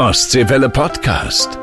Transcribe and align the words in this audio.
Ostseewelle 0.00 0.70
Podcast. 0.70 1.58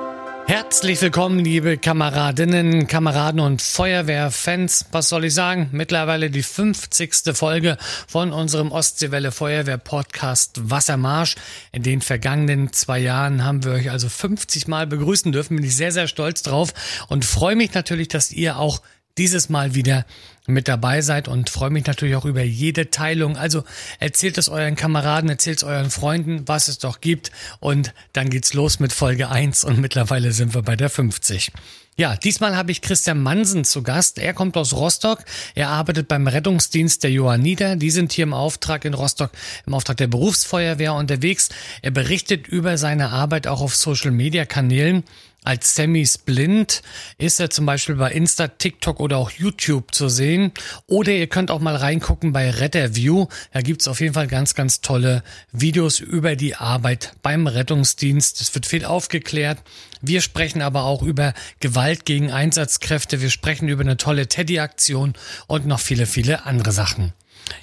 Herzlich 0.45 1.01
willkommen, 1.01 1.39
liebe 1.39 1.79
Kameradinnen, 1.79 2.85
Kameraden 2.85 3.39
und 3.39 3.63
Feuerwehrfans. 3.63 4.85
Was 4.91 5.09
soll 5.09 5.25
ich 5.25 5.33
sagen? 5.33 5.69
Mittlerweile 5.71 6.29
die 6.29 6.43
50. 6.43 7.35
Folge 7.35 7.77
von 8.07 8.31
unserem 8.31 8.71
Ostseewelle 8.71 9.31
Feuerwehr 9.31 9.79
Podcast 9.79 10.69
Wassermarsch. 10.69 11.33
In 11.71 11.81
den 11.81 12.01
vergangenen 12.01 12.71
zwei 12.73 12.99
Jahren 12.99 13.43
haben 13.43 13.65
wir 13.65 13.71
euch 13.71 13.89
also 13.89 14.07
50 14.07 14.67
Mal 14.67 14.85
begrüßen 14.85 15.31
dürfen. 15.31 15.55
Bin 15.55 15.65
ich 15.65 15.75
sehr, 15.75 15.91
sehr 15.91 16.07
stolz 16.07 16.43
drauf 16.43 16.75
und 17.09 17.25
freue 17.25 17.55
mich 17.55 17.73
natürlich, 17.73 18.07
dass 18.07 18.31
ihr 18.31 18.59
auch 18.59 18.83
dieses 19.17 19.49
Mal 19.49 19.75
wieder 19.75 20.05
mit 20.47 20.67
dabei 20.67 21.01
seid 21.01 21.27
und 21.27 21.49
freue 21.49 21.69
mich 21.69 21.85
natürlich 21.85 22.15
auch 22.15 22.25
über 22.25 22.41
jede 22.41 22.89
Teilung. 22.89 23.37
Also 23.37 23.63
erzählt 23.99 24.37
es 24.37 24.49
euren 24.49 24.75
Kameraden, 24.75 25.29
erzählt 25.29 25.57
es 25.57 25.63
euren 25.63 25.91
Freunden, 25.91 26.47
was 26.47 26.67
es 26.67 26.79
doch 26.79 27.01
gibt 27.01 27.31
und 27.59 27.93
dann 28.13 28.29
geht's 28.29 28.53
los 28.53 28.79
mit 28.79 28.93
Folge 28.93 29.29
1 29.29 29.63
und 29.65 29.79
mittlerweile 29.79 30.31
sind 30.31 30.53
wir 30.53 30.61
bei 30.61 30.75
der 30.75 30.89
50. 30.89 31.51
Ja, 31.99 32.15
diesmal 32.15 32.55
habe 32.55 32.71
ich 32.71 32.81
Christian 32.81 33.23
Mansen 33.23 33.63
zu 33.63 33.81
Gast. 33.81 34.19
Er 34.19 34.35
kommt 34.35 34.55
aus 34.55 34.73
Rostock. 34.73 35.25
Er 35.55 35.69
arbeitet 35.69 36.07
beim 36.07 36.27
Rettungsdienst 36.27 37.03
der 37.03 37.09
Johanniter. 37.09 37.75
Die 37.75 37.89
sind 37.89 38.13
hier 38.13 38.23
im 38.23 38.35
Auftrag 38.35 38.85
in 38.85 38.93
Rostock, 38.93 39.31
im 39.65 39.73
Auftrag 39.73 39.97
der 39.97 40.05
Berufsfeuerwehr 40.05 40.93
unterwegs. 40.93 41.49
Er 41.81 41.89
berichtet 41.89 42.47
über 42.47 42.77
seine 42.77 43.09
Arbeit 43.09 43.47
auch 43.47 43.61
auf 43.61 43.75
Social 43.75 44.11
Media 44.11 44.45
Kanälen. 44.45 45.05
Als 45.47 45.75
Sammy 45.75 46.05
Splint 46.05 46.81
ist 47.17 47.39
er 47.39 47.49
zum 47.49 47.65
Beispiel 47.65 47.95
bei 47.95 48.11
Insta, 48.11 48.49
TikTok 48.49 48.99
oder 48.99 49.15
auch 49.15 49.31
YouTube 49.31 49.95
zu 49.95 50.09
sehen. 50.09 50.51
Oder 50.87 51.13
ihr 51.13 51.27
könnt 51.27 51.51
auch 51.51 51.61
mal 51.61 51.77
reingucken 51.77 52.33
bei 52.33 52.49
Retterview. 52.49 53.27
Da 53.53 53.61
gibt's 53.61 53.87
auf 53.87 54.01
jeden 54.01 54.13
Fall 54.13 54.27
ganz, 54.27 54.55
ganz 54.55 54.81
tolle 54.81 55.23
Videos 55.53 56.01
über 56.01 56.35
die 56.35 56.55
Arbeit 56.55 57.13
beim 57.23 57.47
Rettungsdienst. 57.47 58.41
Es 58.41 58.53
wird 58.55 58.65
viel 58.65 58.83
aufgeklärt. 58.83 59.59
Wir 60.01 60.19
sprechen 60.19 60.61
aber 60.61 60.83
auch 60.83 61.01
über 61.01 61.33
Gewalt 61.61 62.03
gegen 62.03 62.29
Einsatzkräfte. 62.29 63.21
Wir 63.21 63.29
sprechen 63.29 63.69
über 63.69 63.83
eine 63.83 63.95
tolle 63.95 64.27
Teddy-Aktion 64.27 65.13
und 65.47 65.65
noch 65.65 65.79
viele, 65.79 66.07
viele 66.07 66.45
andere 66.45 66.73
Sachen. 66.73 67.13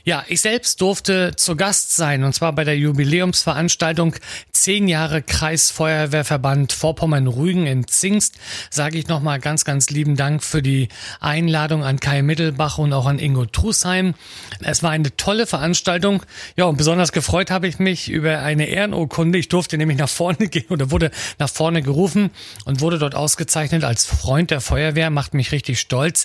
Ja, 0.04 0.24
ich 0.28 0.40
selbst 0.40 0.80
durfte 0.80 1.32
zu 1.36 1.56
Gast 1.56 1.96
sein 1.96 2.24
und 2.24 2.34
zwar 2.34 2.52
bei 2.52 2.64
der 2.64 2.76
Jubiläumsveranstaltung 2.76 4.16
10 4.52 4.88
Jahre 4.88 5.22
Kreisfeuerwehrverband 5.22 6.72
Vorpommern-Rügen 6.72 7.66
in 7.66 7.86
Zingst. 7.86 8.36
Sage 8.70 8.98
ich 8.98 9.08
nochmal 9.08 9.40
ganz, 9.40 9.64
ganz 9.64 9.90
lieben 9.90 10.16
Dank 10.16 10.42
für 10.42 10.62
die 10.62 10.88
Einladung 11.20 11.84
an 11.84 12.00
Kai 12.00 12.22
Mittelbach 12.22 12.78
und 12.78 12.92
auch 12.92 13.06
an 13.06 13.18
Ingo 13.18 13.46
Trusheim. 13.46 14.14
Es 14.60 14.82
war 14.82 14.90
eine 14.90 15.16
tolle 15.16 15.46
Veranstaltung. 15.46 16.22
Ja, 16.56 16.64
und 16.64 16.76
besonders 16.76 17.12
gefreut 17.12 17.50
habe 17.50 17.66
ich 17.66 17.78
mich 17.78 18.10
über 18.10 18.40
eine 18.40 18.66
Ehrenurkunde. 18.66 19.38
Ich 19.38 19.48
durfte 19.48 19.78
nämlich 19.78 19.98
nach 19.98 20.08
vorne 20.08 20.48
gehen 20.48 20.68
oder 20.68 20.90
wurde 20.90 21.10
nach 21.38 21.50
vorne 21.50 21.82
gerufen 21.82 22.30
und 22.64 22.80
wurde 22.80 22.98
dort 22.98 23.14
ausgezeichnet 23.14 23.84
als 23.84 24.06
Freund 24.06 24.50
der 24.50 24.60
Feuerwehr. 24.60 25.10
Macht 25.10 25.34
mich 25.34 25.52
richtig 25.52 25.80
stolz. 25.80 26.24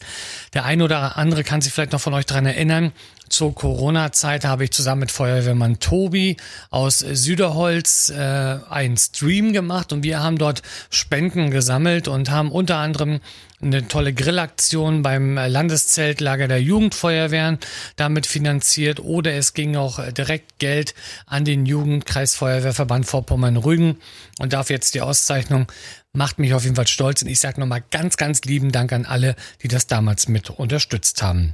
Der 0.54 0.66
eine 0.66 0.84
oder 0.84 1.18
andere 1.18 1.44
kann 1.44 1.62
sich 1.62 1.74
vielleicht 1.74 1.94
noch 1.94 2.02
von 2.02 2.14
euch 2.14 2.26
dran 2.26 2.46
erinnern. 2.46 2.92
Zur 3.30 3.54
Corona-Zeit 3.54 4.44
habe 4.44 4.64
ich 4.64 4.72
zusammen 4.72 5.02
mit 5.02 5.12
Feuerwehrmann 5.12 5.80
Tobi 5.80 6.38
aus 6.72 7.00
Süderholz 7.00 8.10
äh, 8.10 8.58
einen 8.70 8.98
Stream 8.98 9.54
gemacht 9.54 9.94
und 9.94 10.04
wir 10.04 10.20
haben 10.20 10.38
dort 10.38 10.64
Spenden 10.90 11.52
gesammelt 11.52 12.08
und 12.08 12.32
haben 12.32 12.52
unter 12.52 12.78
anderem 12.78 13.20
eine 13.62 13.88
tolle 13.88 14.14
Grillaktion 14.14 15.04
beim 15.04 15.36
Landeszeltlager 15.36 16.48
der 16.48 16.62
Jugendfeuerwehren 16.62 17.60
damit 17.98 18.26
finanziert 18.26 19.00
oder 19.00 19.34
es 19.34 19.54
ging 19.54 19.76
auch 19.76 20.00
direkt 20.12 20.58
Geld 20.60 20.96
an 21.26 21.46
den 21.46 21.66
Jugendkreisfeuerwehrverband 21.66 23.06
Vorpommern-Rügen 23.06 23.98
und 24.40 24.54
dafür 24.54 24.78
jetzt 24.78 24.96
die 24.96 25.02
Auszeichnung 25.02 25.68
macht 26.14 26.40
mich 26.40 26.54
auf 26.54 26.64
jeden 26.64 26.76
Fall 26.76 26.88
stolz 26.88 27.22
und 27.22 27.28
ich 27.28 27.40
sage 27.40 27.60
nochmal 27.60 27.84
ganz, 27.92 28.18
ganz 28.18 28.42
lieben 28.42 28.72
Dank 28.72 28.92
an 28.92 29.06
alle, 29.06 29.36
die 29.62 29.68
das 29.68 29.88
damals 29.88 30.28
mit 30.28 30.50
unterstützt 30.50 31.22
haben. 31.22 31.54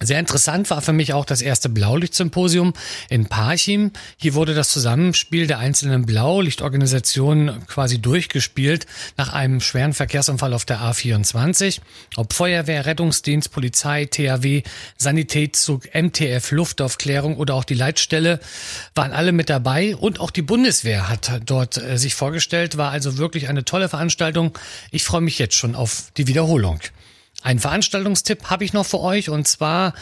Sehr 0.00 0.18
interessant 0.18 0.70
war 0.70 0.82
für 0.82 0.92
mich 0.92 1.12
auch 1.12 1.24
das 1.24 1.40
erste 1.40 1.68
Blaulichtsymposium 1.68 2.74
in 3.08 3.26
Parchim. 3.26 3.92
Hier 4.16 4.34
wurde 4.34 4.52
das 4.52 4.68
Zusammenspiel 4.70 5.46
der 5.46 5.60
einzelnen 5.60 6.04
Blaulichtorganisationen 6.04 7.64
quasi 7.68 8.00
durchgespielt 8.00 8.86
nach 9.16 9.32
einem 9.32 9.60
schweren 9.60 9.92
Verkehrsunfall 9.92 10.52
auf 10.52 10.64
der 10.64 10.80
A24. 10.80 11.80
Ob 12.16 12.32
Feuerwehr, 12.32 12.86
Rettungsdienst, 12.86 13.52
Polizei, 13.52 14.06
THW, 14.06 14.62
Sanitätszug, 14.98 15.94
MTF, 15.94 16.50
Luftaufklärung 16.50 17.36
oder 17.36 17.54
auch 17.54 17.64
die 17.64 17.74
Leitstelle 17.74 18.40
waren 18.96 19.12
alle 19.12 19.30
mit 19.32 19.48
dabei 19.48 19.94
und 19.94 20.18
auch 20.18 20.32
die 20.32 20.42
Bundeswehr 20.42 21.08
hat 21.08 21.40
dort 21.46 21.76
äh, 21.76 21.98
sich 21.98 22.16
vorgestellt, 22.16 22.76
war 22.76 22.90
also 22.90 23.16
wirklich 23.16 23.48
eine 23.48 23.64
tolle 23.64 23.88
Veranstaltung. 23.88 24.58
Ich 24.90 25.04
freue 25.04 25.20
mich 25.20 25.38
jetzt 25.38 25.54
schon 25.54 25.76
auf 25.76 26.10
die 26.16 26.26
Wiederholung. 26.26 26.80
Ein 27.44 27.58
Veranstaltungstipp 27.58 28.44
habe 28.44 28.64
ich 28.64 28.72
noch 28.72 28.86
für 28.86 29.00
euch 29.00 29.28
und 29.28 29.46
zwar 29.46 29.92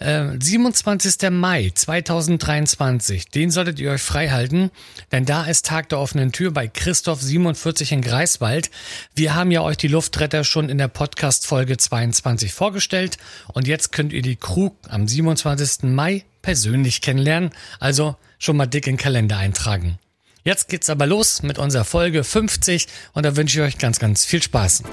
äh, 0.00 0.26
27. 0.38 1.30
Mai 1.30 1.72
2023. 1.74 3.30
Den 3.30 3.50
solltet 3.50 3.78
ihr 3.80 3.90
euch 3.90 4.02
frei 4.02 4.28
halten, 4.28 4.70
denn 5.10 5.24
da 5.24 5.44
ist 5.44 5.64
Tag 5.64 5.88
der 5.88 5.98
offenen 5.98 6.30
Tür 6.30 6.50
bei 6.50 6.68
Christoph 6.68 7.22
47 7.22 7.92
in 7.92 8.02
Greifswald. 8.02 8.70
Wir 9.14 9.34
haben 9.34 9.50
ja 9.50 9.62
euch 9.62 9.78
die 9.78 9.88
Luftretter 9.88 10.44
schon 10.44 10.68
in 10.68 10.76
der 10.76 10.88
Podcast 10.88 11.46
Folge 11.46 11.78
22 11.78 12.52
vorgestellt 12.52 13.16
und 13.48 13.66
jetzt 13.66 13.92
könnt 13.92 14.12
ihr 14.12 14.20
die 14.20 14.36
Crew 14.36 14.68
am 14.86 15.08
27. 15.08 15.84
Mai 15.84 16.26
persönlich 16.42 17.00
kennenlernen. 17.00 17.48
Also 17.78 18.16
schon 18.38 18.58
mal 18.58 18.66
dick 18.66 18.86
in 18.86 18.96
den 18.96 19.02
Kalender 19.02 19.38
eintragen. 19.38 19.98
Jetzt 20.42 20.68
geht's 20.68 20.88
aber 20.88 21.06
los 21.06 21.42
mit 21.42 21.58
unserer 21.58 21.84
Folge 21.84 22.24
50 22.24 22.86
und 23.12 23.26
da 23.26 23.36
wünsche 23.36 23.60
ich 23.60 23.66
euch 23.66 23.78
ganz, 23.78 23.98
ganz 23.98 24.24
viel 24.24 24.42
Spaß. 24.42 24.84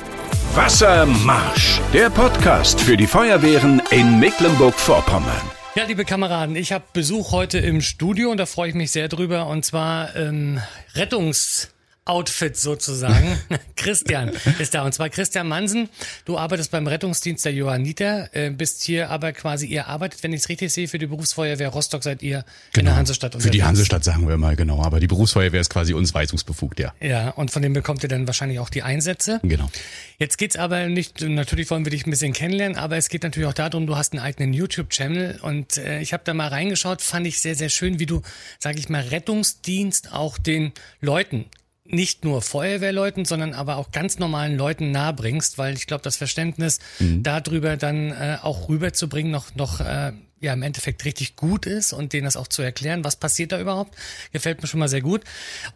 Wassermarsch, 0.56 1.80
der 1.94 2.10
Podcast 2.10 2.82
für 2.82 2.98
die 2.98 3.08
Feuerwehren 3.08 3.82
in 3.92 4.20
Mecklenburg-Vorpommern. 4.20 5.42
Ja, 5.76 5.86
liebe 5.86 6.04
Kameraden, 6.04 6.56
ich 6.56 6.74
habe 6.74 6.84
Besuch 6.92 7.32
heute 7.32 7.60
im 7.60 7.82
Studio 7.82 8.30
und 8.32 8.38
da 8.38 8.46
freue 8.46 8.70
ich 8.70 8.76
mich 8.76 8.92
sehr 8.92 9.08
drüber 9.08 9.48
und 9.48 9.64
zwar 9.64 10.16
ähm, 10.18 10.60
Rettungs 10.96 11.70
Outfit 12.08 12.58
sozusagen. 12.58 13.38
Christian 13.76 14.32
ist 14.60 14.74
da. 14.74 14.84
Und 14.84 14.94
zwar 14.94 15.10
Christian 15.10 15.48
Mansen. 15.48 15.90
Du 16.26 16.38
arbeitest 16.38 16.72
beim 16.72 16.88
Rettungsdienst 16.88 17.46
der 17.46 17.54
Johanniter, 17.54 18.30
äh, 18.34 18.50
bist 18.50 18.84
hier 18.84 19.10
aber 19.10 19.34
quasi, 19.34 19.68
ihr 19.68 19.88
arbeitet, 19.88 20.24
wenn 20.24 20.34
ich 20.34 20.42
es 20.42 20.50
richtig 20.50 20.74
sehe, 20.74 20.88
für 20.88 20.98
die 20.98 21.08
Berufsfeuerwehr 21.08 21.70
Rostock 21.70 22.04
seid 22.04 22.22
ihr 22.22 22.46
genau. 22.74 22.80
in 22.80 22.86
der 22.86 22.96
Hansestadt 22.96 23.36
unterwegs. 23.36 23.46
Für 23.46 23.52
die 23.52 23.64
Hansestadt 23.64 24.04
sagen 24.04 24.28
wir 24.28 24.38
mal, 24.38 24.56
genau. 24.56 24.84
Aber 24.84 25.00
die 25.00 25.08
Berufsfeuerwehr 25.08 25.62
ist 25.62 25.70
quasi 25.70 25.94
uns 25.94 26.14
weisungsbefugt, 26.14 26.80
ja. 26.80 26.94
Ja, 27.00 27.30
und 27.32 27.52
von 27.52 27.62
dem 27.62 27.74
bekommt 27.74 28.04
ihr 28.04 28.10
dann 28.10 28.28
wahrscheinlich 28.28 28.60
auch 28.60 28.70
die 28.70 28.84
Einsätze. 28.84 29.40
Genau. 29.44 29.70
Jetzt 30.18 30.38
geht's 30.38 30.56
aber 30.56 30.88
nicht, 30.88 31.22
natürlich 31.22 31.70
wollen 31.70 31.86
wir 31.86 31.92
dich 31.92 32.06
ein 32.06 32.10
bisschen 32.10 32.34
kennenlernen, 32.34 32.78
aber 32.78 32.98
es 32.98 33.10
geht 33.10 33.24
natürlich 33.24 33.48
auch 33.48 33.54
darum, 33.54 33.88
du 33.88 33.96
hast 33.96 34.14
einen 34.14 34.22
eigenen 34.22 34.54
YouTube-Channel 34.54 35.40
und 35.42 35.78
äh, 35.78 36.02
ich 36.02 36.14
habe 36.14 36.24
da 36.26 36.34
mal 36.34 36.48
reingeschaut, 36.48 37.02
fand 37.02 37.28
ich 37.28 37.40
sehr, 37.40 37.56
sehr 37.56 37.70
schön, 37.70 38.00
wie 38.00 38.06
du, 38.06 38.22
sage 38.60 38.80
ich 38.80 38.90
mal, 38.90 39.02
Rettungsdienst 39.02 40.14
auch 40.14 40.38
den 40.38 40.72
Leuten 41.02 41.46
nicht 41.90 42.26
nur 42.26 42.42
Feuerwehrleuten, 42.42 43.26
sondern 43.26 43.54
aber 43.54 43.78
auch 43.78 43.92
ganz 43.92 44.20
normalen 44.20 44.58
Leuten 44.58 44.92
nahebringst, 44.92 45.58
weil 45.58 45.76
ich 45.76 45.88
glaube, 45.88 46.04
das 46.04 46.18
Verständnis 46.18 46.80
mhm. 47.00 47.24
darüber 47.24 47.78
dann 47.78 48.12
äh, 48.12 48.38
auch 48.42 48.70
rüberzubringen 48.70 49.32
noch 49.32 49.56
noch 49.56 49.80
äh, 49.80 50.12
ja 50.40 50.54
im 50.54 50.62
Endeffekt 50.62 51.04
richtig 51.06 51.36
gut 51.36 51.66
ist 51.66 51.94
und 51.94 52.14
denen 52.14 52.26
das 52.26 52.38
auch 52.38 52.48
zu 52.48 52.62
erklären, 52.62 53.04
was 53.04 53.16
passiert 53.16 53.52
da 53.52 53.60
überhaupt, 53.60 53.96
gefällt 54.32 54.62
mir 54.62 54.68
schon 54.68 54.80
mal 54.80 54.88
sehr 54.88 55.02
gut. 55.02 55.24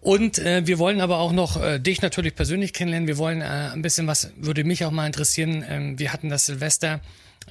Und 0.02 0.40
äh, 0.40 0.66
wir 0.66 0.80
wollen 0.80 1.02
aber 1.02 1.18
auch 1.18 1.32
noch 1.32 1.62
äh, 1.62 1.80
dich 1.80 2.02
natürlich 2.02 2.36
persönlich 2.36 2.74
kennenlernen. 2.74 3.08
Wir 3.08 3.18
wollen 3.18 3.42
äh, 3.42 3.72
ein 3.74 3.82
bisschen 3.82 4.08
was 4.08 4.32
würde 4.38 4.64
mich 4.64 4.86
auch 4.86 4.92
mal 4.92 5.08
interessieren. 5.08 5.66
Ähm, 5.68 6.00
wir 6.00 6.14
hatten 6.14 6.30
das 6.30 6.46
Silvester 6.46 7.02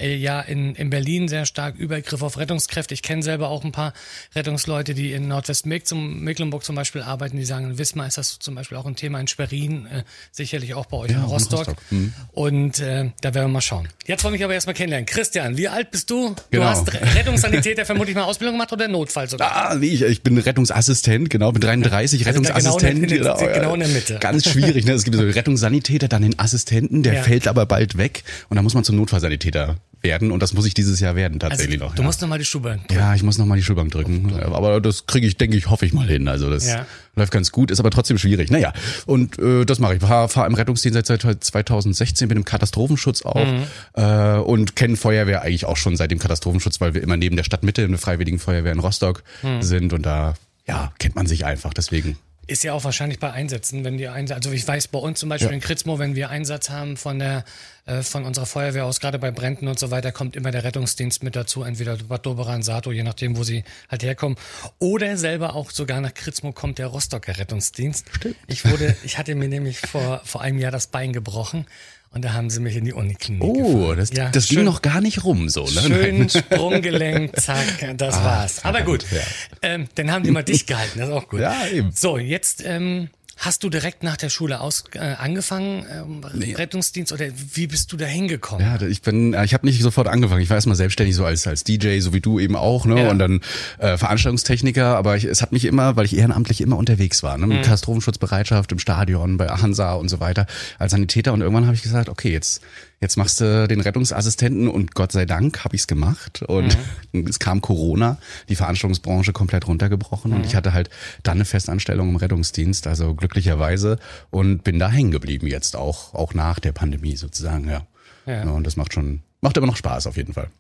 äh, 0.00 0.16
ja 0.16 0.40
in, 0.40 0.74
in 0.74 0.90
Berlin 0.90 1.28
sehr 1.28 1.46
stark 1.46 1.76
Übergriff 1.76 2.22
auf 2.22 2.38
Rettungskräfte. 2.38 2.94
Ich 2.94 3.02
kenne 3.02 3.22
selber 3.22 3.48
auch 3.48 3.64
ein 3.64 3.72
paar 3.72 3.92
Rettungsleute, 4.34 4.94
die 4.94 5.12
in 5.12 5.28
Nordwestmecklenburg 5.28 6.64
zum 6.64 6.76
Beispiel 6.76 7.02
arbeiten, 7.02 7.36
die 7.36 7.44
sagen, 7.44 7.70
in 7.70 7.78
Wismar 7.78 8.06
ist 8.06 8.18
das 8.18 8.38
zum 8.38 8.54
Beispiel 8.54 8.78
auch 8.78 8.86
ein 8.86 8.96
Thema, 8.96 9.20
in 9.20 9.28
Schwerin, 9.28 9.86
äh, 9.86 10.04
sicherlich 10.32 10.74
auch 10.74 10.86
bei 10.86 10.96
euch 10.96 11.10
ja, 11.10 11.18
in 11.18 11.24
Rostock. 11.24 11.68
Rostock. 11.68 11.76
Mhm. 11.90 12.12
Und 12.32 12.80
äh, 12.80 13.10
da 13.20 13.34
werden 13.34 13.46
wir 13.46 13.54
mal 13.54 13.60
schauen. 13.60 13.88
Jetzt 14.06 14.24
wollen 14.24 14.32
wir 14.32 14.38
mich 14.38 14.44
aber 14.44 14.54
erstmal 14.54 14.74
kennenlernen. 14.74 15.06
Christian, 15.06 15.56
wie 15.56 15.68
alt 15.68 15.90
bist 15.90 16.10
du? 16.10 16.34
Genau. 16.50 16.64
Du 16.64 16.64
hast 16.64 16.92
Rettungssanitäter 16.92 17.84
vermutlich 17.84 18.16
mal 18.16 18.24
Ausbildung 18.24 18.54
gemacht 18.54 18.72
oder 18.72 18.88
Notfall 18.88 19.28
sogar? 19.28 19.70
Ah, 19.70 19.74
nee, 19.74 19.88
ich, 19.88 20.02
ich 20.02 20.22
bin 20.22 20.38
Rettungsassistent, 20.38 21.30
genau, 21.30 21.52
bin 21.52 21.60
33, 21.60 22.26
also 22.26 22.30
Rettungsassistent. 22.30 23.08
Genau 23.08 23.12
in, 23.12 23.22
der, 23.22 23.34
genau, 23.34 23.54
genau 23.54 23.74
in 23.74 23.80
der 23.80 23.88
Mitte. 23.88 24.18
Ganz 24.20 24.48
schwierig, 24.48 24.84
ne? 24.84 24.92
Es 24.92 25.04
gibt 25.04 25.16
so 25.16 25.22
Rettungssanitäter, 25.22 26.08
dann 26.08 26.22
den 26.22 26.38
Assistenten, 26.38 27.02
der 27.02 27.14
ja. 27.14 27.22
fällt 27.22 27.48
aber 27.48 27.66
bald 27.66 27.96
weg 27.96 28.24
und 28.48 28.56
dann 28.56 28.64
muss 28.64 28.74
man 28.74 28.84
zum 28.84 28.96
Notfallsanitäter 28.96 29.76
werden 30.02 30.30
und 30.30 30.42
das 30.42 30.54
muss 30.54 30.66
ich 30.66 30.74
dieses 30.74 31.00
Jahr 31.00 31.16
werden 31.16 31.38
tatsächlich 31.38 31.80
also, 31.80 31.86
noch. 31.86 31.94
Du 31.94 32.02
ja. 32.02 32.06
musst 32.06 32.20
nochmal 32.20 32.38
die 32.38 32.44
Schulbank 32.44 32.88
drücken. 32.88 33.00
Ja, 33.00 33.14
ich 33.14 33.22
muss 33.22 33.38
nochmal 33.38 33.58
die 33.58 33.64
Schulbank 33.64 33.90
drücken. 33.90 34.32
Aber 34.40 34.80
das 34.80 35.06
kriege 35.06 35.26
ich, 35.26 35.36
denke 35.36 35.56
ich, 35.56 35.68
hoffe 35.68 35.86
ich 35.86 35.92
mal 35.92 36.06
hin. 36.06 36.28
Also 36.28 36.50
das 36.50 36.66
ja. 36.66 36.86
läuft 37.16 37.32
ganz 37.32 37.52
gut, 37.52 37.70
ist 37.70 37.80
aber 37.80 37.90
trotzdem 37.90 38.18
schwierig. 38.18 38.50
Naja, 38.50 38.72
und 39.06 39.38
äh, 39.38 39.64
das 39.64 39.78
mache 39.78 39.96
ich. 39.96 40.00
Fahre 40.00 40.28
fahr 40.28 40.46
im 40.46 40.54
Rettungsdienst 40.54 41.06
seit 41.06 41.20
2016, 41.44 42.28
bin 42.28 42.38
im 42.38 42.44
Katastrophenschutz 42.44 43.22
auch 43.22 43.44
mhm. 43.44 43.64
äh, 43.94 44.38
und 44.38 44.76
kenne 44.76 44.96
Feuerwehr 44.96 45.42
eigentlich 45.42 45.66
auch 45.66 45.76
schon 45.76 45.96
seit 45.96 46.10
dem 46.10 46.18
Katastrophenschutz, 46.18 46.80
weil 46.80 46.94
wir 46.94 47.02
immer 47.02 47.16
neben 47.16 47.36
der 47.36 47.44
Stadtmitte 47.44 47.82
in 47.82 47.90
der 47.90 47.98
Freiwilligen 47.98 48.38
Feuerwehr 48.38 48.72
in 48.72 48.78
Rostock 48.78 49.22
mhm. 49.42 49.62
sind 49.62 49.92
und 49.92 50.06
da 50.06 50.34
ja, 50.66 50.92
kennt 50.98 51.16
man 51.16 51.26
sich 51.26 51.44
einfach, 51.44 51.74
deswegen. 51.74 52.16
Ist 52.46 52.64
ja 52.64 52.72
auch 52.72 52.82
wahrscheinlich 52.82 53.20
bei 53.20 53.30
Einsätzen, 53.32 53.84
wenn 53.84 53.96
die 53.96 54.08
Einsätze, 54.08 54.36
also 54.36 54.50
ich 54.52 54.66
weiß 54.66 54.88
bei 54.88 54.98
uns 54.98 55.20
zum 55.20 55.28
Beispiel 55.28 55.50
ja. 55.50 55.54
in 55.54 55.60
Kritzmo, 55.60 55.98
wenn 55.98 56.16
wir 56.16 56.30
Einsatz 56.30 56.68
haben 56.68 56.96
von 56.96 57.18
der, 57.18 57.44
äh, 57.86 58.02
von 58.02 58.24
unserer 58.24 58.46
Feuerwehr 58.46 58.86
aus, 58.86 58.98
gerade 58.98 59.18
bei 59.18 59.30
Bränden 59.30 59.68
und 59.68 59.78
so 59.78 59.90
weiter, 59.90 60.10
kommt 60.10 60.34
immer 60.34 60.50
der 60.50 60.64
Rettungsdienst 60.64 61.22
mit 61.22 61.36
dazu, 61.36 61.62
entweder 61.62 61.96
Bad 61.96 62.26
Doberan, 62.26 62.62
Sato, 62.62 62.90
je 62.90 63.04
nachdem, 63.04 63.36
wo 63.36 63.44
sie 63.44 63.62
halt 63.88 64.02
herkommen. 64.02 64.36
Oder 64.78 65.16
selber 65.16 65.54
auch 65.54 65.70
sogar 65.70 66.00
nach 66.00 66.14
Kritzmo 66.14 66.52
kommt 66.52 66.78
der 66.78 66.88
Rostocker 66.88 67.38
Rettungsdienst. 67.38 68.06
Stimmt. 68.16 68.36
Ich 68.48 68.64
wurde, 68.64 68.96
ich 69.04 69.18
hatte 69.18 69.34
mir 69.36 69.48
nämlich 69.48 69.78
vor, 69.78 70.20
vor 70.24 70.40
einem 70.40 70.58
Jahr 70.58 70.72
das 70.72 70.88
Bein 70.88 71.12
gebrochen 71.12 71.66
und 72.12 72.24
da 72.24 72.32
haben 72.32 72.50
sie 72.50 72.60
mich 72.60 72.76
in 72.76 72.84
die 72.84 72.92
Uniklinik 72.92 73.42
Oh, 73.42 73.52
gefahren. 73.52 73.96
das, 73.98 74.10
ja, 74.12 74.30
das 74.30 74.48
schön, 74.48 74.56
ging 74.56 74.64
noch 74.64 74.82
gar 74.82 75.00
nicht 75.00 75.24
rum 75.24 75.48
so. 75.48 75.64
Ne? 75.64 75.80
Schön 75.80 76.28
Sprunggelenk, 76.28 77.38
zack, 77.40 77.96
das 77.96 78.16
ah, 78.16 78.24
war's. 78.24 78.64
Aber 78.64 78.82
gut, 78.82 79.04
ja. 79.12 79.20
ähm, 79.62 79.86
dann 79.94 80.10
haben 80.10 80.24
die 80.24 80.30
mal 80.32 80.42
dicht 80.42 80.66
gehalten, 80.66 80.98
das 80.98 81.08
ist 81.08 81.14
auch 81.14 81.28
gut. 81.28 81.40
Ja, 81.40 81.66
eben. 81.68 81.92
So, 81.92 82.18
jetzt 82.18 82.64
ähm, 82.66 83.10
Hast 83.42 83.64
du 83.64 83.70
direkt 83.70 84.02
nach 84.02 84.18
der 84.18 84.28
Schule 84.28 84.60
aus, 84.60 84.84
äh, 84.92 84.98
angefangen, 84.98 85.86
ähm, 85.90 86.20
nee. 86.34 86.52
Rettungsdienst 86.52 87.10
oder 87.10 87.24
wie 87.54 87.66
bist 87.66 87.90
du 87.90 87.96
da 87.96 88.04
hingekommen? 88.04 88.62
Ja, 88.62 88.86
ich 88.86 89.00
bin, 89.00 89.32
äh, 89.32 89.46
ich 89.46 89.54
habe 89.54 89.66
nicht 89.66 89.80
sofort 89.80 90.08
angefangen. 90.08 90.42
Ich 90.42 90.50
war 90.50 90.58
erstmal 90.58 90.76
selbstständig 90.76 91.16
so 91.16 91.24
als 91.24 91.46
als 91.46 91.64
DJ, 91.64 92.00
so 92.00 92.12
wie 92.12 92.20
du 92.20 92.38
eben 92.38 92.54
auch, 92.54 92.84
ne? 92.84 93.04
Ja. 93.04 93.10
Und 93.10 93.18
dann 93.18 93.40
äh, 93.78 93.96
Veranstaltungstechniker. 93.96 94.94
Aber 94.94 95.16
ich, 95.16 95.24
es 95.24 95.40
hat 95.40 95.52
mich 95.52 95.64
immer, 95.64 95.96
weil 95.96 96.04
ich 96.04 96.18
ehrenamtlich 96.18 96.60
immer 96.60 96.76
unterwegs 96.76 97.22
war, 97.22 97.38
ne? 97.38 97.46
Mit 97.46 97.58
mhm. 97.58 97.62
Katastrophenschutzbereitschaft 97.62 98.72
im 98.72 98.78
Stadion, 98.78 99.38
bei 99.38 99.46
Hansa 99.46 99.94
und 99.94 100.10
so 100.10 100.20
weiter 100.20 100.46
als 100.78 100.90
Sanitäter. 100.90 101.32
Und 101.32 101.40
irgendwann 101.40 101.64
habe 101.64 101.74
ich 101.74 101.82
gesagt, 101.82 102.10
okay, 102.10 102.32
jetzt 102.32 102.60
jetzt 103.00 103.16
machst 103.16 103.40
du 103.40 103.66
den 103.66 103.80
Rettungsassistenten 103.80 104.68
und 104.68 104.94
Gott 104.94 105.12
sei 105.12 105.24
Dank 105.24 105.64
habe 105.64 105.74
ich 105.74 105.82
es 105.82 105.86
gemacht 105.86 106.42
und 106.42 106.76
mhm. 107.12 107.26
es 107.28 107.38
kam 107.38 107.60
Corona, 107.60 108.18
die 108.48 108.56
Veranstaltungsbranche 108.56 109.32
komplett 109.32 109.66
runtergebrochen 109.66 110.30
mhm. 110.30 110.38
und 110.38 110.46
ich 110.46 110.54
hatte 110.54 110.72
halt 110.72 110.90
dann 111.22 111.38
eine 111.38 111.44
Festanstellung 111.44 112.10
im 112.10 112.16
Rettungsdienst, 112.16 112.86
also 112.86 113.14
glücklicherweise 113.14 113.98
und 114.30 114.62
bin 114.64 114.78
da 114.78 114.90
hängen 114.90 115.10
geblieben 115.10 115.46
jetzt 115.46 115.76
auch 115.76 116.14
auch 116.14 116.34
nach 116.34 116.60
der 116.60 116.72
Pandemie 116.72 117.16
sozusagen, 117.16 117.68
ja. 117.68 117.86
ja. 118.26 118.42
Und 118.42 118.66
das 118.66 118.76
macht 118.76 118.92
schon 118.92 119.22
macht 119.40 119.56
immer 119.56 119.66
noch 119.66 119.76
Spaß 119.76 120.06
auf 120.06 120.16
jeden 120.16 120.34
Fall. 120.34 120.50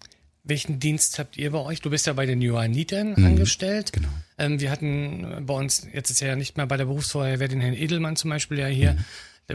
Welchen 0.42 0.80
Dienst 0.80 1.18
habt 1.18 1.36
ihr 1.36 1.50
bei 1.50 1.58
euch? 1.58 1.82
Du 1.82 1.90
bist 1.90 2.06
ja 2.06 2.14
bei 2.14 2.24
den 2.24 2.40
Johannitern 2.40 3.14
mhm, 3.14 3.26
angestellt. 3.26 3.92
Genau. 3.92 4.08
Ähm, 4.38 4.58
wir 4.58 4.70
hatten 4.70 5.44
bei 5.44 5.52
uns, 5.52 5.86
jetzt 5.92 6.10
ist 6.10 6.22
er 6.22 6.28
ja 6.28 6.36
nicht 6.36 6.56
mehr 6.56 6.66
bei 6.66 6.78
der 6.78 6.86
Berufsfeuerwehr, 6.86 7.48
den 7.48 7.60
Herrn 7.60 7.74
Edelmann 7.74 8.16
zum 8.16 8.30
Beispiel 8.30 8.58
ja 8.58 8.66
hier. 8.66 8.94
Mhm. 8.94 9.04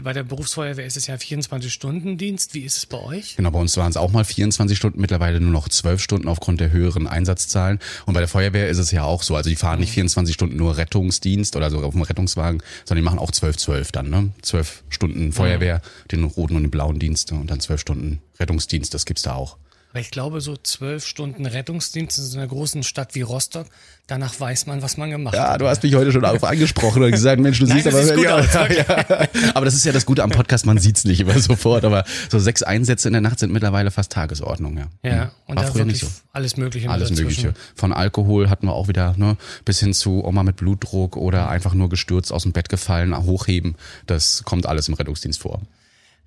Bei 0.02 0.12
der 0.12 0.24
Berufsfeuerwehr 0.24 0.86
ist 0.86 0.96
es 0.96 1.06
ja 1.06 1.14
24-Stunden-Dienst. 1.14 2.54
Wie 2.54 2.62
ist 2.62 2.76
es 2.76 2.86
bei 2.86 2.98
euch? 2.98 3.36
Genau, 3.36 3.50
bei 3.50 3.58
uns 3.58 3.76
waren 3.76 3.90
es 3.90 3.96
auch 3.96 4.10
mal 4.10 4.24
24 4.24 4.76
Stunden, 4.76 5.00
mittlerweile 5.00 5.40
nur 5.40 5.52
noch 5.52 5.68
12 5.68 6.00
Stunden 6.00 6.28
aufgrund 6.28 6.60
der 6.60 6.70
höheren 6.70 7.06
Einsatzzahlen. 7.06 7.78
Und 8.04 8.14
bei 8.14 8.20
der 8.20 8.28
Feuerwehr 8.28 8.68
ist 8.68 8.78
es 8.78 8.90
ja 8.90 9.04
auch 9.04 9.22
so. 9.22 9.36
Also 9.36 9.48
die 9.50 9.56
fahren 9.56 9.80
nicht 9.80 9.92
24 9.92 10.34
Stunden 10.34 10.56
nur 10.56 10.76
Rettungsdienst 10.76 11.56
oder 11.56 11.70
so 11.70 11.78
auf 11.82 11.94
dem 11.94 12.02
Rettungswagen, 12.02 12.62
sondern 12.84 13.02
die 13.02 13.06
machen 13.06 13.18
auch 13.18 13.30
12, 13.30 13.56
12 13.56 13.92
dann, 13.92 14.10
ne? 14.10 14.32
12 14.42 14.84
Stunden 14.88 15.32
Feuerwehr, 15.32 15.80
den 16.10 16.24
roten 16.24 16.56
und 16.56 16.62
den 16.62 16.70
blauen 16.70 16.98
Dienst 16.98 17.32
und 17.32 17.50
dann 17.50 17.60
12 17.60 17.80
Stunden 17.80 18.22
Rettungsdienst, 18.38 18.92
das 18.92 19.06
gibt's 19.06 19.22
da 19.22 19.34
auch. 19.34 19.56
Aber 19.96 20.02
ich 20.02 20.10
glaube, 20.10 20.42
so 20.42 20.58
zwölf 20.58 21.06
Stunden 21.06 21.46
Rettungsdienst 21.46 22.18
in 22.18 22.24
so 22.24 22.36
einer 22.36 22.46
großen 22.46 22.82
Stadt 22.82 23.14
wie 23.14 23.22
Rostock, 23.22 23.66
danach 24.06 24.38
weiß 24.38 24.66
man, 24.66 24.82
was 24.82 24.98
man 24.98 25.08
gemacht 25.08 25.34
ja, 25.34 25.44
hat. 25.44 25.52
Ja, 25.52 25.56
du 25.56 25.68
hast 25.68 25.82
mich 25.82 25.94
heute 25.94 26.12
schon 26.12 26.20
darauf 26.20 26.44
angesprochen 26.44 27.02
und 27.02 27.12
gesagt, 27.12 27.40
Mensch, 27.40 27.58
du 27.60 27.64
Nein, 27.64 27.82
siehst 27.82 27.86
aber, 27.88 28.22
ja, 28.22 28.36
aus, 28.36 28.52
ja, 28.52 29.28
aber 29.54 29.64
das 29.64 29.72
ist 29.72 29.86
ja 29.86 29.92
das 29.92 30.04
Gute 30.04 30.22
am 30.22 30.28
Podcast, 30.28 30.66
man 30.66 30.76
sieht's 30.76 31.06
nicht 31.06 31.20
immer 31.20 31.38
sofort, 31.38 31.86
aber 31.86 32.04
so 32.28 32.38
sechs 32.38 32.62
Einsätze 32.62 33.08
in 33.08 33.14
der 33.14 33.22
Nacht 33.22 33.38
sind 33.38 33.54
mittlerweile 33.54 33.90
fast 33.90 34.12
Tagesordnung, 34.12 34.76
ja. 34.76 34.88
Ja, 35.02 35.22
hm. 35.22 35.30
und 35.46 35.56
War 35.56 35.64
da 35.64 35.72
früher 35.72 35.86
nicht 35.86 36.00
so. 36.00 36.08
alles 36.34 36.58
Mögliche. 36.58 36.90
Alles 36.90 37.10
Mögliche. 37.12 37.54
Von 37.74 37.94
Alkohol 37.94 38.50
hatten 38.50 38.66
wir 38.66 38.74
auch 38.74 38.88
wieder, 38.88 39.14
ne, 39.16 39.38
bis 39.64 39.80
hin 39.80 39.94
zu 39.94 40.22
Oma 40.26 40.42
mit 40.42 40.56
Blutdruck 40.56 41.16
oder 41.16 41.48
einfach 41.48 41.72
nur 41.72 41.88
gestürzt 41.88 42.34
aus 42.34 42.42
dem 42.42 42.52
Bett 42.52 42.68
gefallen, 42.68 43.16
hochheben. 43.16 43.76
Das 44.06 44.42
kommt 44.44 44.66
alles 44.66 44.88
im 44.88 44.94
Rettungsdienst 44.94 45.40
vor. 45.40 45.62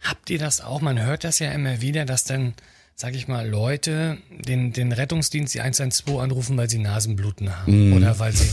Habt 0.02 0.32
ihr 0.32 0.40
das 0.40 0.60
auch? 0.60 0.82
Man 0.82 1.00
hört 1.00 1.24
das 1.24 1.38
ja 1.38 1.52
immer 1.52 1.82
wieder, 1.82 2.06
dass 2.06 2.24
dann 2.24 2.56
sag 3.00 3.16
ich 3.16 3.30
mal, 3.30 3.48
Leute 3.48 4.18
den, 4.30 4.74
den 4.74 4.92
Rettungsdienst, 4.92 5.54
die 5.54 5.62
112 5.62 6.20
anrufen, 6.20 6.58
weil 6.58 6.70
sie 6.70 6.80
Nasenbluten 6.80 7.56
haben 7.58 7.92
mm. 7.92 7.94
oder 7.94 8.20
weil 8.20 8.34
sie 8.34 8.50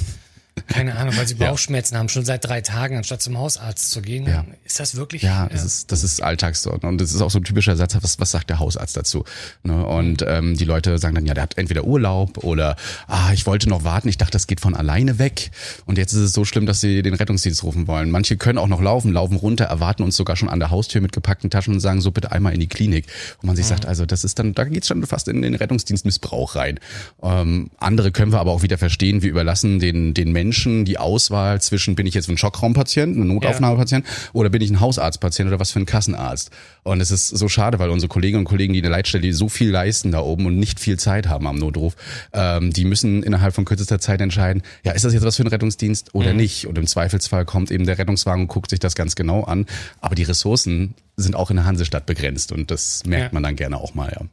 keine 0.66 0.96
Ahnung, 0.96 1.16
weil 1.16 1.26
sie 1.26 1.34
Bauchschmerzen 1.34 1.94
ja. 1.94 2.00
haben, 2.00 2.08
schon 2.08 2.24
seit 2.24 2.44
drei 2.44 2.60
Tagen, 2.60 2.96
anstatt 2.96 3.22
zum 3.22 3.38
Hausarzt 3.38 3.90
zu 3.90 4.02
gehen. 4.02 4.26
Ja. 4.26 4.44
Ist 4.64 4.80
das 4.80 4.96
wirklich? 4.96 5.22
Ja, 5.22 5.48
das 5.48 5.60
ja. 5.60 5.66
ist, 5.66 5.92
das 5.92 6.02
ist 6.02 6.22
Alltags 6.22 6.66
Und 6.66 7.00
das 7.00 7.12
ist 7.12 7.20
auch 7.20 7.30
so 7.30 7.38
ein 7.38 7.44
typischer 7.44 7.76
Satz, 7.76 7.96
was, 8.00 8.18
was 8.18 8.30
sagt 8.32 8.50
der 8.50 8.58
Hausarzt 8.58 8.96
dazu? 8.96 9.24
Ne? 9.62 9.86
Und 9.86 10.24
ähm, 10.26 10.56
die 10.56 10.64
Leute 10.64 10.98
sagen 10.98 11.14
dann, 11.14 11.24
ja, 11.24 11.34
der 11.34 11.44
hat 11.44 11.56
entweder 11.56 11.84
Urlaub 11.84 12.42
oder, 12.42 12.76
ah, 13.06 13.32
ich 13.32 13.46
wollte 13.46 13.68
noch 13.68 13.84
warten, 13.84 14.08
ich 14.08 14.18
dachte, 14.18 14.32
das 14.32 14.46
geht 14.48 14.60
von 14.60 14.74
alleine 14.74 15.18
weg. 15.18 15.50
Und 15.84 15.98
jetzt 15.98 16.12
ist 16.12 16.20
es 16.20 16.32
so 16.32 16.44
schlimm, 16.44 16.66
dass 16.66 16.80
sie 16.80 17.02
den 17.02 17.14
Rettungsdienst 17.14 17.62
rufen 17.62 17.86
wollen. 17.86 18.10
Manche 18.10 18.36
können 18.36 18.58
auch 18.58 18.68
noch 18.68 18.80
laufen, 18.80 19.12
laufen 19.12 19.36
runter, 19.36 19.66
erwarten 19.66 20.02
uns 20.02 20.16
sogar 20.16 20.36
schon 20.36 20.48
an 20.48 20.58
der 20.58 20.70
Haustür 20.70 21.00
mit 21.00 21.12
gepackten 21.12 21.48
Taschen 21.48 21.74
und 21.74 21.80
sagen, 21.80 22.00
so 22.00 22.10
bitte 22.10 22.32
einmal 22.32 22.52
in 22.52 22.60
die 22.60 22.68
Klinik. 22.68 23.06
Wo 23.40 23.46
man 23.46 23.54
sich 23.54 23.66
mhm. 23.66 23.70
sagt, 23.70 23.86
also 23.86 24.04
das 24.04 24.24
ist 24.24 24.38
dann, 24.38 24.52
da 24.52 24.64
geht's 24.64 24.88
schon 24.88 25.06
fast 25.06 25.28
in 25.28 25.42
den 25.42 25.54
Rettungsdienstmissbrauch 25.54 26.56
rein. 26.56 26.80
Ähm, 27.22 27.70
andere 27.78 28.10
können 28.10 28.32
wir 28.32 28.40
aber 28.40 28.50
auch 28.50 28.62
wieder 28.62 28.78
verstehen, 28.78 29.22
wir 29.22 29.30
überlassen 29.30 29.78
den, 29.78 30.12
den 30.12 30.32
Menschen 30.32 30.55
die 30.64 30.98
Auswahl 30.98 31.60
zwischen, 31.60 31.94
bin 31.94 32.06
ich 32.06 32.14
jetzt 32.14 32.28
ein 32.28 32.38
Schockraumpatient, 32.38 33.16
ein 33.16 33.26
Notaufnahmepatient 33.26 34.06
ja. 34.06 34.12
oder 34.32 34.48
bin 34.48 34.62
ich 34.62 34.70
ein 34.70 34.80
Hausarztpatient 34.80 35.48
oder 35.48 35.60
was 35.60 35.72
für 35.72 35.80
ein 35.80 35.86
Kassenarzt? 35.86 36.50
Und 36.82 37.00
es 37.00 37.10
ist 37.10 37.28
so 37.28 37.48
schade, 37.48 37.78
weil 37.78 37.90
unsere 37.90 38.08
Kolleginnen 38.08 38.40
und 38.40 38.44
Kollegen, 38.44 38.72
die 38.72 38.78
in 38.78 38.84
der 38.84 38.92
Leitstelle 38.92 39.32
so 39.32 39.48
viel 39.48 39.70
leisten 39.70 40.12
da 40.12 40.20
oben 40.20 40.46
und 40.46 40.58
nicht 40.58 40.80
viel 40.80 40.98
Zeit 40.98 41.28
haben 41.28 41.46
am 41.46 41.56
Notruf, 41.56 41.96
ähm, 42.32 42.72
die 42.72 42.84
müssen 42.84 43.22
innerhalb 43.22 43.54
von 43.54 43.64
kürzester 43.64 43.98
Zeit 43.98 44.20
entscheiden, 44.20 44.62
ja, 44.84 44.92
ist 44.92 45.04
das 45.04 45.12
jetzt 45.12 45.24
was 45.24 45.36
für 45.36 45.44
ein 45.44 45.48
Rettungsdienst 45.48 46.14
oder 46.14 46.32
mhm. 46.32 46.38
nicht? 46.38 46.66
Und 46.66 46.78
im 46.78 46.86
Zweifelsfall 46.86 47.44
kommt 47.44 47.70
eben 47.70 47.86
der 47.86 47.98
Rettungswagen 47.98 48.42
und 48.42 48.48
guckt 48.48 48.70
sich 48.70 48.80
das 48.80 48.94
ganz 48.94 49.16
genau 49.16 49.44
an. 49.44 49.66
Aber 50.00 50.14
die 50.14 50.22
Ressourcen 50.22 50.94
sind 51.16 51.34
auch 51.34 51.50
in 51.50 51.56
der 51.56 51.66
Hansestadt 51.66 52.06
begrenzt 52.06 52.52
und 52.52 52.70
das 52.70 53.04
merkt 53.06 53.32
ja. 53.32 53.34
man 53.34 53.42
dann 53.42 53.56
gerne 53.56 53.78
auch 53.78 53.94
mal, 53.94 54.12
ja. 54.14 54.26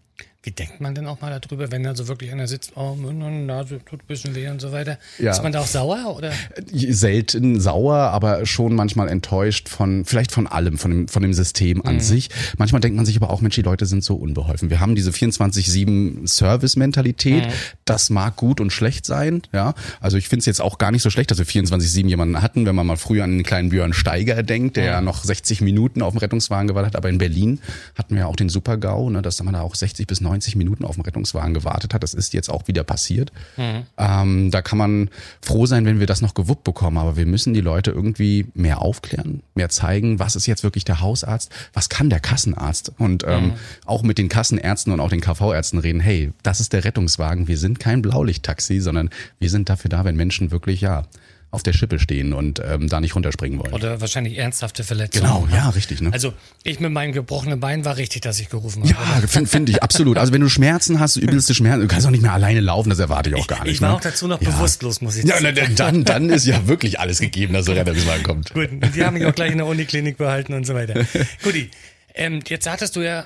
Wie 0.46 0.52
denkt 0.52 0.82
man 0.82 0.94
denn 0.94 1.08
auch 1.08 1.22
mal 1.22 1.40
darüber, 1.40 1.72
wenn 1.72 1.84
da 1.84 1.96
so 1.96 2.10
wirklich 2.10 2.30
einer 2.34 2.50
sitzt, 2.50 2.74
oh, 2.76 2.96
Nase 2.96 3.80
tut 3.86 4.02
ein 4.02 4.08
bisschen 4.08 4.36
weh 4.36 4.50
und 4.50 4.60
so 4.60 4.74
weiter? 4.74 5.00
Ja. 5.18 5.32
Ist 5.32 5.42
man 5.42 5.54
da 5.54 5.62
auch 5.62 5.68
sauer 5.68 6.18
oder? 6.18 6.34
Selten 6.70 7.62
sauer, 7.62 7.96
aber 7.96 8.46
schon 8.46 8.76
manchmal 8.76 9.08
enttäuscht 9.08 9.70
von, 9.70 10.04
vielleicht 10.04 10.34
von 10.34 10.46
allem, 10.46 10.78
von 10.78 10.92
dem, 10.92 11.08
von 11.08 11.22
dem 11.24 11.34
System 11.34 11.86
an 11.86 11.96
mhm. 11.96 12.00
sich. 12.02 12.30
Manchmal 12.58 12.82
denkt 12.82 12.98
man 12.98 13.06
sich 13.06 13.16
aber 13.16 13.30
auch, 13.30 13.40
Mensch, 13.40 13.56
die 13.56 13.62
Leute 13.62 13.86
sind 13.86 14.04
so 14.04 14.16
unbeholfen. 14.16 14.70
Wir 14.70 14.82
haben 14.82 14.96
diese 14.96 15.12
24-7 15.12 16.28
Service-Mentalität. 16.28 17.46
Mhm. 17.46 17.52
Das 17.86 18.10
mag 18.10 18.36
gut 18.36 18.60
und 18.60 18.74
schlecht 18.74 19.06
sein, 19.06 19.44
ja. 19.54 19.74
Also 20.02 20.18
ich 20.18 20.28
finde 20.28 20.42
es 20.42 20.46
jetzt 20.46 20.60
auch 20.60 20.78
gar 20.78 20.92
nicht 20.92 21.04
so 21.04 21.10
schlecht, 21.10 21.32
dass 21.32 21.38
wir 21.38 21.46
24-7 21.46 22.06
jemanden 22.10 22.42
hatten, 22.42 22.66
wenn 22.66 22.76
man 22.76 22.86
mal 22.86 22.98
früher 22.98 23.24
an 23.24 23.38
den 23.38 23.44
kleinen 23.44 23.70
Björn 23.70 23.94
Steiger 23.94 24.44
denkt, 24.44 24.76
der 24.76 25.00
mhm. 25.00 25.06
noch 25.06 25.24
60 25.24 25.62
Minuten 25.62 26.02
auf 26.02 26.12
dem 26.12 26.18
Rettungswagen 26.18 26.68
gewartet 26.68 26.92
hat. 26.92 26.98
Aber 26.98 27.08
in 27.08 27.18
Berlin 27.18 27.60
hatten 27.98 28.18
wir 28.18 28.28
auch 28.28 28.36
den 28.36 28.50
Super-GAU, 28.50 29.10
ne, 29.10 29.22
dass 29.22 29.42
man 29.42 29.54
da 29.54 29.62
auch 29.62 29.76
60 29.76 30.06
bis 30.06 30.20
90 30.20 30.33
90 30.34 30.56
Minuten 30.56 30.86
auf 30.86 30.96
dem 30.96 31.02
Rettungswagen 31.04 31.54
gewartet 31.54 31.94
hat. 31.94 32.04
Das 32.04 32.14
ist 32.14 32.34
jetzt 32.34 32.50
auch 32.50 32.68
wieder 32.68 32.84
passiert. 32.84 33.32
Mhm. 33.58 33.84
Ähm, 33.98 34.52
da 34.52 34.62
kann 34.62 34.78
man 34.78 35.10
froh 35.42 35.66
sein, 35.66 35.86
wenn 35.86 36.00
wir 36.00 36.08
das 36.08 36.22
noch 36.22 36.34
gewuppt 36.34 36.64
bekommen. 36.64 36.98
Aber 36.98 37.16
wir 37.16 37.26
müssen 37.26 37.54
die 37.54 37.62
Leute 37.62 37.92
irgendwie 37.92 38.48
mehr 38.54 38.82
aufklären, 38.82 39.42
mehr 39.56 39.70
zeigen, 39.70 40.20
was 40.20 40.36
ist 40.36 40.48
jetzt 40.48 40.64
wirklich 40.64 40.86
der 40.86 41.02
Hausarzt, 41.02 41.52
was 41.74 41.90
kann 41.90 42.10
der 42.10 42.20
Kassenarzt 42.20 42.92
und 42.98 43.24
ähm, 43.28 43.46
mhm. 43.46 43.54
auch 43.86 44.04
mit 44.04 44.18
den 44.18 44.30
Kassenärzten 44.30 44.92
und 44.92 45.00
auch 45.00 45.10
den 45.10 45.22
KV-Ärzten 45.22 45.80
reden. 45.80 46.00
Hey, 46.00 46.32
das 46.44 46.60
ist 46.60 46.74
der 46.74 46.84
Rettungswagen. 46.84 47.48
Wir 47.48 47.58
sind 47.58 47.80
kein 47.80 48.02
Blaulichttaxi, 48.02 48.80
sondern 48.80 49.10
wir 49.40 49.50
sind 49.50 49.70
dafür 49.70 49.90
da, 49.90 50.06
wenn 50.06 50.16
Menschen 50.16 50.52
wirklich 50.52 50.82
ja 50.82 51.04
auf 51.54 51.62
der 51.62 51.74
Schippe 51.74 52.00
stehen 52.00 52.34
und 52.34 52.60
ähm, 52.66 52.90
da 52.90 53.00
nicht 53.00 53.16
runterspringen 53.16 53.60
wollen. 53.60 53.74
Oder 53.74 54.02
wahrscheinlich 54.02 54.38
ernsthafte 54.38 54.84
Verletzungen. 54.84 55.24
Genau, 55.24 55.48
ja, 55.54 55.70
richtig. 55.70 56.02
Ne? 56.02 56.12
Also 56.12 56.34
ich 56.64 56.80
mit 56.80 56.92
meinem 56.92 57.14
gebrochenen 57.14 57.60
Bein 57.60 57.86
war 57.86 57.98
richtig, 57.98 58.24
dass 58.24 58.40
ich 58.40 58.50
gerufen 58.50 58.82
habe. 58.84 58.94
Ja, 58.94 59.28
finde 59.28 59.50
find 59.50 59.70
ich 59.70 59.84
absolut. 59.84 60.18
Also 60.18 60.34
wenn 60.34 60.42
du 60.42 60.50
Schmerzen 60.50 61.00
hast, 61.00 61.16
übelste 61.16 61.54
Schmerzen, 61.54 61.82
du 61.82 61.88
kannst 61.88 62.08
auch 62.08 62.12
nicht 62.12 62.24
mehr 62.24 62.34
alleine 62.34 62.60
laufen, 62.60 62.90
das 62.90 62.98
erwarte 62.98 63.30
ich 63.30 63.36
auch 63.36 63.46
gar 63.46 63.64
nicht. 63.64 63.76
Ich 63.76 63.82
war 63.82 63.90
ne? 63.90 63.96
auch 63.96 64.02
dazu 64.02 64.28
noch 64.28 64.42
ja. 64.42 64.50
bewusstlos, 64.50 65.02
muss 65.02 65.16
ich 65.16 65.28
sagen. 65.28 65.46
Ja, 65.46 65.52
dann, 65.52 66.04
dann 66.04 66.30
ist 66.32 66.48
ja 66.48 66.68
wirklich 66.68 67.00
alles 67.00 67.20
gegeben, 67.20 67.54
dass 67.54 67.66
der 67.66 67.76
Rettungswagen 67.76 68.24
kommt. 68.24 68.54
Gut, 68.54 68.70
die 68.96 69.06
haben 69.06 69.14
mich 69.14 69.26
auch 69.26 69.36
gleich 69.36 69.52
in 69.52 69.58
der 69.60 69.68
Uniklinik 69.68 70.18
behalten 70.18 70.54
und 70.54 70.66
so 70.66 70.74
weiter. 70.74 71.06
Guti, 71.44 71.70
ähm, 72.16 72.40
jetzt 72.48 72.64
sagtest 72.64 72.96
du 72.96 73.02
ja, 73.02 73.26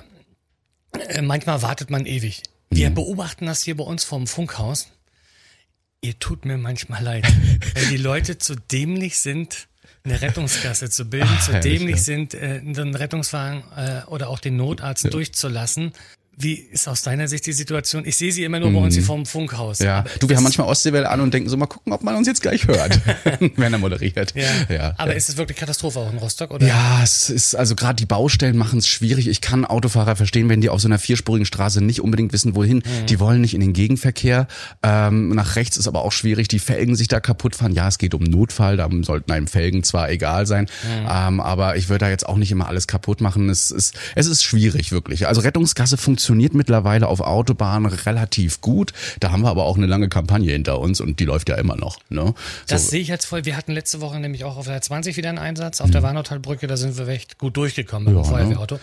äh, 1.08 1.22
manchmal 1.22 1.62
wartet 1.62 1.88
man 1.88 2.04
ewig. 2.04 2.42
Wir 2.70 2.90
mhm. 2.90 2.94
beobachten 2.94 3.46
das 3.46 3.62
hier 3.62 3.76
bei 3.76 3.84
uns 3.84 4.04
vom 4.04 4.26
Funkhaus 4.26 4.88
ihr 6.00 6.18
tut 6.18 6.44
mir 6.44 6.58
manchmal 6.58 7.02
leid, 7.02 7.26
wenn 7.74 7.88
die 7.90 7.96
Leute 7.96 8.38
zu 8.38 8.54
dämlich 8.54 9.18
sind, 9.18 9.68
eine 10.04 10.20
Rettungskasse 10.20 10.90
zu 10.90 11.04
bilden, 11.04 11.28
Ach, 11.30 11.44
zu 11.44 11.60
dämlich 11.60 11.96
ja. 11.96 12.02
sind, 12.02 12.34
äh, 12.34 12.60
einen 12.64 12.94
Rettungswagen 12.94 13.64
äh, 13.76 14.02
oder 14.06 14.28
auch 14.28 14.38
den 14.38 14.56
Notarzt 14.56 15.04
ja. 15.04 15.10
durchzulassen. 15.10 15.92
Wie 16.40 16.54
ist 16.54 16.86
aus 16.86 17.02
deiner 17.02 17.26
Sicht 17.26 17.46
die 17.46 17.52
Situation? 17.52 18.04
Ich 18.06 18.16
sehe 18.16 18.30
sie 18.30 18.44
immer 18.44 18.60
nur 18.60 18.70
bei 18.70 18.78
uns 18.78 18.94
hier 18.94 19.02
vom 19.02 19.26
Funkhaus. 19.26 19.80
Ja, 19.80 20.04
du, 20.20 20.28
wir 20.28 20.36
haben 20.36 20.44
manchmal 20.44 20.68
Ostseewelle 20.68 21.08
an 21.08 21.20
und 21.20 21.34
denken 21.34 21.48
so, 21.48 21.56
mal 21.56 21.66
gucken, 21.66 21.92
ob 21.92 22.04
man 22.04 22.14
uns 22.14 22.28
jetzt 22.28 22.42
gleich 22.42 22.68
hört, 22.68 23.00
wenn 23.56 23.72
er 23.72 23.78
moderiert. 23.80 24.34
Ja. 24.36 24.44
ja 24.72 24.94
Aber 24.98 25.10
ja. 25.10 25.16
ist 25.16 25.28
es 25.28 25.36
wirklich 25.36 25.58
Katastrophe 25.58 25.98
auch 25.98 26.12
in 26.12 26.18
Rostock? 26.18 26.52
Oder? 26.52 26.64
Ja, 26.64 27.02
es 27.02 27.28
ist, 27.28 27.56
also 27.56 27.74
gerade 27.74 27.96
die 27.96 28.06
Baustellen 28.06 28.56
machen 28.56 28.78
es 28.78 28.86
schwierig. 28.86 29.26
Ich 29.26 29.40
kann 29.40 29.64
Autofahrer 29.64 30.14
verstehen, 30.14 30.48
wenn 30.48 30.60
die 30.60 30.68
auf 30.68 30.80
so 30.80 30.86
einer 30.86 31.00
vierspurigen 31.00 31.44
Straße 31.44 31.82
nicht 31.82 32.02
unbedingt 32.02 32.32
wissen, 32.32 32.54
wohin. 32.54 32.78
Mhm. 32.78 33.06
Die 33.06 33.18
wollen 33.18 33.40
nicht 33.40 33.54
in 33.54 33.60
den 33.60 33.72
Gegenverkehr. 33.72 34.46
Ähm, 34.84 35.30
nach 35.30 35.56
rechts 35.56 35.76
ist 35.76 35.88
aber 35.88 36.04
auch 36.04 36.12
schwierig, 36.12 36.46
die 36.46 36.60
Felgen 36.60 36.94
sich 36.94 37.08
da 37.08 37.18
kaputt 37.18 37.56
fahren. 37.56 37.72
Ja, 37.72 37.88
es 37.88 37.98
geht 37.98 38.14
um 38.14 38.22
Notfall, 38.22 38.76
da 38.76 38.88
sollten 39.02 39.32
einem 39.32 39.48
Felgen 39.48 39.82
zwar 39.82 40.08
egal 40.08 40.46
sein, 40.46 40.66
Mhm. 40.84 41.08
ähm, 41.10 41.40
aber 41.40 41.74
ich 41.76 41.88
würde 41.88 42.04
da 42.04 42.10
jetzt 42.10 42.28
auch 42.28 42.36
nicht 42.36 42.52
immer 42.52 42.68
alles 42.68 42.86
kaputt 42.86 43.20
machen. 43.20 43.50
Es 43.50 43.72
ist, 43.72 43.98
es 44.14 44.28
ist 44.28 44.44
schwierig, 44.44 44.92
wirklich. 44.92 45.26
Also 45.26 45.40
Rettungsgasse 45.40 45.96
funktioniert 45.96 46.27
mittlerweile 46.34 47.06
auf 47.08 47.20
Autobahnen 47.20 47.90
relativ 47.90 48.60
gut. 48.60 48.92
Da 49.20 49.30
haben 49.30 49.42
wir 49.42 49.48
aber 49.48 49.64
auch 49.64 49.76
eine 49.76 49.86
lange 49.86 50.08
Kampagne 50.08 50.52
hinter 50.52 50.78
uns 50.80 51.00
und 51.00 51.20
die 51.20 51.24
läuft 51.24 51.48
ja 51.48 51.56
immer 51.56 51.76
noch. 51.76 51.98
Ne? 52.08 52.34
Das 52.66 52.84
So. 52.84 52.90
sehe 52.90 53.00
ich 53.00 53.08
jetzt 53.08 53.24
voll. 53.26 53.44
Wir 53.44 53.56
hatten 53.56 53.72
letzte 53.72 54.00
Woche 54.00 54.18
nämlich 54.20 54.44
auch 54.44 54.56
auf 54.56 54.66
der 54.66 54.80
20 54.80 55.16
wieder 55.16 55.28
einen 55.28 55.38
Einsatz. 55.38 55.80
Mhm. 55.80 55.84
Auf 55.84 55.90
der 55.90 56.02
Warnautalbrücke, 56.02 56.66
da 56.66 56.76
sind 56.76 56.96
wir 56.98 57.08
echt 57.08 57.38
gut 57.38 57.56
durchgekommen 57.56 58.12
mit 58.12 58.24
dem 58.24 58.28
Feuerwehrauto. 58.28 58.78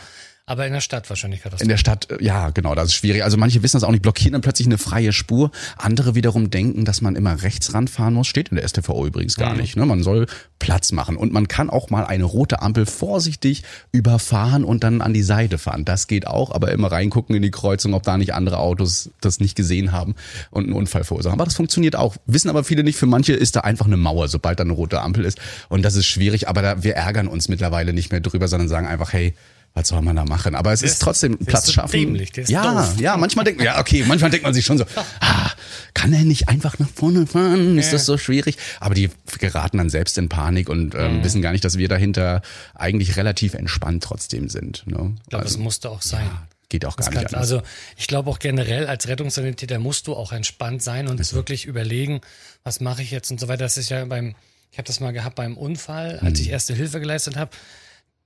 Aber 0.48 0.68
in 0.68 0.74
der 0.74 0.82
Stadt 0.82 1.10
wahrscheinlich 1.10 1.40
In 1.40 1.44
Katastrophe. 1.44 1.70
der 1.70 1.78
Stadt, 1.78 2.12
äh, 2.12 2.24
ja, 2.24 2.52
genau, 2.52 2.76
das 2.76 2.90
ist 2.90 2.94
schwierig. 2.94 3.24
Also 3.24 3.36
manche 3.36 3.64
wissen 3.64 3.78
das 3.78 3.84
auch 3.84 3.90
nicht, 3.92 4.04
blockieren 4.04 4.34
dann 4.34 4.42
plötzlich 4.42 4.68
eine 4.68 4.78
freie 4.78 5.12
Spur. 5.12 5.50
Andere 5.76 6.14
wiederum 6.14 6.52
denken, 6.52 6.86
dass 6.86 7.02
man 7.02 7.16
immer 7.16 7.42
rechts 7.42 7.74
ranfahren 7.74 8.14
muss. 8.14 8.28
Steht 8.28 8.50
in 8.50 8.58
der 8.58 8.68
STVO 8.68 9.08
übrigens 9.08 9.38
gar 9.38 9.56
nicht. 9.56 9.76
Ne? 9.76 9.88
Man 9.88 10.04
soll 10.04 10.28
Platz 10.60 10.92
machen. 10.92 11.18
Und 11.18 11.34
man 11.34 11.48
kann 11.48 11.72
auch 11.72 11.90
mal 11.90 12.06
eine 12.06 12.26
rote 12.26 12.62
Ampel 12.62 12.86
vorsichtig 12.86 13.64
überfahren 13.92 14.64
und 14.64 14.84
dann 14.84 15.02
an 15.02 15.14
die 15.14 15.24
Seite 15.24 15.58
fahren. 15.58 15.84
Das 15.84 16.06
geht 16.06 16.28
auch, 16.28 16.52
aber 16.52 16.72
immer 16.72 16.92
reingucken 16.92 17.36
in 17.36 17.42
die 17.42 17.52
Kreuzung, 17.52 17.96
ob 17.96 18.04
da 18.04 18.16
nicht 18.18 18.36
andere 18.36 18.60
Autos 18.60 19.10
das 19.22 19.40
nicht 19.40 19.56
gesehen 19.56 19.92
haben 19.92 20.14
und 20.52 20.66
einen 20.66 20.74
Unfall 20.74 21.04
verursachen. 21.06 21.34
Aber 21.40 21.46
das 21.46 21.56
funktioniert 21.56 21.96
auch. 21.96 22.18
Wissen 22.28 22.50
aber 22.50 22.64
viele 22.64 22.84
nicht. 22.84 22.98
Für 22.98 23.08
manche 23.08 23.34
ist 23.34 23.56
da 23.56 23.62
einfach 23.62 23.88
eine 23.88 23.98
Mauer, 23.98 24.28
sobald 24.28 24.60
da 24.60 24.64
eine 24.64 24.74
rote 24.74 25.02
Ampel 25.02 25.26
ist. 25.26 25.40
Und 25.70 25.84
das 25.84 25.96
ist 25.96 26.06
schwierig. 26.06 26.48
Aber 26.48 26.62
da, 26.62 26.84
wir 26.84 26.96
ärgern 26.96 27.28
uns 27.28 27.50
mittlerweile 27.50 27.94
nicht 27.94 28.12
mehr 28.12 28.22
drüber, 28.22 28.48
sondern 28.48 28.70
sagen 28.70 28.86
einfach, 28.86 29.12
hey, 29.12 29.34
was 29.76 29.90
soll 29.90 30.02
man 30.02 30.16
da 30.16 30.26
machen? 30.26 30.56
Aber 30.56 30.72
es 30.74 30.82
ist, 30.82 30.94
ist- 30.94 31.02
trotzdem 31.02 31.38
Platz 31.38 31.60
ist 31.62 31.66
so 31.68 31.72
schaffen. 31.74 31.92
dämlich, 31.92 32.32
ja, 32.48 32.64
doof. 32.86 33.00
ja, 33.00 33.18
manchmal 33.18 33.46
denkt 33.46 33.60
man, 33.60 33.66
ja, 33.66 33.80
okay, 33.80 34.04
manchmal 34.08 34.32
denkt 34.32 34.46
man 34.46 34.54
sich 34.54 34.66
schon 34.66 34.78
so, 34.78 34.86
ah, 35.20 35.52
kann 35.94 36.14
er 36.14 36.24
nicht 36.24 36.48
einfach 36.50 36.80
nach 36.80 36.90
vorne 36.90 37.28
fahren? 37.28 37.78
Ist 37.78 37.92
das 37.94 38.06
so 38.06 38.18
schwierig? 38.18 38.58
Aber 38.80 38.96
die 38.96 39.10
geraten 39.38 39.78
dann 39.78 39.90
selbst 39.90 40.18
in 40.18 40.30
Panik 40.30 40.70
und 40.70 40.94
Mhm. 40.94 41.00
ähm, 41.00 41.24
wissen 41.24 41.42
gar 41.42 41.52
nicht, 41.52 41.64
dass 41.66 41.78
wir 41.78 41.88
dahinter 41.90 42.42
eigentlich 42.74 43.18
relativ 43.18 43.54
entspannt 43.54 44.04
trotzdem 44.04 44.50
sind. 44.50 44.84
Ne? 44.88 45.14
Ich 45.24 45.30
glaube, 45.30 45.44
also, 45.44 45.56
es 45.58 45.62
musste 45.64 45.90
auch 45.90 46.02
sein. 46.02 46.30
geht 46.70 46.86
auch 46.86 46.96
gar 46.98 47.06
Das 47.08 47.14
nicht 47.16 47.32
kann, 47.32 47.40
also 47.40 47.62
ich 47.98 48.08
glaube 48.08 48.30
auch 48.30 48.40
generell 48.40 48.88
als 48.88 49.08
Rettungssanitäter 49.08 49.78
musst 49.80 50.08
du 50.08 50.16
auch 50.16 50.32
entspannt 50.32 50.82
sein 50.84 51.08
und 51.08 51.34
wirklich 51.34 51.66
überlegen, 51.66 52.22
was 52.64 52.80
mache 52.80 53.02
ich 53.02 53.12
jetzt 53.12 53.30
und 53.30 53.40
so 53.42 53.48
weiter. 53.50 53.64
Das 53.66 53.78
ist 53.78 53.90
ja 53.90 54.04
beim, 54.06 54.36
ich 54.72 54.78
habe 54.78 54.88
das 54.88 55.00
mal 55.00 55.12
gehabt 55.12 55.36
beim 55.36 55.58
Unfall, 55.58 56.20
als 56.20 56.40
Mhm. 56.40 56.46
ich 56.46 56.50
erste 56.50 56.74
Hilfe 56.74 57.00
geleistet 57.02 57.36
habe. 57.36 57.52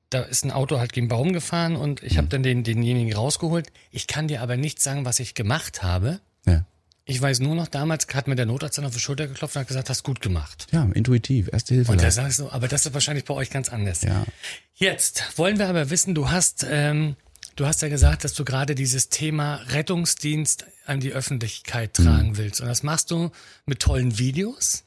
Da 0.09 0.21
ist 0.21 0.43
ein 0.43 0.51
Auto 0.51 0.79
halt 0.79 0.91
gegen 0.93 1.05
einen 1.05 1.09
Baum 1.09 1.33
gefahren 1.33 1.75
und 1.75 2.01
ich 2.03 2.13
Mhm. 2.13 2.17
habe 2.17 2.27
dann 2.29 2.43
den, 2.43 2.63
denjenigen 2.63 3.13
rausgeholt. 3.13 3.67
Ich 3.91 4.07
kann 4.07 4.27
dir 4.27 4.41
aber 4.41 4.57
nicht 4.57 4.81
sagen, 4.81 5.05
was 5.05 5.19
ich 5.19 5.33
gemacht 5.35 5.83
habe. 5.83 6.19
ja. 6.45 6.65
Ich 7.05 7.19
weiß 7.19 7.39
nur 7.39 7.55
noch, 7.55 7.67
damals 7.67 8.05
hat 8.13 8.27
mir 8.27 8.35
der 8.35 8.45
Notarzt 8.45 8.77
dann 8.77 8.85
auf 8.85 8.93
die 8.93 8.99
Schulter 8.99 9.25
geklopft 9.25 9.55
und 9.55 9.61
hat 9.61 9.67
gesagt, 9.67 9.89
hast 9.89 10.03
gut 10.03 10.21
gemacht. 10.21 10.67
ja, 10.71 10.83
intuitiv, 10.93 11.49
erste 11.51 11.73
Hilfe. 11.73 11.91
Und 11.91 12.03
da 12.03 12.11
sagst 12.11 12.37
du, 12.37 12.51
aber 12.51 12.67
das 12.67 12.85
ist 12.85 12.93
wahrscheinlich 12.93 13.25
bei 13.25 13.33
euch 13.33 13.49
ganz 13.49 13.69
anders. 13.69 14.03
Ja. 14.03 14.25
Jetzt 14.75 15.35
wollen 15.39 15.57
wir 15.57 15.67
aber 15.69 15.89
wissen, 15.89 16.13
du 16.13 16.29
hast, 16.29 16.67
ähm, 16.69 17.15
du 17.55 17.65
hast 17.65 17.81
ja 17.81 17.89
gesagt, 17.89 18.23
dass 18.25 18.35
du 18.35 18.45
gerade 18.45 18.75
dieses 18.75 19.09
Thema 19.09 19.55
Rettungsdienst 19.69 20.67
an 20.85 20.99
die 20.99 21.11
Öffentlichkeit 21.11 21.95
tragen 21.95 22.37
willst. 22.37 22.61
Und 22.61 22.67
das 22.67 22.83
machst 22.83 23.09
du 23.09 23.31
mit 23.65 23.79
tollen 23.79 24.19
Videos. 24.19 24.83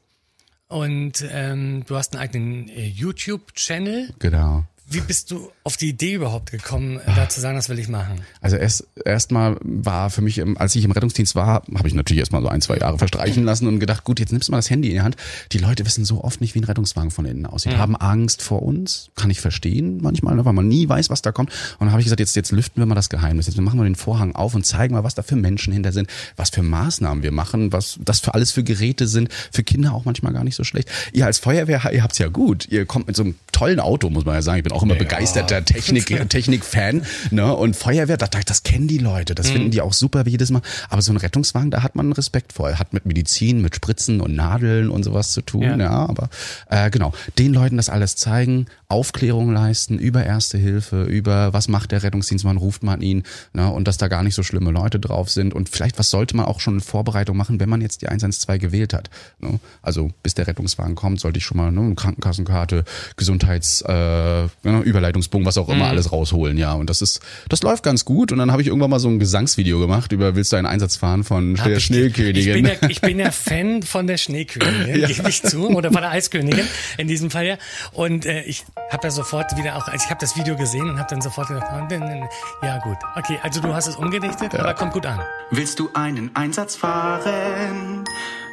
Und 0.69 1.25
ähm, 1.29 1.83
du 1.87 1.97
hast 1.97 2.13
einen 2.15 2.23
eigenen 2.23 2.69
äh, 2.69 2.87
YouTube-Channel. 2.87 4.13
Genau. 4.19 4.63
Wie 4.89 5.01
bist 5.01 5.31
du 5.31 5.51
auf 5.63 5.77
die 5.77 5.89
Idee 5.89 6.13
überhaupt 6.13 6.51
gekommen, 6.51 6.99
da 7.05 7.29
zu 7.29 7.39
sagen, 7.39 7.55
das 7.55 7.69
will 7.69 7.79
ich 7.79 7.87
machen? 7.87 8.21
Also 8.41 8.57
erst 8.57 8.85
erstmal 9.05 9.57
war 9.61 10.09
für 10.09 10.21
mich, 10.21 10.43
als 10.57 10.75
ich 10.75 10.83
im 10.83 10.91
Rettungsdienst 10.91 11.35
war, 11.35 11.63
habe 11.75 11.87
ich 11.87 11.93
natürlich 11.93 12.19
erstmal 12.19 12.41
so 12.41 12.49
ein, 12.49 12.61
zwei 12.61 12.77
Jahre 12.77 12.97
verstreichen 12.97 13.43
lassen 13.43 13.67
und 13.67 13.79
gedacht, 13.79 14.03
gut, 14.03 14.19
jetzt 14.19 14.31
nimmst 14.31 14.47
du 14.47 14.51
mal 14.51 14.57
das 14.57 14.69
Handy 14.69 14.89
in 14.89 14.95
die 14.95 15.01
Hand. 15.01 15.15
Die 15.51 15.57
Leute 15.57 15.85
wissen 15.85 16.05
so 16.05 16.23
oft 16.23 16.41
nicht, 16.41 16.53
wie 16.55 16.59
ein 16.59 16.65
Rettungswagen 16.65 17.11
von 17.11 17.25
innen 17.25 17.45
aussieht, 17.45 17.77
haben 17.77 17.95
Angst 17.95 18.41
vor 18.41 18.61
uns, 18.61 19.09
kann 19.15 19.29
ich 19.29 19.39
verstehen 19.39 19.99
manchmal, 20.01 20.35
ne, 20.35 20.45
weil 20.45 20.53
man 20.53 20.67
nie 20.67 20.87
weiß, 20.87 21.09
was 21.09 21.21
da 21.21 21.31
kommt. 21.31 21.49
Und 21.79 21.87
dann 21.87 21.91
habe 21.91 22.01
ich 22.01 22.05
gesagt, 22.05 22.19
jetzt, 22.19 22.35
jetzt 22.35 22.51
lüften 22.51 22.81
wir 22.81 22.85
mal 22.85 22.95
das 22.95 23.09
Geheimnis, 23.09 23.47
jetzt 23.47 23.59
machen 23.59 23.79
wir 23.79 23.85
den 23.85 23.95
Vorhang 23.95 24.35
auf 24.35 24.53
und 24.53 24.65
zeigen 24.65 24.93
mal, 24.93 25.03
was 25.03 25.15
da 25.15 25.23
für 25.23 25.35
Menschen 25.35 25.73
hinter 25.73 25.91
sind, 25.91 26.09
was 26.35 26.49
für 26.49 26.63
Maßnahmen 26.63 27.23
wir 27.23 27.31
machen, 27.31 27.71
was 27.71 27.99
das 28.03 28.19
für 28.19 28.33
alles 28.33 28.51
für 28.51 28.63
Geräte 28.63 29.07
sind, 29.07 29.29
für 29.51 29.63
Kinder 29.63 29.93
auch 29.93 30.05
manchmal 30.05 30.33
gar 30.33 30.43
nicht 30.43 30.55
so 30.55 30.63
schlecht. 30.63 30.89
Ihr 31.13 31.25
als 31.25 31.39
Feuerwehr, 31.39 31.91
ihr 31.93 32.03
habt's 32.03 32.17
ja 32.17 32.27
gut. 32.27 32.67
Ihr 32.69 32.85
kommt 32.85 33.07
mit 33.07 33.15
so 33.15 33.23
einem 33.23 33.35
tollen 33.51 33.79
Auto, 33.79 34.09
muss 34.09 34.25
man 34.25 34.35
ja 34.35 34.41
sagen. 34.41 34.57
Ich 34.57 34.63
bin 34.63 34.72
auch 34.73 34.83
immer 34.83 34.95
begeisterter 34.95 35.63
Technik, 35.63 36.07
Technik-Fan. 36.29 37.03
Ne? 37.31 37.55
Und 37.55 37.75
Feuerwehr, 37.75 38.17
das, 38.17 38.29
das 38.45 38.63
kennen 38.63 38.87
die 38.87 38.97
Leute. 38.97 39.35
Das 39.35 39.49
finden 39.49 39.71
die 39.71 39.81
auch 39.81 39.93
super 39.93 40.25
wie 40.25 40.31
jedes 40.31 40.51
Mal. 40.51 40.61
Aber 40.89 41.01
so 41.01 41.11
ein 41.11 41.17
Rettungswagen, 41.17 41.71
da 41.71 41.83
hat 41.83 41.95
man 41.95 42.11
Respekt 42.11 42.53
vor. 42.53 42.77
Hat 42.77 42.93
mit 42.93 43.05
Medizin, 43.05 43.61
mit 43.61 43.75
Spritzen 43.75 44.21
und 44.21 44.35
Nadeln 44.35 44.89
und 44.89 45.03
sowas 45.03 45.31
zu 45.31 45.41
tun. 45.41 45.63
Ja. 45.63 45.77
Ja, 45.77 46.05
aber 46.05 46.29
äh, 46.69 46.89
genau. 46.89 47.13
Den 47.37 47.53
Leuten 47.53 47.77
das 47.77 47.89
alles 47.89 48.15
zeigen, 48.15 48.67
Aufklärung 48.87 49.51
leisten 49.51 49.97
über 49.97 50.23
Erste 50.23 50.57
Hilfe, 50.57 51.03
über 51.03 51.53
was 51.53 51.67
macht 51.67 51.91
der 51.91 52.03
Rettungsdienst, 52.03 52.45
wann 52.45 52.57
ruft 52.57 52.83
man 52.83 53.01
ihn. 53.01 53.23
Ne? 53.53 53.69
Und 53.69 53.87
dass 53.87 53.97
da 53.97 54.07
gar 54.07 54.23
nicht 54.23 54.35
so 54.35 54.43
schlimme 54.43 54.71
Leute 54.71 54.99
drauf 54.99 55.29
sind. 55.29 55.53
Und 55.53 55.69
vielleicht, 55.69 55.99
was 55.99 56.09
sollte 56.09 56.35
man 56.35 56.45
auch 56.45 56.59
schon 56.59 56.75
in 56.75 56.81
Vorbereitung 56.81 57.35
machen, 57.35 57.59
wenn 57.59 57.69
man 57.69 57.81
jetzt 57.81 58.01
die 58.01 58.07
112 58.07 58.61
gewählt 58.61 58.93
hat. 58.93 59.09
Ne? 59.39 59.59
Also 59.81 60.11
bis 60.21 60.33
der 60.33 60.47
Rettungswagen 60.47 60.95
kommt, 60.95 61.19
sollte 61.19 61.37
ich 61.37 61.45
schon 61.45 61.57
mal 61.57 61.71
ne, 61.71 61.81
eine 61.81 61.95
Krankenkassenkarte, 61.95 62.85
Gesundheits, 63.17 63.81
äh, 63.81 64.47
Überleitungsbogen, 64.63 65.45
was 65.45 65.57
auch 65.57 65.69
immer 65.69 65.87
alles 65.87 66.11
rausholen. 66.11 66.57
Ja, 66.57 66.73
und 66.73 66.89
das 66.89 67.01
ist, 67.01 67.19
das 67.49 67.61
läuft 67.63 67.83
ganz 67.83 68.05
gut. 68.05 68.31
Und 68.31 68.37
dann 68.39 68.51
habe 68.51 68.61
ich 68.61 68.67
irgendwann 68.69 68.89
mal 68.89 68.99
so 68.99 69.09
ein 69.09 69.19
Gesangsvideo 69.19 69.79
gemacht 69.79 70.11
über 70.11 70.35
Willst 70.35 70.51
du 70.51 70.55
einen 70.57 70.67
Einsatz 70.67 70.95
fahren 70.95 71.23
von 71.23 71.57
Hab 71.57 71.65
der 71.67 71.77
ich- 71.77 71.85
Schneekönigin. 71.85 72.35
Ich 72.37 72.53
bin, 72.53 72.65
ja, 72.65 72.89
ich 72.89 73.01
bin 73.01 73.19
ja 73.19 73.31
Fan 73.31 73.83
von 73.83 74.07
der 74.07 74.17
Schneekönigin, 74.17 75.05
gebe 75.07 75.29
ich 75.29 75.43
zu, 75.43 75.69
oder 75.69 75.91
von 75.91 76.01
der 76.01 76.11
Eiskönigin 76.11 76.67
in 76.97 77.07
diesem 77.07 77.29
Fall 77.29 77.45
ja. 77.45 77.57
Und 77.91 78.25
äh, 78.25 78.43
ich 78.43 78.63
habe 78.91 79.05
ja 79.07 79.11
sofort 79.11 79.55
wieder 79.57 79.75
auch, 79.75 79.87
also 79.87 80.03
ich 80.03 80.09
habe 80.09 80.19
das 80.21 80.37
Video 80.37 80.55
gesehen 80.55 80.89
und 80.89 80.97
habe 80.99 81.09
dann 81.09 81.21
sofort 81.21 81.47
gedacht, 81.49 81.67
oh, 81.71 82.65
ja 82.65 82.77
gut, 82.79 82.97
okay, 83.15 83.37
also 83.43 83.61
du 83.61 83.73
hast 83.73 83.87
es 83.87 83.95
umgedichtet, 83.95 84.55
aber 84.55 84.73
kommt 84.73 84.93
gut 84.93 85.05
an. 85.05 85.19
Willst 85.51 85.79
du 85.79 85.89
einen 85.93 86.35
Einsatz 86.35 86.75
fahren? 86.75 88.03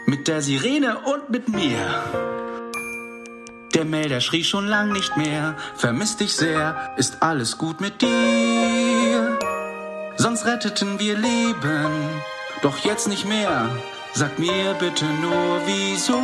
Mit 0.07 0.27
der 0.29 0.43
Sirene 0.43 0.97
und 0.99 1.31
mit 1.31 1.49
mir. 1.49 2.60
Der 3.75 3.85
Melder 3.85 4.21
schrie 4.21 4.43
schon 4.43 4.67
lang 4.67 4.93
nicht 4.93 5.17
mehr. 5.17 5.55
Vermisst 5.77 6.21
dich 6.21 6.35
sehr, 6.35 6.93
ist 6.97 7.23
alles 7.23 7.57
gut 7.57 7.81
mit 7.81 8.03
dir? 8.03 9.39
Sonst 10.17 10.45
retteten 10.45 10.99
wir 10.99 11.17
Leben, 11.17 11.93
doch 12.63 12.79
jetzt 12.79 13.07
nicht 13.09 13.27
mehr. 13.27 13.71
Sag 14.13 14.39
mir 14.39 14.75
bitte 14.75 15.05
nur 15.05 15.61
wieso. 15.67 16.19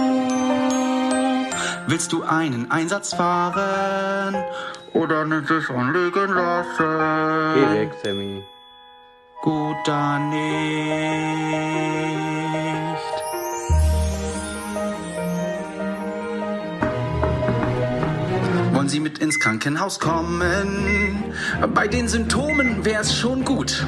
Willst 1.87 2.13
du 2.13 2.25
einen 2.25 2.71
Einsatz 2.71 3.15
fahren? 3.15 4.35
Oder 4.93 5.25
nicht 5.25 5.49
es 5.51 5.71
anlegen 5.71 6.35
lassen? 6.35 7.55
Geh 7.55 7.71
weg, 7.79 7.93
Sammy. 8.03 8.43
Gut, 9.43 9.77
dann 9.85 10.31
nicht. 10.31 11.47
Sie 18.97 19.01
mit 19.01 19.19
ins 19.19 19.39
Krankenhaus 19.39 20.01
kommen? 20.01 21.23
Bei 21.75 21.87
den 21.87 22.09
Symptomen 22.09 22.83
wär's 22.87 23.15
schon 23.15 23.45
gut. 23.45 23.85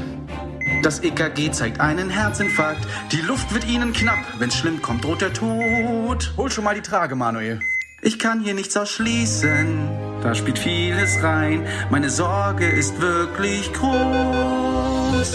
Das 0.83 1.03
EKG 1.03 1.51
zeigt 1.51 1.81
einen 1.81 2.11
Herzinfarkt. 2.11 2.87
Die 3.11 3.23
Luft 3.23 3.55
wird 3.55 3.67
Ihnen 3.67 3.95
knapp. 3.95 4.19
Wenn's 4.39 4.59
schlimm 4.59 4.83
kommt, 4.83 5.05
droht 5.05 5.23
der 5.23 5.33
Tod. 5.33 6.35
Hol 6.37 6.51
schon 6.51 6.65
mal 6.65 6.75
die 6.75 6.83
Trage, 6.83 7.15
Manuel. 7.15 7.61
Ich 8.03 8.19
kann 8.19 8.41
hier 8.41 8.53
nichts 8.53 8.77
ausschließen. 8.77 9.89
Da 10.23 10.35
spielt 10.35 10.59
vieles 10.59 11.23
rein. 11.23 11.67
Meine 11.89 12.11
Sorge 12.11 12.69
ist 12.69 13.01
wirklich 13.01 13.73
groß. 13.73 15.33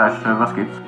Hier 0.00 0.08
ist 0.08 0.18
die 0.22 0.28
Leitstelle, 0.28 0.40
was 0.40 0.54
gibt's? 0.54 0.78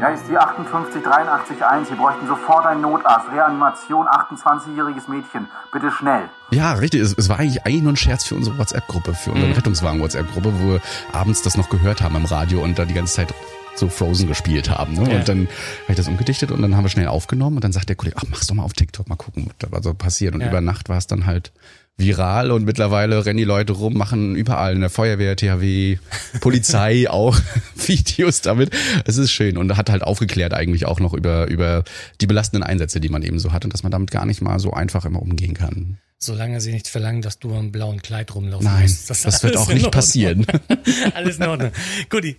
Ja, 0.00 0.08
ist 0.08 0.28
die 0.28 0.38
58581. 0.38 1.88
Sie 1.88 1.94
bräuchten 1.96 2.26
sofort 2.28 2.66
einen 2.66 2.80
Notarzt. 2.82 3.26
Reanimation, 3.32 4.06
28-jähriges 4.06 5.08
Mädchen. 5.08 5.48
Bitte 5.72 5.90
schnell. 5.90 6.28
Ja, 6.50 6.72
richtig. 6.74 7.00
Es, 7.00 7.14
es 7.14 7.28
war 7.28 7.38
eigentlich, 7.40 7.64
eigentlich 7.66 7.82
nur 7.82 7.92
ein 7.92 7.96
Scherz 7.96 8.24
für 8.24 8.36
unsere 8.36 8.56
WhatsApp-Gruppe, 8.58 9.14
für 9.14 9.30
Mhm. 9.30 9.36
unsere 9.42 9.56
Rettungswagen-WhatsApp-Gruppe, 9.56 10.52
wo 10.60 10.72
wir 10.74 10.80
abends 11.12 11.42
das 11.42 11.56
noch 11.56 11.68
gehört 11.68 12.00
haben 12.02 12.14
im 12.16 12.24
Radio 12.26 12.62
und 12.62 12.78
da 12.78 12.84
die 12.84 12.94
ganze 12.94 13.14
Zeit 13.14 13.34
so 13.78 13.88
Frozen 13.88 14.28
gespielt 14.28 14.70
haben. 14.70 14.94
Ne? 14.94 15.10
Ja. 15.10 15.18
Und 15.18 15.28
dann 15.28 15.38
habe 15.82 15.90
ich 15.90 15.96
das 15.96 16.08
umgedichtet 16.08 16.50
und 16.50 16.62
dann 16.62 16.76
haben 16.76 16.84
wir 16.84 16.88
schnell 16.90 17.08
aufgenommen 17.08 17.56
und 17.56 17.64
dann 17.64 17.72
sagt 17.72 17.88
der 17.88 17.96
Kollege, 17.96 18.16
ach, 18.18 18.24
mach's 18.30 18.46
doch 18.46 18.54
mal 18.54 18.62
auf 18.64 18.72
TikTok, 18.72 19.08
mal 19.08 19.16
gucken, 19.16 19.46
was 19.60 19.70
da 19.70 19.82
so 19.82 19.94
passiert. 19.94 20.34
Und 20.34 20.40
Ja. 20.42 20.48
über 20.48 20.60
Nacht 20.60 20.88
war 20.88 20.98
es 20.98 21.06
dann 21.06 21.26
halt 21.26 21.52
viral 22.00 22.52
und 22.52 22.64
mittlerweile 22.64 23.26
rennen 23.26 23.38
die 23.38 23.44
Leute 23.44 23.72
rum, 23.72 23.94
machen 23.94 24.36
überall 24.36 24.72
eine 24.72 24.88
Feuerwehr, 24.88 25.34
THW, 25.34 25.98
Polizei 26.40 27.10
auch 27.10 27.36
Videos 27.86 28.40
damit. 28.40 28.70
Es 29.04 29.16
ist 29.16 29.32
schön 29.32 29.56
und 29.56 29.76
hat 29.76 29.90
halt 29.90 30.02
aufgeklärt 30.04 30.54
eigentlich 30.54 30.86
auch 30.86 31.00
noch 31.00 31.12
über, 31.12 31.48
über 31.48 31.82
die 32.20 32.28
belastenden 32.28 32.62
Einsätze, 32.68 33.00
die 33.00 33.08
man 33.08 33.22
eben 33.22 33.40
so 33.40 33.52
hat 33.52 33.64
und 33.64 33.74
dass 33.74 33.82
man 33.82 33.90
damit 33.90 34.12
gar 34.12 34.26
nicht 34.26 34.40
mal 34.42 34.60
so 34.60 34.72
einfach 34.72 35.04
immer 35.06 35.20
umgehen 35.20 35.54
kann. 35.54 35.98
Solange 36.20 36.60
sie 36.60 36.72
nicht 36.72 36.88
verlangen, 36.88 37.22
dass 37.22 37.38
du 37.38 37.54
im 37.54 37.70
blauen 37.70 38.02
Kleid 38.02 38.34
rumlaufen 38.34 38.66
Nein, 38.66 38.82
musst. 38.82 39.08
das, 39.08 39.24
ist 39.24 39.42
wird 39.44 39.56
auch 39.56 39.68
in 39.68 39.76
nicht 39.76 39.90
passieren. 39.92 40.46
Alles 41.14 41.36
in 41.38 41.44
Ordnung. 41.46 41.70
Guti. 42.10 42.36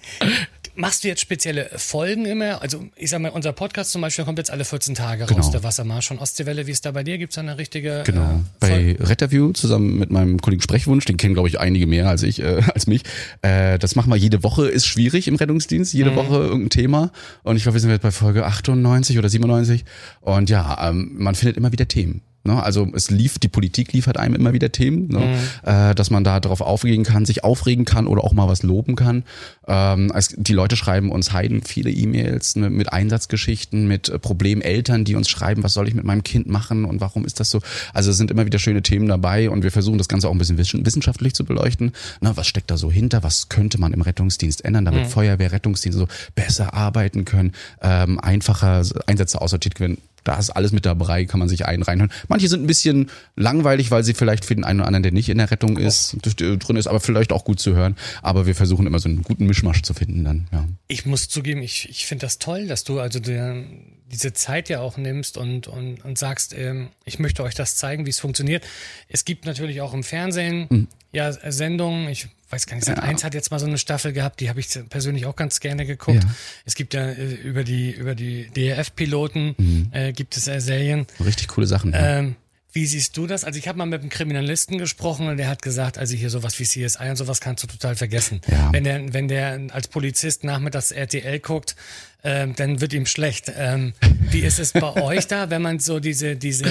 Machst 0.79 1.03
du 1.03 1.09
jetzt 1.09 1.19
spezielle 1.19 1.69
Folgen 1.75 2.23
immer? 2.25 2.61
Also 2.61 2.85
ich 2.95 3.09
sag 3.09 3.19
mal, 3.19 3.31
unser 3.31 3.51
Podcast 3.51 3.91
zum 3.91 4.01
Beispiel 4.01 4.23
kommt 4.23 4.37
jetzt 4.37 4.49
alle 4.49 4.63
14 4.63 4.95
Tage 4.95 5.23
raus, 5.23 5.29
Genau. 5.35 5.51
der 5.51 5.61
Wassermarsch 5.63 6.07
von 6.07 6.19
Ostseewelle. 6.19 6.67
Wie 6.67 6.71
ist 6.71 6.85
da 6.85 6.91
bei 6.91 7.03
dir? 7.03 7.17
Gibt's 7.17 7.35
da 7.35 7.41
eine 7.41 7.57
richtige 7.57 8.03
Genau. 8.05 8.41
äh, 8.61 8.95
Bei? 8.95 8.97
Retterview 8.97 9.51
zusammen 9.51 9.99
mit 9.99 10.09
meinem 10.09 10.39
Kollegen 10.39 10.61
Sprechwunsch, 10.61 11.03
den 11.03 11.17
kennen 11.17 11.33
glaube 11.33 11.49
ich 11.49 11.59
einige 11.59 11.85
mehr 11.85 12.07
als 12.07 12.23
ich, 12.23 12.39
äh, 12.41 12.61
als 12.73 12.87
mich. 12.87 13.01
Äh, 13.41 13.77
das 13.77 13.97
machen 13.97 14.09
wir 14.09 14.15
jede 14.15 14.41
Woche, 14.41 14.69
ist 14.69 14.85
schwierig 14.85 15.27
im 15.27 15.35
Rettungsdienst, 15.35 15.93
jede 15.93 16.15
Woche 16.15 16.35
irgendein 16.35 16.69
Thema. 16.69 17.11
Und 17.43 17.57
ich 17.57 17.63
glaube, 17.63 17.73
wir 17.75 17.81
sind 17.81 17.89
jetzt 17.89 18.01
bei 18.01 18.11
Folge 18.11 18.45
98 18.45 19.17
oder 19.17 19.27
97. 19.27 19.83
Und 20.21 20.49
ja, 20.49 20.89
ähm, 20.89 21.11
man 21.17 21.35
findet 21.35 21.57
immer 21.57 21.73
wieder 21.73 21.89
Themen. 21.89 22.21
Ne? 22.43 22.61
Also 22.63 22.87
es 22.93 23.09
lief, 23.09 23.37
die 23.37 23.49
Politik 23.49 23.91
liefert 23.91 24.17
einem 24.17 24.35
immer 24.35 24.53
wieder 24.53 24.71
Themen, 24.71 25.09
ne? 25.09 25.37
äh, 25.63 25.95
dass 25.95 26.09
man 26.09 26.23
da 26.23 26.39
drauf 26.39 26.61
aufgehen 26.61 27.03
kann, 27.03 27.25
sich 27.25 27.43
aufregen 27.43 27.83
kann 27.85 28.07
oder 28.07 28.23
auch 28.23 28.31
mal 28.33 28.47
was 28.47 28.63
loben 28.63 28.95
kann. 28.95 29.23
Ähm, 29.67 30.11
es, 30.15 30.33
die 30.37 30.53
Leute 30.53 30.77
schreiben 30.77 31.11
uns 31.11 31.33
Heiden 31.33 31.61
viele 31.63 31.91
E-Mails 31.91 32.55
ne, 32.55 32.69
mit 32.69 32.93
Einsatzgeschichten, 32.93 33.87
mit 33.87 34.07
äh, 34.09 34.19
Problemeltern, 34.19 35.03
die 35.03 35.15
uns 35.15 35.29
schreiben, 35.29 35.63
was 35.63 35.73
soll 35.73 35.87
ich 35.89 35.95
mit 35.95 36.05
meinem 36.05 36.23
Kind 36.23 36.47
machen 36.47 36.85
und 36.85 37.01
warum 37.01 37.25
ist 37.25 37.39
das 37.39 37.49
so? 37.49 37.59
Also 37.93 38.11
es 38.11 38.17
sind 38.17 38.31
immer 38.31 38.45
wieder 38.45 38.59
schöne 38.59 38.81
Themen 38.83 39.07
dabei 39.07 39.49
und 39.49 39.63
wir 39.63 39.71
versuchen 39.71 39.97
das 39.97 40.07
Ganze 40.07 40.29
auch 40.29 40.31
ein 40.31 40.37
bisschen 40.37 40.57
wissen- 40.57 40.85
wissenschaftlich 40.85 41.33
zu 41.33 41.43
beleuchten. 41.43 41.91
Na, 42.21 42.37
was 42.37 42.47
steckt 42.47 42.71
da 42.71 42.77
so 42.77 42.89
hinter? 42.89 43.21
Was 43.21 43.49
könnte 43.49 43.79
man 43.79 43.91
im 43.93 44.01
Rettungsdienst 44.01 44.63
ändern, 44.63 44.85
damit 44.85 45.07
Feuerwehr, 45.07 45.51
Rettungsdienste 45.51 45.99
so 45.99 46.07
besser 46.35 46.73
arbeiten 46.73 47.25
können, 47.25 47.51
ähm, 47.81 48.19
einfacher 48.19 48.83
Einsätze 49.07 49.41
aussortiert 49.41 49.79
werden? 49.79 49.97
Da 50.23 50.37
ist 50.37 50.49
alles 50.49 50.71
mit 50.71 50.85
dabei, 50.85 51.25
kann 51.25 51.39
man 51.39 51.49
sich 51.49 51.65
einen 51.65 51.83
reinhören. 51.83 52.11
Manche 52.27 52.47
sind 52.47 52.63
ein 52.63 52.67
bisschen 52.67 53.09
langweilig, 53.35 53.91
weil 53.91 54.03
sie 54.03 54.13
vielleicht 54.13 54.45
für 54.45 54.55
den 54.55 54.63
einen 54.63 54.79
oder 54.79 54.87
anderen, 54.87 55.03
der 55.03 55.11
nicht 55.11 55.29
in 55.29 55.37
der 55.37 55.51
Rettung 55.51 55.77
ist, 55.77 56.15
äh, 56.25 56.57
drin 56.57 56.75
ist, 56.75 56.87
aber 56.87 56.99
vielleicht 56.99 57.31
auch 57.31 57.45
gut 57.45 57.59
zu 57.59 57.75
hören. 57.75 57.95
Aber 58.21 58.45
wir 58.45 58.55
versuchen 58.55 58.87
immer 58.87 58.99
so 58.99 59.09
einen 59.09 59.23
guten 59.23 59.45
Mischmasch 59.45 59.81
zu 59.81 59.93
finden 59.93 60.23
dann, 60.23 60.47
ja. 60.51 60.67
Ich 60.87 61.05
muss 61.05 61.29
zugeben, 61.29 61.61
ich, 61.61 61.89
ich 61.89 62.05
finde 62.05 62.25
das 62.25 62.39
toll, 62.39 62.67
dass 62.67 62.83
du 62.83 62.99
also 62.99 63.19
dir 63.19 63.65
diese 64.11 64.33
Zeit 64.33 64.69
ja 64.69 64.81
auch 64.81 64.97
nimmst 64.97 65.37
und, 65.37 65.67
und, 65.67 66.03
und 66.03 66.17
sagst, 66.17 66.53
ähm, 66.57 66.89
ich 67.05 67.19
möchte 67.19 67.43
euch 67.43 67.53
das 67.53 67.75
zeigen, 67.75 68.05
wie 68.05 68.09
es 68.09 68.19
funktioniert. 68.19 68.65
Es 69.07 69.23
gibt 69.23 69.45
natürlich 69.45 69.81
auch 69.81 69.93
im 69.93 70.03
Fernsehen 70.03 70.87
ja 71.11 71.31
Sendungen, 71.51 72.07
ich 72.09 72.27
weiß 72.49 72.65
gar 72.67 72.75
nicht, 72.75 72.85
Sat. 72.85 72.97
Ja. 72.97 73.03
1 73.03 73.23
hat 73.23 73.33
jetzt 73.33 73.51
mal 73.51 73.59
so 73.59 73.65
eine 73.67 73.77
Staffel 73.77 74.13
gehabt, 74.13 74.39
die 74.39 74.49
habe 74.49 74.59
ich 74.59 74.67
persönlich 74.89 75.25
auch 75.25 75.35
ganz 75.35 75.59
gerne 75.59 75.85
geguckt. 75.85 76.23
Ja. 76.23 76.29
Es 76.65 76.75
gibt 76.75 76.93
ja 76.93 77.05
äh, 77.09 77.33
über 77.33 77.63
die 77.63 77.91
über 77.91 78.15
die 78.15 78.47
DRF-Piloten 78.55 79.55
Mhm. 79.57 79.87
äh, 79.91 80.13
gibt 80.13 80.35
es 80.37 80.47
äh, 80.47 80.59
Serien. 80.59 81.05
Richtig 81.23 81.47
coole 81.49 81.67
Sachen. 81.67 81.93
ja. 81.93 82.19
Ähm, 82.19 82.35
wie 82.71 82.85
siehst 82.85 83.17
du 83.17 83.25
das? 83.25 83.45
Also 83.45 83.57
ich 83.57 83.67
habe 83.67 83.79
mal 83.79 83.87
mit 83.87 84.01
einem 84.01 84.11
Kriminalisten 84.11 84.77
gesprochen 84.77 85.27
und 85.27 85.37
der 85.37 85.47
hat 85.47 85.63
gesagt, 85.63 85.97
also 85.97 86.15
hier 86.15 86.29
sowas 86.29 86.59
wie 86.59 86.65
CSI 86.65 87.09
und 87.09 87.15
sowas 87.15 87.41
kannst 87.41 87.63
du 87.63 87.67
total 87.67 87.95
vergessen. 87.95 88.41
Ja. 88.47 88.71
Wenn 88.71 88.83
der, 88.83 89.11
wenn 89.11 89.27
der 89.27 89.59
als 89.71 89.87
Polizist 89.87 90.43
nachmittags 90.43 90.91
RTL 90.91 91.39
guckt, 91.39 91.75
ähm, 92.23 92.55
dann 92.55 92.79
wird 92.79 92.93
ihm 92.93 93.07
schlecht. 93.07 93.51
Ähm, 93.57 93.93
wie 94.29 94.41
ist 94.41 94.59
es 94.59 94.73
bei 94.73 94.93
euch 95.01 95.25
da, 95.25 95.49
wenn 95.49 95.63
man 95.63 95.79
so 95.79 95.99
diese, 95.99 96.35
diese 96.35 96.65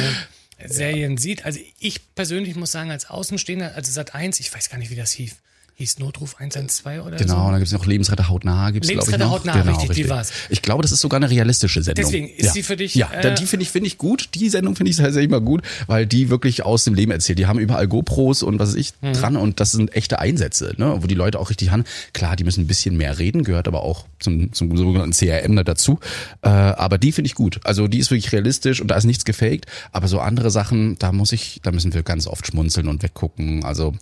Serien 0.64 1.16
sieht? 1.16 1.44
Also 1.44 1.60
ich 1.78 2.14
persönlich 2.14 2.56
muss 2.56 2.72
sagen, 2.72 2.90
als 2.90 3.08
Außenstehender, 3.08 3.74
also 3.74 3.92
Sat 3.92 4.14
1, 4.14 4.40
ich 4.40 4.52
weiß 4.52 4.70
gar 4.70 4.78
nicht, 4.78 4.90
wie 4.90 4.96
das 4.96 5.12
hieß. 5.12 5.36
Hieß 5.80 6.00
Notruf 6.00 6.34
112 6.40 7.06
oder 7.06 7.16
Genau, 7.18 7.34
so? 7.34 7.40
und 7.42 7.50
dann 7.52 7.60
gibt's 7.60 7.72
noch 7.72 7.86
Lebensretter 7.86 8.28
hautnah, 8.28 8.72
gibt's 8.72 8.88
glaube 8.88 9.04
ich 9.04 9.06
Lebensretter 9.12 9.24
noch. 9.26 9.32
hautnah, 9.38 9.62
genau, 9.62 9.78
richtig, 9.78 9.96
die 9.96 10.10
war's. 10.10 10.32
Ich 10.50 10.60
glaube, 10.60 10.82
das 10.82 10.90
ist 10.90 10.98
sogar 11.00 11.18
eine 11.18 11.30
realistische 11.30 11.84
Sendung. 11.84 12.04
Deswegen, 12.04 12.28
ist 12.28 12.46
ja. 12.46 12.52
die 12.52 12.62
für 12.64 12.76
dich, 12.76 12.96
Ja, 12.96 13.12
äh, 13.12 13.32
die 13.36 13.46
finde 13.46 13.62
ich 13.62 13.70
finde 13.70 13.86
ich 13.86 13.96
gut. 13.96 14.30
Die 14.34 14.48
Sendung 14.48 14.74
finde 14.74 14.90
ich 14.90 14.96
tatsächlich 14.96 15.30
mal 15.30 15.40
gut, 15.40 15.62
weil 15.86 16.04
die 16.04 16.30
wirklich 16.30 16.64
aus 16.64 16.82
dem 16.82 16.94
Leben 16.94 17.12
erzählt. 17.12 17.38
Die 17.38 17.46
haben 17.46 17.60
überall 17.60 17.86
GoPros 17.86 18.42
und 18.42 18.58
was 18.58 18.70
weiß 18.70 18.74
ich 18.74 18.92
Mhm. 19.02 19.12
dran 19.12 19.36
und 19.36 19.60
das 19.60 19.70
sind 19.70 19.94
echte 19.94 20.18
Einsätze, 20.18 20.74
ne, 20.78 20.96
wo 21.00 21.06
die 21.06 21.14
Leute 21.14 21.38
auch 21.38 21.48
richtig 21.48 21.70
haben. 21.70 21.84
Klar, 22.12 22.34
die 22.34 22.42
müssen 22.42 22.62
ein 22.62 22.66
bisschen 22.66 22.96
mehr 22.96 23.20
reden, 23.20 23.44
gehört 23.44 23.68
aber 23.68 23.84
auch 23.84 24.06
zum, 24.18 24.52
zum 24.52 24.76
sogenannten 24.76 25.12
CRM 25.12 25.54
da 25.54 25.62
dazu. 25.62 26.00
Äh, 26.42 26.48
aber 26.48 26.98
die 26.98 27.12
finde 27.12 27.26
ich 27.28 27.36
gut. 27.36 27.60
Also 27.62 27.86
die 27.86 28.00
ist 28.00 28.10
wirklich 28.10 28.32
realistisch 28.32 28.80
und 28.80 28.88
da 28.88 28.96
ist 28.96 29.04
nichts 29.04 29.24
gefaked. 29.24 29.66
Aber 29.92 30.08
so 30.08 30.18
andere 30.18 30.50
Sachen, 30.50 30.98
da 30.98 31.12
muss 31.12 31.30
ich, 31.30 31.60
da 31.62 31.70
müssen 31.70 31.94
wir 31.94 32.02
ganz 32.02 32.26
oft 32.26 32.48
schmunzeln 32.48 32.88
und 32.88 33.04
weggucken. 33.04 33.62
Also 33.64 33.94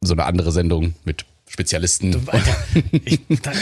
so 0.00 0.12
eine 0.12 0.24
andere 0.24 0.52
Sendung 0.52 0.94
mit 1.04 1.24
Spezialisten. 1.48 2.16
Alter, 2.26 2.56
ich, 3.04 3.20
da, 3.42 3.52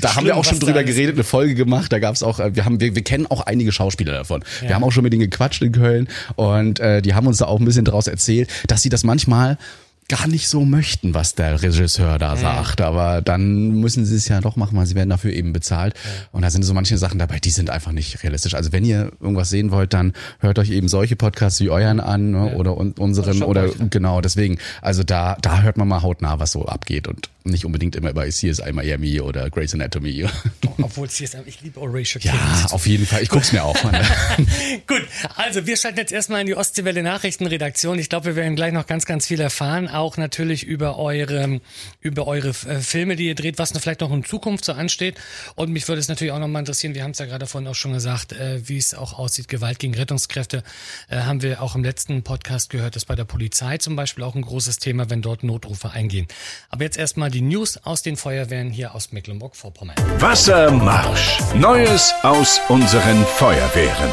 Da 0.00 0.16
haben 0.16 0.24
wir 0.24 0.36
auch 0.36 0.44
schon 0.44 0.60
drüber 0.60 0.82
geredet, 0.82 1.16
eine 1.16 1.24
Folge 1.24 1.54
gemacht. 1.54 1.92
Da 1.92 1.98
gab 1.98 2.14
es 2.14 2.22
auch, 2.22 2.40
äh, 2.40 2.56
wir 2.56 2.64
haben, 2.64 2.80
wir, 2.80 2.94
wir 2.94 3.02
kennen 3.02 3.26
auch 3.26 3.42
einige 3.42 3.70
Schauspieler 3.70 4.12
davon. 4.12 4.42
Ja. 4.62 4.68
Wir 4.68 4.74
haben 4.76 4.84
auch 4.84 4.92
schon 4.92 5.02
mit 5.02 5.12
denen 5.12 5.28
gequatscht 5.28 5.60
in 5.60 5.72
Köln 5.72 6.08
und 6.36 6.80
äh, 6.80 7.02
die 7.02 7.12
haben 7.14 7.26
uns 7.26 7.38
da 7.38 7.46
auch 7.46 7.58
ein 7.58 7.64
bisschen 7.66 7.84
draus 7.84 8.06
erzählt, 8.06 8.50
dass 8.66 8.82
sie 8.82 8.88
das 8.88 9.04
manchmal 9.04 9.58
gar 10.08 10.26
nicht 10.26 10.48
so 10.48 10.64
möchten, 10.64 11.14
was 11.14 11.34
der 11.34 11.62
Regisseur 11.62 12.18
da 12.18 12.36
sagt. 12.36 12.80
Aber 12.80 13.22
dann 13.22 13.80
müssen 13.80 14.04
sie 14.04 14.16
es 14.16 14.28
ja 14.28 14.40
doch 14.40 14.56
machen, 14.56 14.76
weil 14.76 14.86
sie 14.86 14.94
werden 14.94 15.10
dafür 15.10 15.32
eben 15.32 15.52
bezahlt. 15.52 15.94
Und 16.32 16.42
da 16.42 16.50
sind 16.50 16.62
so 16.62 16.74
manche 16.74 16.98
Sachen 16.98 17.18
dabei, 17.18 17.38
die 17.38 17.50
sind 17.50 17.70
einfach 17.70 17.92
nicht 17.92 18.22
realistisch. 18.22 18.54
Also 18.54 18.72
wenn 18.72 18.84
ihr 18.84 19.12
irgendwas 19.20 19.50
sehen 19.50 19.70
wollt, 19.70 19.94
dann 19.94 20.12
hört 20.40 20.58
euch 20.58 20.70
eben 20.70 20.88
solche 20.88 21.16
Podcasts 21.16 21.60
wie 21.60 21.70
euren 21.70 22.00
an 22.00 22.32
ne? 22.32 22.54
oder 22.54 22.76
un 22.76 22.92
unseren 22.98 23.42
oder 23.42 23.68
genau 23.90 24.20
deswegen. 24.20 24.58
Also 24.82 25.02
da 25.02 25.36
da 25.40 25.62
hört 25.62 25.76
man 25.76 25.88
mal 25.88 26.02
hautnah, 26.02 26.38
was 26.38 26.52
so 26.52 26.66
abgeht 26.66 27.08
und 27.08 27.30
nicht 27.44 27.66
unbedingt 27.66 27.94
immer 27.94 28.14
bei 28.14 28.30
CSI 28.30 28.72
Miami 28.72 29.20
oder 29.20 29.50
Grey's 29.50 29.74
Anatomy. 29.74 30.26
Obwohl 30.80 31.06
es 31.08 31.16
hier 31.16 31.26
ist, 31.26 31.36
ich 31.44 31.60
liebe 31.60 31.78
Horatio 31.78 32.18
Ja, 32.22 32.66
auf 32.70 32.86
jeden 32.86 33.04
Fall. 33.06 33.22
Ich 33.22 33.28
guck's 33.28 33.52
mir 33.52 33.62
auch 33.62 33.84
an. 33.84 33.94
Gut, 34.86 35.02
also 35.36 35.66
wir 35.66 35.76
schalten 35.76 35.98
jetzt 35.98 36.10
erstmal 36.10 36.40
in 36.40 36.46
die 36.46 36.54
Ostseewelle 36.54 37.02
Nachrichtenredaktion. 37.02 37.98
Ich 37.98 38.08
glaube, 38.08 38.26
wir 38.26 38.36
werden 38.36 38.56
gleich 38.56 38.72
noch 38.72 38.86
ganz, 38.86 39.04
ganz 39.04 39.26
viel 39.26 39.40
erfahren, 39.40 39.88
auch 39.88 40.16
natürlich 40.16 40.64
über 40.64 40.98
eure, 40.98 41.60
über 42.00 42.26
eure 42.26 42.48
äh, 42.48 42.80
Filme, 42.80 43.14
die 43.14 43.26
ihr 43.26 43.34
dreht, 43.34 43.58
was 43.58 43.72
vielleicht 43.72 44.00
noch 44.00 44.12
in 44.12 44.24
Zukunft 44.24 44.64
so 44.64 44.72
ansteht. 44.72 45.16
Und 45.54 45.70
mich 45.70 45.86
würde 45.86 46.00
es 46.00 46.08
natürlich 46.08 46.32
auch 46.32 46.38
noch 46.38 46.48
mal 46.48 46.60
interessieren, 46.60 46.94
wir 46.94 47.02
haben 47.02 47.10
es 47.10 47.18
ja 47.18 47.26
gerade 47.26 47.46
vorhin 47.46 47.68
auch 47.68 47.74
schon 47.74 47.92
gesagt, 47.92 48.32
äh, 48.32 48.66
wie 48.66 48.78
es 48.78 48.94
auch 48.94 49.18
aussieht, 49.18 49.48
Gewalt 49.48 49.78
gegen 49.78 49.94
Rettungskräfte, 49.94 50.62
äh, 51.10 51.16
haben 51.16 51.42
wir 51.42 51.60
auch 51.60 51.74
im 51.74 51.84
letzten 51.84 52.22
Podcast 52.22 52.70
gehört, 52.70 52.96
dass 52.96 53.04
bei 53.04 53.16
der 53.16 53.24
Polizei 53.24 53.76
zum 53.76 53.96
Beispiel 53.96 54.24
auch 54.24 54.34
ein 54.34 54.42
großes 54.42 54.78
Thema, 54.78 55.10
wenn 55.10 55.20
dort 55.20 55.44
Notrufe 55.44 55.90
eingehen. 55.90 56.26
Aber 56.70 56.84
jetzt 56.84 56.96
erstmal 56.96 57.33
die 57.34 57.42
News 57.42 57.80
aus 57.82 58.02
den 58.02 58.16
Feuerwehren 58.16 58.70
hier 58.70 58.94
aus 58.94 59.10
Mecklenburg-Vorpommern. 59.10 59.96
Wassermarsch. 60.18 61.40
Neues 61.56 62.14
aus 62.22 62.60
unseren 62.68 63.24
Feuerwehren. 63.24 64.10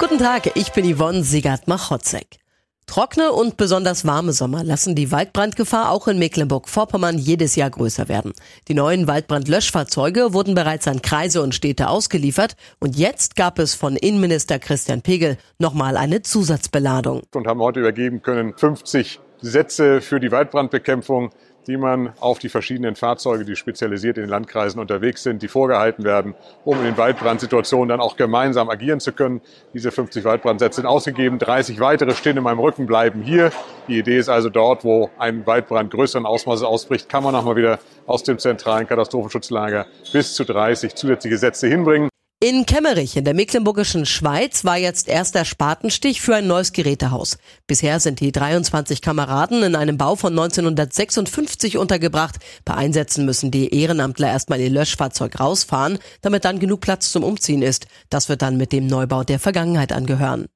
Guten 0.00 0.18
Tag, 0.18 0.56
ich 0.56 0.72
bin 0.72 0.96
Yvonne 0.96 1.22
Sigard-Machotzek. 1.22 2.40
Trockene 2.86 3.30
und 3.30 3.56
besonders 3.56 4.04
warme 4.04 4.32
Sommer 4.32 4.64
lassen 4.64 4.96
die 4.96 5.12
Waldbrandgefahr 5.12 5.92
auch 5.92 6.08
in 6.08 6.18
Mecklenburg-Vorpommern 6.18 7.18
jedes 7.18 7.54
Jahr 7.54 7.70
größer 7.70 8.08
werden. 8.08 8.32
Die 8.66 8.74
neuen 8.74 9.06
Waldbrandlöschfahrzeuge 9.06 10.32
wurden 10.32 10.56
bereits 10.56 10.88
an 10.88 11.02
Kreise 11.02 11.40
und 11.42 11.54
Städte 11.54 11.88
ausgeliefert 11.88 12.56
und 12.80 12.96
jetzt 12.96 13.36
gab 13.36 13.60
es 13.60 13.76
von 13.76 13.94
Innenminister 13.94 14.58
Christian 14.58 15.02
Pegel 15.02 15.36
nochmal 15.58 15.96
eine 15.96 16.22
Zusatzbeladung. 16.22 17.22
und 17.32 17.46
haben 17.46 17.60
heute 17.60 17.78
übergeben 17.78 18.22
können 18.22 18.54
50 18.56 19.20
Sätze 19.40 20.00
für 20.00 20.18
die 20.18 20.32
Waldbrandbekämpfung, 20.32 21.30
die 21.68 21.76
man 21.76 22.14
auf 22.18 22.38
die 22.38 22.48
verschiedenen 22.48 22.96
Fahrzeuge, 22.96 23.44
die 23.44 23.54
spezialisiert 23.54 24.16
in 24.16 24.24
den 24.24 24.30
Landkreisen 24.30 24.80
unterwegs 24.80 25.22
sind, 25.22 25.42
die 25.42 25.48
vorgehalten 25.48 26.02
werden, 26.02 26.34
um 26.64 26.78
in 26.78 26.84
den 26.84 26.96
Waldbrandsituationen 26.96 27.90
dann 27.90 28.00
auch 28.00 28.16
gemeinsam 28.16 28.70
agieren 28.70 29.00
zu 29.00 29.12
können. 29.12 29.42
Diese 29.74 29.90
50 29.90 30.24
Waldbrandsätze 30.24 30.76
sind 30.76 30.86
ausgegeben, 30.86 31.38
30 31.38 31.78
weitere 31.78 32.14
stehen 32.14 32.38
in 32.38 32.42
meinem 32.42 32.58
Rücken, 32.58 32.86
bleiben 32.86 33.22
hier. 33.22 33.52
Die 33.86 33.98
Idee 33.98 34.18
ist 34.18 34.30
also 34.30 34.48
dort, 34.48 34.82
wo 34.82 35.10
ein 35.18 35.46
Waldbrand 35.46 35.90
größeren 35.90 36.24
Ausmaßes 36.24 36.64
ausbricht, 36.64 37.10
kann 37.10 37.22
man 37.22 37.34
nochmal 37.34 37.56
wieder 37.56 37.78
aus 38.06 38.22
dem 38.22 38.38
zentralen 38.38 38.86
Katastrophenschutzlager 38.86 39.86
bis 40.10 40.34
zu 40.34 40.44
30 40.44 40.94
zusätzliche 40.94 41.36
Sätze 41.36 41.68
hinbringen. 41.68 42.08
In 42.40 42.66
Kemmerich 42.66 43.16
in 43.16 43.24
der 43.24 43.34
mecklenburgischen 43.34 44.06
Schweiz 44.06 44.64
war 44.64 44.76
jetzt 44.76 45.08
erster 45.08 45.44
Spatenstich 45.44 46.20
für 46.20 46.36
ein 46.36 46.46
neues 46.46 46.72
Gerätehaus. 46.72 47.36
Bisher 47.66 47.98
sind 47.98 48.20
die 48.20 48.30
23 48.30 49.02
Kameraden 49.02 49.64
in 49.64 49.74
einem 49.74 49.98
Bau 49.98 50.14
von 50.14 50.38
1956 50.38 51.78
untergebracht. 51.78 52.36
Bei 52.64 52.74
Einsätzen 52.74 53.24
müssen 53.24 53.50
die 53.50 53.74
Ehrenamtler 53.74 54.28
erstmal 54.28 54.60
ihr 54.60 54.70
Löschfahrzeug 54.70 55.40
rausfahren, 55.40 55.98
damit 56.22 56.44
dann 56.44 56.60
genug 56.60 56.80
Platz 56.80 57.10
zum 57.10 57.24
Umziehen 57.24 57.60
ist. 57.60 57.88
Das 58.08 58.28
wird 58.28 58.40
dann 58.40 58.56
mit 58.56 58.70
dem 58.70 58.86
Neubau 58.86 59.24
der 59.24 59.40
Vergangenheit 59.40 59.90
angehören. 59.90 60.46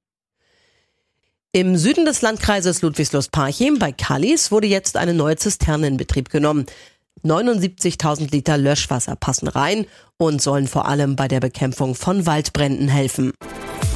Im 1.54 1.76
Süden 1.76 2.06
des 2.06 2.22
Landkreises 2.22 2.80
Ludwigslust-Parchim 2.80 3.78
bei 3.78 3.90
Kallis 3.92 4.52
wurde 4.52 4.68
jetzt 4.68 4.96
eine 4.96 5.14
neue 5.14 5.36
Zisterne 5.36 5.88
in 5.88 5.98
Betrieb 5.98 6.30
genommen. 6.30 6.64
79.000 7.24 8.32
Liter 8.32 8.58
Löschwasser 8.58 9.16
passen 9.16 9.48
rein 9.48 9.86
und 10.16 10.42
sollen 10.42 10.66
vor 10.66 10.86
allem 10.86 11.16
bei 11.16 11.28
der 11.28 11.40
Bekämpfung 11.40 11.94
von 11.94 12.26
Waldbränden 12.26 12.88
helfen. 12.88 13.32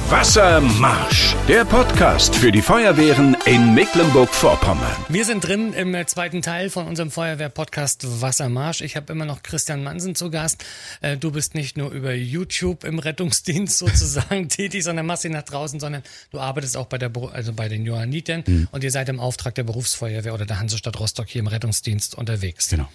Wassermarsch, 0.09 1.35
der 1.49 1.65
Podcast 1.65 2.33
für 2.33 2.49
die 2.49 2.61
Feuerwehren 2.61 3.35
in 3.43 3.73
Mecklenburg-Vorpommern. 3.73 4.95
Wir 5.09 5.25
sind 5.25 5.45
drin 5.45 5.73
im 5.73 5.97
zweiten 6.07 6.41
Teil 6.41 6.69
von 6.69 6.87
unserem 6.87 7.11
Feuerwehr-Podcast 7.11 8.21
Wassermarsch. 8.21 8.79
Ich 8.79 8.95
habe 8.95 9.11
immer 9.11 9.25
noch 9.25 9.43
Christian 9.43 9.83
Mansen 9.83 10.15
zu 10.15 10.31
Gast. 10.31 10.63
Äh, 11.01 11.17
du 11.17 11.31
bist 11.31 11.55
nicht 11.55 11.75
nur 11.75 11.91
über 11.91 12.13
YouTube 12.13 12.85
im 12.85 12.99
Rettungsdienst 12.99 13.77
sozusagen 13.79 14.47
tätig, 14.47 14.85
sondern 14.85 15.05
machst 15.05 15.25
ihn 15.25 15.33
nach 15.33 15.43
draußen, 15.43 15.81
sondern 15.81 16.03
du 16.31 16.39
arbeitest 16.39 16.77
auch 16.77 16.85
bei 16.85 16.97
der, 16.97 17.11
also 17.33 17.51
bei 17.51 17.67
den 17.67 17.85
Johannitern 17.85 18.45
mhm. 18.47 18.69
und 18.71 18.85
ihr 18.85 18.91
seid 18.91 19.09
im 19.09 19.19
Auftrag 19.19 19.55
der 19.55 19.63
Berufsfeuerwehr 19.63 20.33
oder 20.33 20.45
der 20.45 20.57
Hansestadt 20.57 20.97
Rostock 20.97 21.27
hier 21.27 21.41
im 21.41 21.47
Rettungsdienst 21.47 22.15
unterwegs. 22.15 22.69
Genau. 22.69 22.89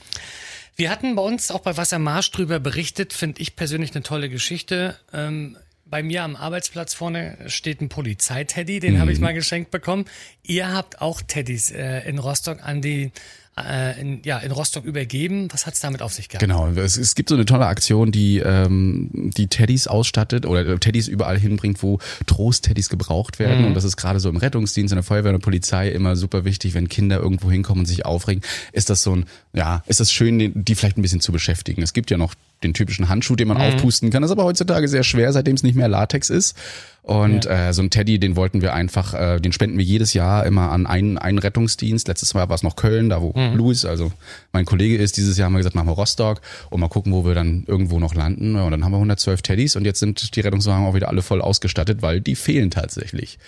Wir 0.77 0.89
hatten 0.89 1.15
bei 1.15 1.23
uns 1.23 1.51
auch 1.51 1.61
bei 1.61 1.77
Wassermarsch 1.77 2.31
drüber 2.31 2.59
berichtet, 2.59 3.13
finde 3.13 3.43
ich 3.43 3.55
persönlich 3.55 3.95
eine 3.95 4.03
tolle 4.03 4.31
Geschichte. 4.31 4.97
Ähm, 5.13 5.59
bei 5.93 6.03
mir 6.03 6.23
am 6.23 6.37
Arbeitsplatz 6.37 6.95
vorne 6.95 7.37
steht 7.49 7.83
ein 7.83 7.91
Polizeiteddy, 7.91 8.81
den 8.81 8.95
mhm. 8.95 8.99
habe 9.01 9.13
ich 9.13 9.21
mal 9.21 9.35
geschenkt 9.35 9.71
bekommen. 9.71 10.07
Ihr 10.43 10.73
habt 10.73 11.03
auch 11.03 11.21
Teddys 11.21 11.71
äh, 11.71 12.09
in 12.09 12.19
Rostock 12.19 12.61
an 12.63 12.81
die 12.81 13.13
äh, 13.59 14.01
in, 14.01 14.23
ja, 14.25 14.39
in 14.39 14.51
Rostock 14.51 14.85
übergeben. 14.85 15.49
Was 15.53 15.67
hat's 15.67 15.81
damit 15.81 16.01
auf 16.01 16.13
sich 16.13 16.29
gehabt? 16.29 16.41
Genau, 16.41 16.69
es, 16.69 16.97
es 16.97 17.15
gibt 17.15 17.29
so 17.29 17.35
eine 17.35 17.45
tolle 17.45 17.67
Aktion, 17.67 18.11
die 18.11 18.39
ähm, 18.39 19.11
die 19.13 19.49
Teddys 19.49 19.87
ausstattet 19.87 20.47
oder 20.47 20.79
Teddys 20.81 21.09
überall 21.09 21.39
hinbringt, 21.39 21.83
wo 21.83 21.99
Trost-Teddys 22.27 22.89
gebraucht 22.89 23.39
werden. 23.39 23.61
Mhm. 23.61 23.67
Und 23.69 23.75
das 23.75 23.85
ist 23.85 23.97
gerade 23.97 24.21
so 24.21 24.29
im 24.29 24.37
Rettungsdienst, 24.37 24.93
in 24.93 24.97
der 24.97 25.03
Feuerwehr 25.03 25.33
und 25.33 25.41
der 25.41 25.45
Polizei 25.45 25.91
immer 25.91 26.17
super 26.17 26.45
wichtig, 26.45 26.75
wenn 26.75 26.89
Kinder 26.89 27.19
irgendwo 27.19 27.51
hinkommen 27.51 27.81
und 27.81 27.87
sich 27.87 28.07
aufregen. 28.07 28.43
Ist 28.73 28.89
das 28.89 29.03
so 29.03 29.17
ein, 29.17 29.27
ja, 29.53 29.83
ist 29.87 30.01
das 30.01 30.11
schön, 30.11 30.53
die 30.55 30.75
vielleicht 30.75 30.97
ein 30.97 31.03
bisschen 31.03 31.21
zu 31.21 31.33
beschäftigen. 31.33 31.83
Es 31.83 31.93
gibt 31.93 32.11
ja 32.11 32.17
noch 32.17 32.35
den 32.63 32.75
typischen 32.75 33.09
Handschuh, 33.09 33.37
den 33.37 33.49
man 33.49 33.59
mhm. 33.59 33.65
aufpusten 33.65 34.11
kann. 34.11 34.23
Das 34.23 34.31
ist 34.31 34.33
aber 34.33 34.45
heutzutage 34.45 34.89
sehr 34.89 35.03
schwer, 35.03 35.33
seitdem 35.33 35.57
es 35.57 35.63
nicht 35.63 35.75
mehr 35.75 35.89
Latex 35.89 36.31
ist. 36.31 36.57
Und 37.03 37.47
ja. 37.47 37.69
äh, 37.69 37.73
so 37.73 37.83
ein 37.83 37.91
Teddy, 37.91 38.21
den 38.21 38.37
wollten 38.37 38.63
wir 38.63 38.75
einfach, 38.75 39.13
äh, 39.15 39.41
den 39.41 39.53
spenden 39.53 39.77
wir 39.77 39.85
jedes 39.85 40.15
Jahr 40.15 40.47
immer 40.47 40.71
an 40.71 40.87
einen, 40.87 41.19
einen 41.19 41.39
Rettungsdienst. 41.39 42.07
Letztes 42.07 42.33
Mal 42.35 42.49
war 42.49 42.55
es 42.55 42.63
noch 42.63 42.77
Köln, 42.77 43.09
da 43.09 43.21
wo 43.21 43.33
mhm. 43.35 43.57
Louis, 43.57 43.85
also 43.85 44.13
mein 44.53 44.65
Kollege 44.65 44.97
ist. 44.97 45.17
Dieses 45.17 45.37
Jahr 45.37 45.47
haben 45.47 45.55
wir 45.55 45.59
gesagt, 45.59 45.75
machen 45.75 45.89
wir 45.89 45.95
Rostock 45.95 46.41
und 46.71 46.81
mal 46.81 46.89
gucken, 46.89 47.13
wo 47.13 47.25
wir 47.25 47.35
dann 47.35 47.65
irgendwo 47.67 47.99
noch 47.99 48.15
landen. 48.15 48.55
Und 48.55 48.71
dann 48.71 48.85
haben 48.85 48.93
wir 48.93 48.99
112 48.99 49.43
Teddys 49.43 49.75
und 49.75 49.85
jetzt 49.85 49.99
sind 49.99 50.37
die 50.37 50.41
Rettungswagen 50.41 50.87
auch 50.87 50.95
wieder 50.95 51.09
alle 51.09 51.23
voll 51.23 51.43
ausgestattet, 51.43 52.03
weil 52.03 52.21
die 52.21 52.37
fehlen 52.37 52.71
tatsächlich. 52.71 53.39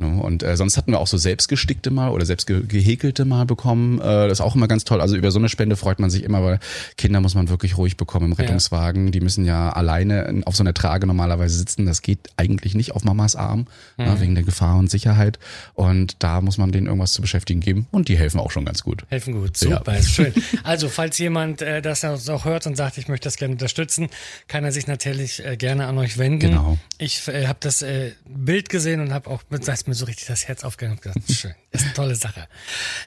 Ne? 0.00 0.20
Und 0.20 0.42
äh, 0.42 0.56
sonst 0.56 0.76
hatten 0.76 0.92
wir 0.92 0.98
auch 0.98 1.06
so 1.06 1.18
selbstgestickte 1.18 1.90
mal 1.90 2.10
oder 2.10 2.24
selbst 2.24 2.46
gehäkelte 2.46 3.24
mal 3.24 3.44
bekommen. 3.44 4.00
Äh, 4.00 4.28
das 4.28 4.32
ist 4.32 4.40
auch 4.40 4.54
immer 4.54 4.66
ganz 4.66 4.84
toll. 4.84 5.00
Also 5.00 5.16
über 5.16 5.30
so 5.30 5.38
eine 5.38 5.48
Spende 5.48 5.76
freut 5.76 5.98
man 5.98 6.10
sich 6.10 6.24
immer, 6.24 6.42
weil 6.42 6.58
Kinder 6.96 7.20
muss 7.20 7.34
man 7.34 7.48
wirklich 7.48 7.76
ruhig 7.76 7.96
bekommen 7.96 8.26
im 8.26 8.32
Rettungswagen. 8.32 9.06
Ja. 9.06 9.10
Die 9.10 9.20
müssen 9.20 9.44
ja 9.44 9.70
alleine 9.70 10.42
auf 10.46 10.56
so 10.56 10.62
einer 10.62 10.74
Trage 10.74 11.06
normalerweise 11.06 11.58
sitzen. 11.58 11.86
Das 11.86 12.02
geht 12.02 12.30
eigentlich 12.36 12.74
nicht 12.74 12.92
auf 12.92 13.04
Mamas 13.04 13.36
Arm, 13.36 13.66
mhm. 13.96 14.04
ne, 14.04 14.20
wegen 14.20 14.34
der 14.34 14.44
Gefahr 14.44 14.78
und 14.78 14.90
Sicherheit. 14.90 15.38
Und 15.74 16.16
da 16.22 16.40
muss 16.40 16.58
man 16.58 16.72
denen 16.72 16.86
irgendwas 16.86 17.12
zu 17.12 17.20
beschäftigen 17.20 17.60
geben. 17.60 17.86
Und 17.90 18.08
die 18.08 18.16
helfen 18.16 18.40
auch 18.40 18.50
schon 18.50 18.64
ganz 18.64 18.82
gut. 18.82 19.04
Helfen 19.08 19.34
gut, 19.34 19.56
super, 19.56 19.94
ja. 19.94 20.02
schön. 20.02 20.32
Also 20.64 20.88
falls 20.88 21.18
jemand 21.18 21.62
äh, 21.62 21.82
das 21.82 22.04
auch 22.04 22.44
hört 22.44 22.66
und 22.66 22.76
sagt, 22.76 22.98
ich 22.98 23.08
möchte 23.08 23.24
das 23.24 23.36
gerne 23.36 23.52
unterstützen, 23.52 24.08
kann 24.48 24.64
er 24.64 24.72
sich 24.72 24.86
natürlich 24.86 25.44
äh, 25.44 25.56
gerne 25.56 25.86
an 25.86 25.98
euch 25.98 26.18
wenden. 26.18 26.40
Genau. 26.40 26.78
Ich 26.98 27.28
äh, 27.28 27.46
habe 27.46 27.58
das 27.60 27.82
äh, 27.82 28.12
Bild 28.26 28.68
gesehen 28.68 29.00
und 29.00 29.12
habe 29.12 29.28
auch 29.30 29.42
mit 29.50 29.64
mir 29.90 29.94
so 29.94 30.06
richtig 30.06 30.26
das 30.26 30.48
Herz 30.48 30.64
aufgegangen 30.64 30.98
und 30.98 31.02
gesagt, 31.02 31.32
schön, 31.32 31.54
ist 31.70 31.84
eine 31.84 31.94
tolle 31.94 32.14
Sache. 32.14 32.48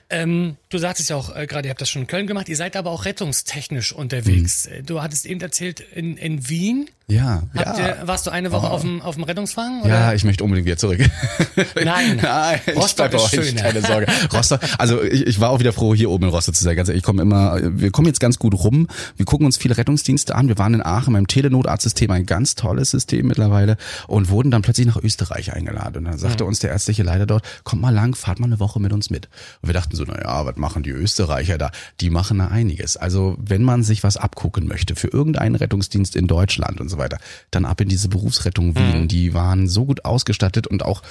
Ähm, 0.10 0.58
du 0.70 0.78
sagtest 0.78 1.10
ja 1.10 1.16
auch 1.16 1.36
äh, 1.36 1.48
gerade, 1.48 1.68
ihr 1.68 1.72
habt 1.72 1.82
das 1.82 1.90
schon 1.90 2.04
in 2.04 2.08
Köln 2.08 2.28
gemacht, 2.28 2.50
ihr 2.50 2.58
seid 2.58 2.76
aber 2.76 2.92
auch 2.92 3.06
rettungstechnisch 3.06 3.94
unterwegs. 3.94 4.70
Mhm. 4.70 4.86
Du 4.86 5.02
hattest 5.02 5.26
eben 5.26 5.42
erzählt, 5.42 5.80
in, 5.80 6.18
in 6.18 6.48
Wien 6.50 6.90
ja, 7.14 7.44
Habt 7.56 7.78
ja. 7.78 7.88
Ihr, 7.88 8.08
warst 8.08 8.26
du 8.26 8.32
eine 8.32 8.52
Woche 8.52 8.68
oh. 8.68 8.72
auf, 8.72 8.82
dem, 8.82 9.02
auf 9.02 9.16
dem 9.16 9.24
Rettungswagen? 9.24 9.82
Oder? 9.82 9.90
Ja, 9.90 10.14
ich 10.14 10.24
möchte 10.24 10.44
unbedingt 10.44 10.66
wieder 10.66 10.78
zurück. 10.78 11.00
Nein, 11.84 12.20
Nein 12.22 12.60
Rostock 12.76 13.14
ist 13.14 13.30
schön. 13.30 13.56
Keine 13.56 13.82
Sorge. 13.82 14.08
Rostock, 14.34 14.60
also 14.78 15.02
ich, 15.04 15.28
ich 15.28 15.40
war 15.40 15.50
auch 15.50 15.60
wieder 15.60 15.74
froh, 15.74 15.94
hier 15.94 16.10
oben 16.10 16.26
in 16.26 16.30
Rostock 16.30 16.56
zu 16.56 16.64
sein. 16.64 16.76
Ganz 16.76 16.90
ehrlich, 16.90 17.02
ich 17.02 17.06
komme 17.06 17.22
immer, 17.22 17.60
wir 17.62 17.92
kommen 17.92 18.08
jetzt 18.08 18.20
ganz 18.20 18.40
gut 18.40 18.54
rum. 18.54 18.88
Wir 19.18 19.26
gucken 19.26 19.46
uns 19.46 19.58
viele 19.58 19.78
Rettungsdienste 19.78 20.36
an. 20.36 20.48
Wir 20.48 20.58
waren 20.58 20.74
in 20.74 20.86
Aachen 20.86 21.14
beim 21.14 21.28
Telenotarztsystem, 21.28 22.10
ein 22.12 22.26
ganz 22.26 22.56
tolles 22.56 22.92
System 22.92 23.28
mittlerweile 23.28 23.78
und 24.08 24.30
wurden 24.30 24.52
dann 24.52 24.62
plötzlich 24.62 24.88
nach 24.88 24.98
Österreich 24.98 25.54
eingeladen. 25.54 25.98
Und 25.98 26.06
dann 26.06 26.18
sagte 26.18 26.44
mhm. 26.44 26.50
uns 26.50 26.60
der 26.60 26.72
ärztliche 26.72 27.04
Leiter 27.04 27.26
dort, 27.26 27.44
kommt 27.64 27.82
mal 27.82 27.94
lang, 27.94 28.16
fahrt 28.16 28.40
mal 28.40 28.48
eine 28.48 28.60
Woche 28.60 28.80
mit 28.80 28.94
uns 28.94 29.10
mit. 29.10 29.28
Und 29.62 29.70
wir 29.70 29.74
dachten 29.74 29.96
so, 29.96 30.04
na 30.08 30.22
ja, 30.22 30.46
was 30.46 30.56
machen 30.58 30.84
die 30.84 30.92
Österreicher 30.92 31.58
da? 31.58 31.72
Die 32.02 32.10
machen 32.10 32.40
da 32.40 32.48
einiges. 32.48 32.98
Also 32.98 33.38
wenn 33.40 33.64
man 33.64 33.84
sich 33.84 34.04
was 34.04 34.18
abgucken 34.18 34.68
möchte 34.68 34.96
für 34.96 35.08
irgendeinen 35.08 35.56
Rettungsdienst 35.56 36.16
in 36.16 36.28
Deutschland 36.28 36.82
und 36.82 36.90
so 36.90 36.98
weiter, 36.98 37.03
dann 37.52 37.66
ab 37.66 37.82
in 37.82 37.90
diese 37.90 38.10
Berufsrettung 38.10 38.76
Wien. 38.76 39.04
Mhm. 39.04 39.08
Die 39.08 39.34
waren 39.34 39.68
so 39.68 39.86
gut 39.86 40.06
ausgestattet 40.06 40.68
und 40.68 40.84
auch 40.84 41.02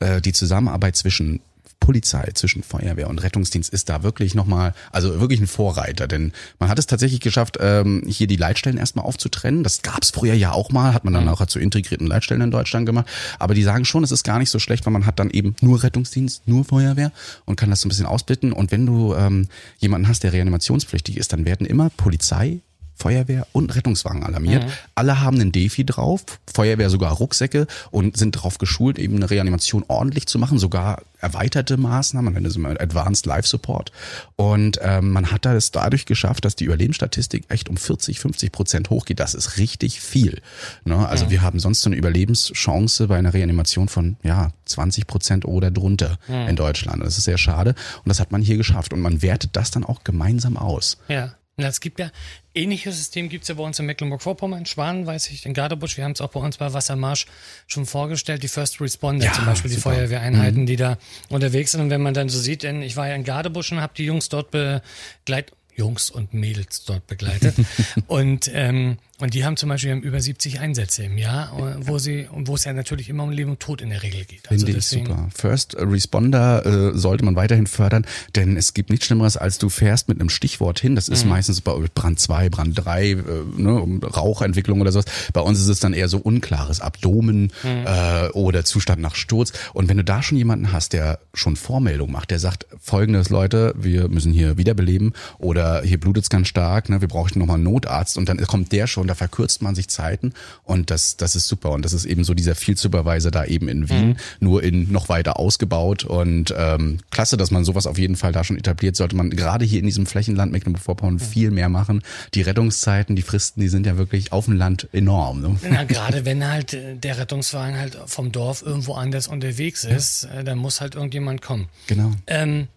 äh, 0.00 0.20
die 0.20 0.32
Zusammenarbeit 0.32 0.96
zwischen 0.96 1.40
Polizei, 1.82 2.30
zwischen 2.34 2.62
Feuerwehr 2.62 3.10
und 3.10 3.18
Rettungsdienst 3.18 3.72
ist 3.72 3.88
da 3.88 4.04
wirklich 4.04 4.36
nochmal, 4.36 4.72
also 4.92 5.20
wirklich 5.20 5.40
ein 5.40 5.48
Vorreiter, 5.48 6.06
denn 6.06 6.32
man 6.60 6.68
hat 6.68 6.78
es 6.78 6.86
tatsächlich 6.86 7.20
geschafft, 7.20 7.58
ähm, 7.60 8.04
hier 8.06 8.28
die 8.28 8.36
Leitstellen 8.36 8.78
erstmal 8.78 9.04
aufzutrennen. 9.04 9.64
Das 9.64 9.82
gab 9.82 10.02
es 10.02 10.10
früher 10.10 10.34
ja 10.34 10.52
auch 10.52 10.70
mal, 10.70 10.94
hat 10.94 11.04
man 11.04 11.12
dann 11.12 11.24
mhm. 11.24 11.30
auch 11.30 11.44
zu 11.46 11.58
integrierten 11.58 12.06
Leitstellen 12.06 12.40
in 12.40 12.52
Deutschland 12.52 12.86
gemacht. 12.86 13.06
Aber 13.40 13.54
die 13.54 13.64
sagen 13.64 13.84
schon, 13.84 14.04
es 14.04 14.12
ist 14.12 14.22
gar 14.22 14.38
nicht 14.38 14.50
so 14.50 14.60
schlecht, 14.60 14.86
weil 14.86 14.92
man 14.92 15.06
hat 15.06 15.18
dann 15.18 15.30
eben 15.30 15.56
nur 15.60 15.82
Rettungsdienst, 15.82 16.46
nur 16.46 16.64
Feuerwehr 16.64 17.10
und 17.46 17.56
kann 17.56 17.70
das 17.70 17.80
so 17.80 17.88
ein 17.88 17.90
bisschen 17.90 18.06
ausbitten. 18.06 18.52
Und 18.52 18.70
wenn 18.70 18.86
du 18.86 19.14
ähm, 19.14 19.48
jemanden 19.78 20.06
hast, 20.06 20.22
der 20.22 20.32
reanimationspflichtig 20.32 21.16
ist, 21.16 21.32
dann 21.32 21.44
werden 21.44 21.66
immer 21.66 21.90
Polizei, 21.90 22.60
Feuerwehr 23.02 23.48
und 23.50 23.74
Rettungswagen 23.74 24.22
alarmiert. 24.22 24.62
Mhm. 24.62 24.70
Alle 24.94 25.20
haben 25.20 25.40
einen 25.40 25.50
Defi 25.50 25.84
drauf, 25.84 26.24
Feuerwehr 26.54 26.88
sogar 26.88 27.12
Rucksäcke 27.12 27.66
und 27.90 28.16
sind 28.16 28.36
darauf 28.36 28.58
geschult, 28.58 28.96
eben 28.96 29.16
eine 29.16 29.28
Reanimation 29.28 29.84
ordentlich 29.88 30.26
zu 30.28 30.38
machen, 30.38 30.60
sogar 30.60 31.02
erweiterte 31.18 31.76
Maßnahmen, 31.76 32.26
man 32.26 32.34
nennt 32.34 32.46
es 32.46 32.54
immer 32.54 32.80
Advanced 32.80 33.26
Life 33.26 33.48
Support. 33.48 33.90
Und 34.36 34.78
ähm, 34.82 35.10
man 35.10 35.32
hat 35.32 35.44
das 35.44 35.72
dadurch 35.72 36.06
geschafft, 36.06 36.44
dass 36.44 36.54
die 36.54 36.64
Überlebensstatistik 36.64 37.44
echt 37.48 37.68
um 37.68 37.76
40, 37.76 38.20
50 38.20 38.52
Prozent 38.52 38.90
hochgeht. 38.90 39.18
Das 39.18 39.34
ist 39.34 39.56
richtig 39.56 40.00
viel. 40.00 40.40
Ne? 40.84 41.08
Also 41.08 41.26
mhm. 41.26 41.30
wir 41.30 41.42
haben 41.42 41.58
sonst 41.58 41.80
so 41.80 41.88
eine 41.88 41.96
Überlebenschance 41.96 43.08
bei 43.08 43.16
einer 43.16 43.34
Reanimation 43.34 43.88
von 43.88 44.16
ja 44.22 44.52
20 44.66 45.08
Prozent 45.08 45.44
oder 45.44 45.72
drunter 45.72 46.18
mhm. 46.28 46.48
in 46.50 46.56
Deutschland. 46.56 47.02
Das 47.02 47.18
ist 47.18 47.24
sehr 47.24 47.38
schade. 47.38 47.70
Und 48.04 48.08
das 48.08 48.20
hat 48.20 48.30
man 48.30 48.42
hier 48.42 48.56
geschafft. 48.56 48.92
Und 48.92 49.00
man 49.00 49.22
wertet 49.22 49.56
das 49.56 49.72
dann 49.72 49.84
auch 49.84 50.04
gemeinsam 50.04 50.56
aus. 50.56 50.98
Ja. 51.08 51.34
Ja, 51.58 51.68
es 51.68 51.80
gibt 51.80 52.00
ja 52.00 52.10
ähnliches 52.54 52.96
System 52.96 53.28
gibt 53.28 53.42
es 53.42 53.48
ja 53.48 53.54
bei 53.54 53.62
uns 53.62 53.78
in 53.78 53.86
Mecklenburg-Vorpommern, 53.86 54.66
Schwan, 54.66 55.06
weiß 55.06 55.30
ich, 55.30 55.46
in 55.46 55.54
Gardebusch. 55.54 55.96
Wir 55.96 56.04
haben 56.04 56.12
es 56.12 56.20
auch 56.20 56.30
bei 56.30 56.40
uns 56.40 56.58
bei 56.58 56.72
Wassermarsch 56.72 57.26
schon 57.66 57.86
vorgestellt, 57.86 58.42
die 58.42 58.48
First 58.48 58.80
Responder, 58.80 59.26
ja, 59.26 59.32
zum 59.32 59.46
Beispiel 59.46 59.70
super. 59.70 59.90
die 59.90 59.96
Feuerwehreinheiten, 59.96 60.62
mhm. 60.62 60.66
die 60.66 60.76
da 60.76 60.98
unterwegs 61.28 61.72
sind. 61.72 61.80
Und 61.80 61.90
wenn 61.90 62.02
man 62.02 62.14
dann 62.14 62.28
so 62.28 62.38
sieht, 62.38 62.62
denn 62.62 62.82
ich 62.82 62.96
war 62.96 63.08
ja 63.08 63.14
in 63.14 63.24
Gardebusch 63.24 63.72
und 63.72 63.80
habe 63.80 63.94
die 63.96 64.04
Jungs 64.04 64.28
dort 64.28 64.50
begleitet 64.50 65.54
Jungs 65.74 66.10
und 66.10 66.34
Mädels 66.34 66.84
dort 66.84 67.06
begleitet. 67.06 67.54
und, 68.06 68.50
ähm, 68.52 68.98
und 69.22 69.34
die 69.34 69.44
haben 69.44 69.56
zum 69.56 69.68
Beispiel 69.68 69.92
über 69.92 70.20
70 70.20 70.58
Einsätze 70.58 71.04
im 71.04 71.16
Jahr, 71.16 71.56
äh, 71.56 71.86
wo 71.86 71.98
sie, 71.98 72.28
wo 72.32 72.56
es 72.56 72.64
ja 72.64 72.72
natürlich 72.72 73.08
immer 73.08 73.22
um 73.22 73.30
Leben 73.30 73.52
und 73.52 73.60
Tod 73.60 73.80
in 73.80 73.90
der 73.90 74.02
Regel 74.02 74.24
geht. 74.24 74.50
Also 74.50 74.66
Finde 74.66 74.80
ich 74.80 74.86
super. 74.86 75.28
First 75.32 75.76
Responder 75.78 76.66
äh, 76.66 76.98
sollte 76.98 77.24
man 77.24 77.36
weiterhin 77.36 77.68
fördern, 77.68 78.04
denn 78.34 78.56
es 78.56 78.74
gibt 78.74 78.90
nichts 78.90 79.06
Schlimmeres, 79.06 79.36
als 79.36 79.58
du 79.58 79.68
fährst 79.68 80.08
mit 80.08 80.20
einem 80.20 80.28
Stichwort 80.28 80.80
hin. 80.80 80.96
Das 80.96 81.08
ist 81.08 81.22
mhm. 81.22 81.30
meistens 81.30 81.60
bei 81.60 81.72
Brand 81.94 82.18
2, 82.18 82.48
Brand 82.48 82.84
3, 82.84 83.10
äh, 83.10 83.16
ne, 83.56 84.00
Rauchentwicklung 84.02 84.80
oder 84.80 84.90
sowas. 84.90 85.04
Bei 85.32 85.40
uns 85.40 85.60
ist 85.60 85.68
es 85.68 85.78
dann 85.78 85.92
eher 85.92 86.08
so 86.08 86.18
unklares 86.18 86.80
Abdomen 86.80 87.52
mhm. 87.62 87.86
äh, 87.86 88.28
oder 88.30 88.64
Zustand 88.64 89.00
nach 89.00 89.14
Sturz. 89.14 89.52
Und 89.72 89.88
wenn 89.88 89.98
du 89.98 90.04
da 90.04 90.20
schon 90.22 90.36
jemanden 90.36 90.72
hast, 90.72 90.94
der 90.94 91.20
schon 91.32 91.54
Vormeldung 91.54 92.10
macht, 92.10 92.32
der 92.32 92.40
sagt, 92.40 92.66
folgendes 92.80 93.30
Leute, 93.30 93.72
wir 93.76 94.08
müssen 94.08 94.32
hier 94.32 94.58
wiederbeleben 94.58 95.12
oder 95.38 95.82
hier 95.82 96.00
blutet's 96.00 96.28
ganz 96.28 96.48
stark, 96.48 96.88
ne, 96.88 97.00
wir 97.00 97.08
brauchen 97.08 97.38
nochmal 97.38 97.54
einen 97.54 97.64
Notarzt 97.64 98.18
und 98.18 98.28
dann 98.28 98.38
kommt 98.38 98.72
der 98.72 98.88
schon, 98.88 99.11
da 99.12 99.14
verkürzt 99.14 99.60
man 99.60 99.74
sich 99.74 99.88
Zeiten 99.88 100.32
und 100.64 100.90
das, 100.90 101.18
das 101.18 101.36
ist 101.36 101.46
super 101.46 101.70
und 101.70 101.84
das 101.84 101.92
ist 101.92 102.06
eben 102.06 102.24
so 102.24 102.32
dieser 102.32 102.54
Field 102.54 102.78
Supervisor 102.78 103.30
da 103.30 103.44
eben 103.44 103.68
in 103.68 103.90
Wien, 103.90 104.08
mhm. 104.08 104.16
nur 104.40 104.62
in 104.62 104.90
noch 104.90 105.10
weiter 105.10 105.38
ausgebaut 105.38 106.04
und 106.04 106.54
ähm, 106.56 107.00
klasse, 107.10 107.36
dass 107.36 107.50
man 107.50 107.64
sowas 107.64 107.86
auf 107.86 107.98
jeden 107.98 108.16
Fall 108.16 108.32
da 108.32 108.42
schon 108.42 108.56
etabliert, 108.56 108.96
sollte 108.96 109.14
man 109.14 109.28
gerade 109.30 109.66
hier 109.66 109.80
in 109.80 109.86
diesem 109.86 110.06
Flächenland 110.06 110.50
Mecklenburg-Vorpommern 110.50 111.14
mhm. 111.14 111.20
viel 111.20 111.50
mehr 111.50 111.68
machen. 111.68 112.02
Die 112.32 112.40
Rettungszeiten, 112.40 113.16
die 113.16 113.22
Fristen, 113.22 113.60
die 113.60 113.68
sind 113.68 113.86
ja 113.86 113.98
wirklich 113.98 114.32
auf 114.32 114.46
dem 114.46 114.56
Land 114.56 114.88
enorm. 114.92 115.42
Ne? 115.42 115.56
Na, 115.70 115.84
gerade 115.84 116.24
wenn 116.24 116.46
halt 116.48 116.72
äh, 116.72 116.96
der 116.96 117.18
Rettungswagen 117.18 117.78
halt 117.78 117.98
vom 118.06 118.32
Dorf 118.32 118.62
irgendwo 118.62 118.94
anders 118.94 119.28
unterwegs 119.28 119.84
ist, 119.84 120.24
ja. 120.24 120.40
Äh, 120.40 120.44
dann 120.44 120.56
muss 120.56 120.80
halt 120.80 120.94
irgendjemand 120.94 121.42
kommen. 121.42 121.68
Genau. 121.86 122.12
Ähm, 122.26 122.68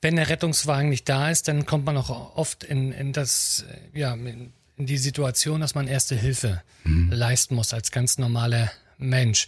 wenn 0.00 0.16
der 0.16 0.28
Rettungswagen 0.28 0.90
nicht 0.90 1.08
da 1.08 1.30
ist, 1.30 1.48
dann 1.48 1.66
kommt 1.66 1.86
man 1.86 1.96
auch 1.96 2.36
oft 2.36 2.62
in, 2.62 2.92
in 2.92 3.12
das, 3.12 3.64
ja, 3.94 4.14
in, 4.14 4.52
die 4.76 4.98
Situation, 4.98 5.60
dass 5.60 5.74
man 5.74 5.86
erste 5.86 6.16
Hilfe 6.16 6.62
mhm. 6.84 7.10
leisten 7.10 7.54
muss 7.54 7.72
als 7.72 7.90
ganz 7.90 8.18
normaler 8.18 8.70
Mensch. 8.98 9.46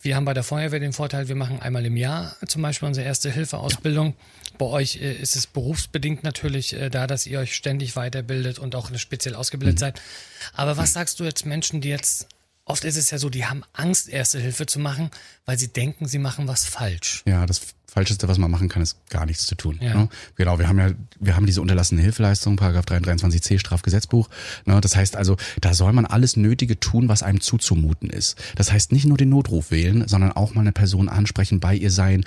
Wir 0.00 0.16
haben 0.16 0.24
bei 0.24 0.34
der 0.34 0.42
Feuerwehr 0.42 0.80
den 0.80 0.92
Vorteil, 0.92 1.28
wir 1.28 1.36
machen 1.36 1.60
einmal 1.60 1.86
im 1.86 1.96
Jahr 1.96 2.36
zum 2.46 2.60
Beispiel 2.62 2.88
unsere 2.88 3.06
erste 3.06 3.30
Hilfeausbildung. 3.30 4.08
Ja. 4.08 4.14
Bei 4.58 4.66
euch 4.66 4.96
äh, 4.96 5.14
ist 5.14 5.36
es 5.36 5.46
berufsbedingt 5.46 6.24
natürlich 6.24 6.74
äh, 6.74 6.90
da, 6.90 7.06
dass 7.06 7.26
ihr 7.26 7.38
euch 7.38 7.54
ständig 7.54 7.96
weiterbildet 7.96 8.58
und 8.58 8.74
auch 8.74 8.94
speziell 8.96 9.34
ausgebildet 9.34 9.76
mhm. 9.76 9.80
seid. 9.80 10.02
Aber 10.52 10.76
was 10.76 10.92
sagst 10.92 11.20
du 11.20 11.24
jetzt 11.24 11.46
Menschen, 11.46 11.80
die 11.80 11.88
jetzt 11.88 12.28
Oft 12.66 12.84
ist 12.84 12.96
es 12.96 13.10
ja 13.10 13.18
so, 13.18 13.28
die 13.28 13.44
haben 13.44 13.62
Angst, 13.74 14.08
Erste 14.08 14.38
Hilfe 14.38 14.64
zu 14.66 14.78
machen, 14.78 15.10
weil 15.44 15.58
sie 15.58 15.68
denken, 15.68 16.06
sie 16.06 16.18
machen 16.18 16.48
was 16.48 16.64
falsch. 16.64 17.22
Ja, 17.26 17.44
das 17.44 17.60
Falscheste, 17.94 18.26
was 18.26 18.38
man 18.38 18.50
machen 18.50 18.68
kann, 18.68 18.82
ist 18.82 18.98
gar 19.08 19.24
nichts 19.24 19.46
zu 19.46 19.54
tun. 19.54 19.78
Ja. 19.80 19.94
Ne? 19.94 20.08
Genau, 20.34 20.58
wir 20.58 20.66
haben 20.66 20.78
ja, 20.78 20.90
wir 21.20 21.36
haben 21.36 21.46
diese 21.46 21.60
unterlassene 21.60 22.02
Hilfeleistung, 22.02 22.56
Paragraph 22.56 22.86
23c 22.86 23.60
Strafgesetzbuch. 23.60 24.28
Ne? 24.64 24.80
Das 24.80 24.96
heißt 24.96 25.14
also, 25.14 25.36
da 25.60 25.74
soll 25.74 25.92
man 25.92 26.04
alles 26.04 26.36
Nötige 26.36 26.80
tun, 26.80 27.08
was 27.08 27.22
einem 27.22 27.40
zuzumuten 27.40 28.10
ist. 28.10 28.36
Das 28.56 28.72
heißt 28.72 28.90
nicht 28.90 29.04
nur 29.06 29.16
den 29.16 29.28
Notruf 29.28 29.70
wählen, 29.70 30.08
sondern 30.08 30.32
auch 30.32 30.54
mal 30.54 30.62
eine 30.62 30.72
Person 30.72 31.08
ansprechen, 31.08 31.60
bei 31.60 31.76
ihr 31.76 31.92
sein, 31.92 32.24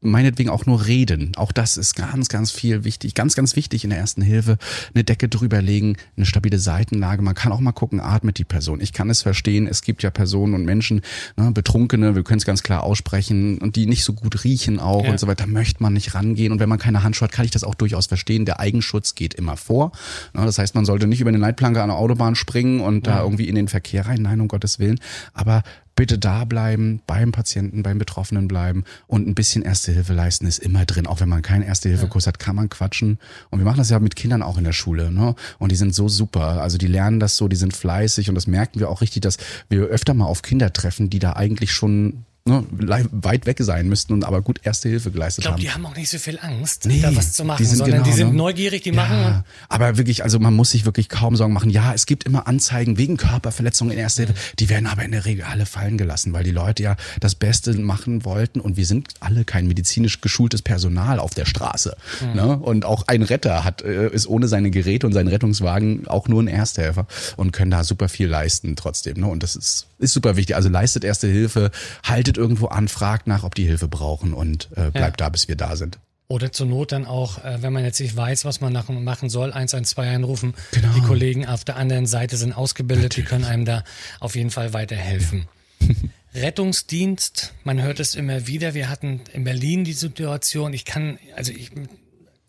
meinetwegen 0.00 0.48
auch 0.48 0.64
nur 0.64 0.86
reden. 0.86 1.32
Auch 1.36 1.50
das 1.50 1.76
ist 1.76 1.96
ganz, 1.96 2.28
ganz 2.28 2.52
viel 2.52 2.84
wichtig. 2.84 3.14
Ganz, 3.14 3.34
ganz 3.34 3.56
wichtig 3.56 3.82
in 3.82 3.90
der 3.90 3.98
ersten 3.98 4.22
Hilfe. 4.22 4.56
Eine 4.94 5.02
Decke 5.02 5.28
drüberlegen, 5.28 5.96
eine 6.16 6.24
stabile 6.24 6.58
Seitenlage. 6.58 7.22
Man 7.22 7.34
kann 7.34 7.50
auch 7.50 7.58
mal 7.58 7.72
gucken, 7.72 8.00
atmet 8.00 8.38
die 8.38 8.44
Person. 8.44 8.80
Ich 8.80 8.92
kann 8.92 9.10
es 9.10 9.22
verstehen. 9.22 9.66
Es 9.66 9.82
gibt 9.82 10.02
ja 10.02 10.10
Personen 10.10 10.54
und 10.54 10.64
Menschen, 10.64 11.00
ne, 11.36 11.50
Betrunkene, 11.50 12.14
wir 12.14 12.22
können 12.22 12.38
es 12.38 12.44
ganz 12.44 12.62
klar 12.62 12.84
aussprechen, 12.84 13.58
und 13.58 13.74
die 13.74 13.86
nicht 13.86 14.04
so 14.04 14.12
gut 14.12 14.44
riechen 14.44 14.78
auch 14.78 15.04
ja. 15.04 15.10
und 15.10 15.18
so 15.18 15.26
weiter. 15.26 15.44
Da 15.44 15.50
möchte 15.50 15.82
man 15.82 15.92
nicht 15.92 16.14
rangehen. 16.14 16.52
Und 16.52 16.60
wenn 16.60 16.68
man 16.68 16.78
keine 16.78 17.02
Handschuhe 17.02 17.26
hat, 17.26 17.32
kann 17.32 17.44
ich 17.44 17.50
das 17.50 17.64
auch 17.64 17.74
durchaus 17.74 18.06
verstehen. 18.06 18.44
Der 18.44 18.60
Eigenschutz 18.60 19.16
geht 19.16 19.34
immer 19.34 19.56
vor. 19.56 19.92
Ne, 20.32 20.44
das 20.44 20.58
heißt, 20.58 20.76
man 20.76 20.84
sollte 20.84 21.08
nicht 21.08 21.20
über 21.20 21.28
eine 21.28 21.38
Leitplanke 21.38 21.82
an 21.82 21.88
der 21.88 21.98
Autobahn 21.98 22.36
springen 22.36 22.80
und 22.80 23.06
ja. 23.06 23.14
da 23.14 23.22
irgendwie 23.22 23.48
in 23.48 23.56
den 23.56 23.66
Verkehr 23.66 24.06
rein. 24.06 24.22
Nein, 24.22 24.40
um 24.40 24.46
Gottes 24.48 24.78
Willen. 24.78 25.00
Aber 25.32 25.64
bitte 25.98 26.16
da 26.16 26.44
bleiben, 26.44 27.02
beim 27.08 27.32
Patienten, 27.32 27.82
beim 27.82 27.98
Betroffenen 27.98 28.46
bleiben 28.46 28.84
und 29.08 29.26
ein 29.26 29.34
bisschen 29.34 29.62
Erste 29.62 29.90
Hilfe 29.90 30.12
leisten 30.12 30.46
ist 30.46 30.58
immer 30.58 30.84
drin. 30.84 31.08
Auch 31.08 31.18
wenn 31.18 31.28
man 31.28 31.42
keinen 31.42 31.62
Erste-Hilfe-Kurs 31.62 32.28
hat, 32.28 32.38
kann 32.38 32.54
man 32.54 32.68
quatschen. 32.68 33.18
Und 33.50 33.58
wir 33.58 33.64
machen 33.64 33.78
das 33.78 33.90
ja 33.90 33.98
mit 33.98 34.14
Kindern 34.14 34.40
auch 34.40 34.58
in 34.58 34.64
der 34.64 34.72
Schule, 34.72 35.10
ne? 35.10 35.34
Und 35.58 35.72
die 35.72 35.76
sind 35.76 35.96
so 35.96 36.08
super. 36.08 36.62
Also 36.62 36.78
die 36.78 36.86
lernen 36.86 37.18
das 37.18 37.36
so, 37.36 37.48
die 37.48 37.56
sind 37.56 37.74
fleißig 37.74 38.28
und 38.28 38.36
das 38.36 38.46
merken 38.46 38.78
wir 38.78 38.90
auch 38.90 39.00
richtig, 39.00 39.22
dass 39.22 39.38
wir 39.70 39.86
öfter 39.86 40.14
mal 40.14 40.26
auf 40.26 40.42
Kinder 40.42 40.72
treffen, 40.72 41.10
die 41.10 41.18
da 41.18 41.32
eigentlich 41.32 41.72
schon 41.72 42.24
ne, 42.48 42.64
weit 43.12 43.46
weg 43.46 43.58
sein 43.60 43.88
müssten 43.88 44.12
und 44.12 44.24
aber 44.24 44.42
gut 44.42 44.60
Erste 44.62 44.88
Hilfe 44.88 45.10
geleistet 45.10 45.46
haben. 45.46 45.56
Ich 45.58 45.64
glaube, 45.64 45.80
die 45.80 45.86
haben 45.86 45.86
auch 45.86 45.96
nicht 45.96 46.10
so 46.10 46.18
viel 46.18 46.38
Angst, 46.40 46.86
nee, 46.86 47.00
da 47.00 47.14
was 47.14 47.32
zu 47.32 47.44
machen, 47.44 47.58
die 47.58 47.64
sind, 47.64 47.78
sondern 47.78 48.02
genau, 48.02 48.10
die 48.10 48.16
sind 48.16 48.30
ne? 48.30 48.36
neugierig, 48.36 48.82
die 48.82 48.90
ja, 48.90 48.96
machen. 48.96 49.44
Aber 49.68 49.96
wirklich, 49.96 50.24
also 50.24 50.38
man 50.38 50.54
muss 50.54 50.70
sich 50.70 50.84
wirklich 50.84 51.08
kaum 51.08 51.36
Sorgen 51.36 51.52
machen. 51.52 51.70
Ja, 51.70 51.94
es 51.94 52.06
gibt 52.06 52.24
immer 52.24 52.46
Anzeigen 52.46 52.98
wegen 52.98 53.16
Körperverletzungen 53.16 53.92
in 53.92 53.98
Erste 53.98 54.24
Hilfe. 54.24 54.40
Die 54.58 54.68
werden 54.68 54.86
aber 54.86 55.04
in 55.04 55.12
der 55.12 55.24
Regel 55.24 55.44
alle 55.44 55.66
fallen 55.66 55.98
gelassen, 55.98 56.32
weil 56.32 56.44
die 56.44 56.50
Leute 56.50 56.82
ja 56.82 56.96
das 57.20 57.34
Beste 57.34 57.74
machen 57.74 58.24
wollten 58.24 58.60
und 58.60 58.76
wir 58.76 58.86
sind 58.86 59.08
alle 59.20 59.44
kein 59.44 59.66
medizinisch 59.66 60.20
geschultes 60.20 60.62
Personal 60.62 61.18
auf 61.18 61.34
der 61.34 61.44
Straße. 61.44 61.96
Mhm. 62.20 62.34
Ne? 62.34 62.58
Und 62.58 62.84
auch 62.84 63.04
ein 63.06 63.22
Retter 63.22 63.64
hat, 63.64 63.82
äh, 63.82 64.08
ist 64.08 64.26
ohne 64.26 64.48
seine 64.48 64.70
Geräte 64.70 65.06
und 65.06 65.12
seinen 65.12 65.28
Rettungswagen 65.28 66.06
auch 66.08 66.28
nur 66.28 66.42
ein 66.42 66.48
Ersthelfer 66.48 67.06
und 67.36 67.52
können 67.52 67.70
da 67.70 67.84
super 67.84 68.08
viel 68.08 68.28
leisten 68.28 68.76
trotzdem. 68.76 69.20
Ne? 69.20 69.26
Und 69.26 69.42
das 69.42 69.56
ist, 69.56 69.87
ist 69.98 70.12
super 70.12 70.36
wichtig. 70.36 70.56
Also 70.56 70.68
leistet 70.68 71.04
Erste 71.04 71.26
Hilfe, 71.26 71.70
haltet 72.04 72.36
irgendwo 72.36 72.66
an, 72.66 72.88
fragt 72.88 73.26
nach, 73.26 73.44
ob 73.44 73.54
die 73.54 73.66
Hilfe 73.66 73.88
brauchen 73.88 74.32
und 74.32 74.68
äh, 74.72 74.90
bleibt 74.90 75.20
ja. 75.20 75.26
da, 75.26 75.28
bis 75.28 75.48
wir 75.48 75.56
da 75.56 75.76
sind. 75.76 75.98
Oder 76.30 76.52
zur 76.52 76.66
Not 76.66 76.92
dann 76.92 77.06
auch, 77.06 77.42
äh, 77.42 77.62
wenn 77.62 77.72
man 77.72 77.84
jetzt 77.84 78.00
nicht 78.00 78.14
weiß, 78.14 78.44
was 78.44 78.60
man 78.60 78.72
machen 78.72 79.30
soll, 79.30 79.52
112 79.52 80.06
einrufen. 80.06 80.54
Genau. 80.72 80.92
Die 80.94 81.00
Kollegen 81.00 81.46
auf 81.46 81.64
der 81.64 81.76
anderen 81.76 82.06
Seite 82.06 82.36
sind 82.36 82.52
ausgebildet, 82.52 83.04
Natürlich. 83.04 83.28
die 83.28 83.30
können 83.30 83.44
einem 83.44 83.64
da 83.64 83.82
auf 84.20 84.36
jeden 84.36 84.50
Fall 84.50 84.74
weiterhelfen. 84.74 85.48
Rettungsdienst, 86.34 87.54
man 87.64 87.80
hört 87.80 87.98
es 87.98 88.14
immer 88.14 88.46
wieder. 88.46 88.74
Wir 88.74 88.90
hatten 88.90 89.22
in 89.32 89.44
Berlin 89.44 89.84
die 89.84 89.94
Situation, 89.94 90.74
ich 90.74 90.84
kann, 90.84 91.18
also 91.34 91.52
ich 91.52 91.70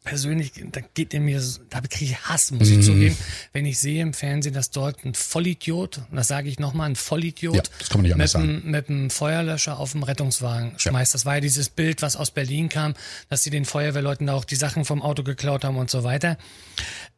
persönlich, 0.04 0.54
da 0.72 0.82
geht 0.94 1.14
in 1.14 1.26
mir, 1.26 1.42
da 1.70 1.82
kriege 1.82 2.12
ich 2.12 2.20
Hass, 2.22 2.52
muss 2.52 2.70
mhm. 2.70 2.80
ich 2.80 2.86
zugeben, 2.86 3.18
wenn 3.54 3.66
ich 3.66 3.80
sehe 3.80 4.02
im 4.02 4.14
Fernsehen, 4.14 4.54
dass 4.54 4.72
dort 4.72 5.04
ein 5.06 5.14
Vollidiot, 5.14 6.00
und 6.10 6.16
das 6.16 6.28
sage 6.28 6.50
ich 6.50 6.60
nochmal, 6.60 6.90
ein 6.90 6.96
Vollidiot 6.96 7.56
ja, 7.56 7.62
das 7.80 7.90
kann 7.90 8.02
man 8.02 8.08
nicht 8.08 8.18
mit, 8.18 8.30
sagen. 8.30 8.50
Einem, 8.50 8.72
mit 8.72 8.90
einem 8.90 9.10
Feuerlöscher 9.10 9.78
auf 9.80 9.92
dem 9.92 10.04
Rettungswagen 10.04 10.74
schmeißt. 10.78 11.14
Ja. 11.14 11.18
Das 11.18 11.26
war 11.26 11.36
ja 11.36 11.42
dieses 11.42 11.70
Bild, 11.70 12.02
was 12.02 12.16
aus 12.16 12.32
Berlin 12.32 12.70
kam, 12.70 12.94
dass 13.30 13.44
sie 13.44 13.50
den 13.50 13.66
Feuerwehrleuten 13.66 14.28
da 14.28 14.34
auch 14.34 14.46
die 14.46 14.56
Sachen 14.56 14.86
vom 14.86 15.02
Auto 15.02 15.24
geklaut 15.24 15.64
haben 15.64 15.78
und 15.78 15.90
so 15.90 16.04
weiter. 16.04 16.38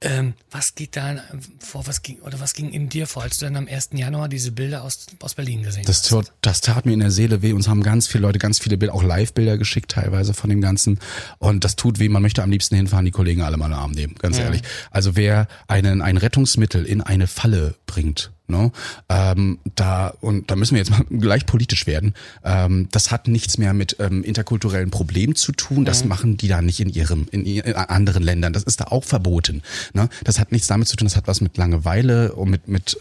Ähm, 0.03 0.33
was 0.49 0.73
geht 0.73 0.95
da 0.95 1.23
vor, 1.59 1.85
was 1.85 2.01
ging, 2.01 2.19
oder 2.21 2.39
was 2.39 2.55
ging 2.55 2.71
in 2.71 2.89
dir 2.89 3.05
vor, 3.05 3.21
als 3.21 3.37
du 3.37 3.45
dann 3.45 3.55
am 3.55 3.67
1. 3.67 3.89
Januar 3.93 4.27
diese 4.29 4.51
Bilder 4.51 4.83
aus, 4.83 5.05
aus 5.19 5.35
Berlin 5.35 5.61
gesehen 5.61 5.83
das 5.85 5.99
hast? 5.99 6.09
Tat, 6.09 6.33
das 6.41 6.61
tat 6.61 6.85
mir 6.87 6.93
in 6.93 6.99
der 6.99 7.11
Seele 7.11 7.43
weh. 7.43 7.53
Uns 7.53 7.67
haben 7.67 7.83
ganz 7.83 8.07
viele 8.07 8.23
Leute 8.23 8.39
ganz 8.39 8.57
viele 8.57 8.77
Bilder, 8.77 8.95
auch 8.95 9.03
Live-Bilder 9.03 9.59
geschickt 9.59 9.91
teilweise 9.91 10.33
von 10.33 10.49
dem 10.49 10.59
Ganzen. 10.59 10.99
Und 11.37 11.63
das 11.63 11.75
tut 11.75 11.99
weh. 11.99 12.09
Man 12.09 12.23
möchte 12.23 12.41
am 12.41 12.49
liebsten 12.49 12.70
hinfahren, 12.77 13.05
die 13.05 13.11
Kollegen 13.11 13.41
alle 13.41 13.57
mal 13.57 13.65
in 13.65 13.71
den 13.71 13.79
Arm 13.79 13.91
nehmen, 13.91 14.15
ganz 14.19 14.37
ja. 14.37 14.45
ehrlich. 14.45 14.61
Also 14.89 15.15
wer 15.15 15.47
einen, 15.67 16.01
ein 16.01 16.17
Rettungsmittel 16.17 16.85
in 16.85 17.01
eine 17.01 17.27
Falle 17.27 17.75
bringt, 17.85 18.31
Ne? 18.51 18.71
Ähm, 19.09 19.59
da 19.75 20.13
und 20.21 20.51
da 20.51 20.55
müssen 20.55 20.75
wir 20.75 20.79
jetzt 20.79 20.91
mal 20.91 21.03
gleich 21.09 21.45
politisch 21.45 21.87
werden. 21.87 22.13
Ähm, 22.43 22.87
das 22.91 23.11
hat 23.11 23.27
nichts 23.27 23.57
mehr 23.57 23.73
mit 23.73 23.95
ähm, 23.99 24.23
interkulturellen 24.23 24.91
Problemen 24.91 25.35
zu 25.35 25.51
tun. 25.51 25.85
Das 25.85 26.03
mhm. 26.03 26.09
machen 26.09 26.37
die 26.37 26.47
da 26.47 26.61
nicht 26.61 26.79
in 26.79 26.89
ihrem 26.89 27.27
in, 27.31 27.45
in, 27.45 27.73
anderen 27.75 28.23
Ländern. 28.23 28.53
Das 28.53 28.63
ist 28.63 28.79
da 28.79 28.85
auch 28.85 29.03
verboten. 29.03 29.63
Ne? 29.93 30.09
Das 30.23 30.39
hat 30.39 30.51
nichts 30.51 30.67
damit 30.67 30.87
zu 30.87 30.95
tun. 30.95 31.07
Das 31.07 31.15
hat 31.15 31.27
was 31.27 31.41
mit 31.41 31.57
Langeweile 31.57 32.33
und 32.33 32.49
mit 32.49 32.67
mit 32.67 32.97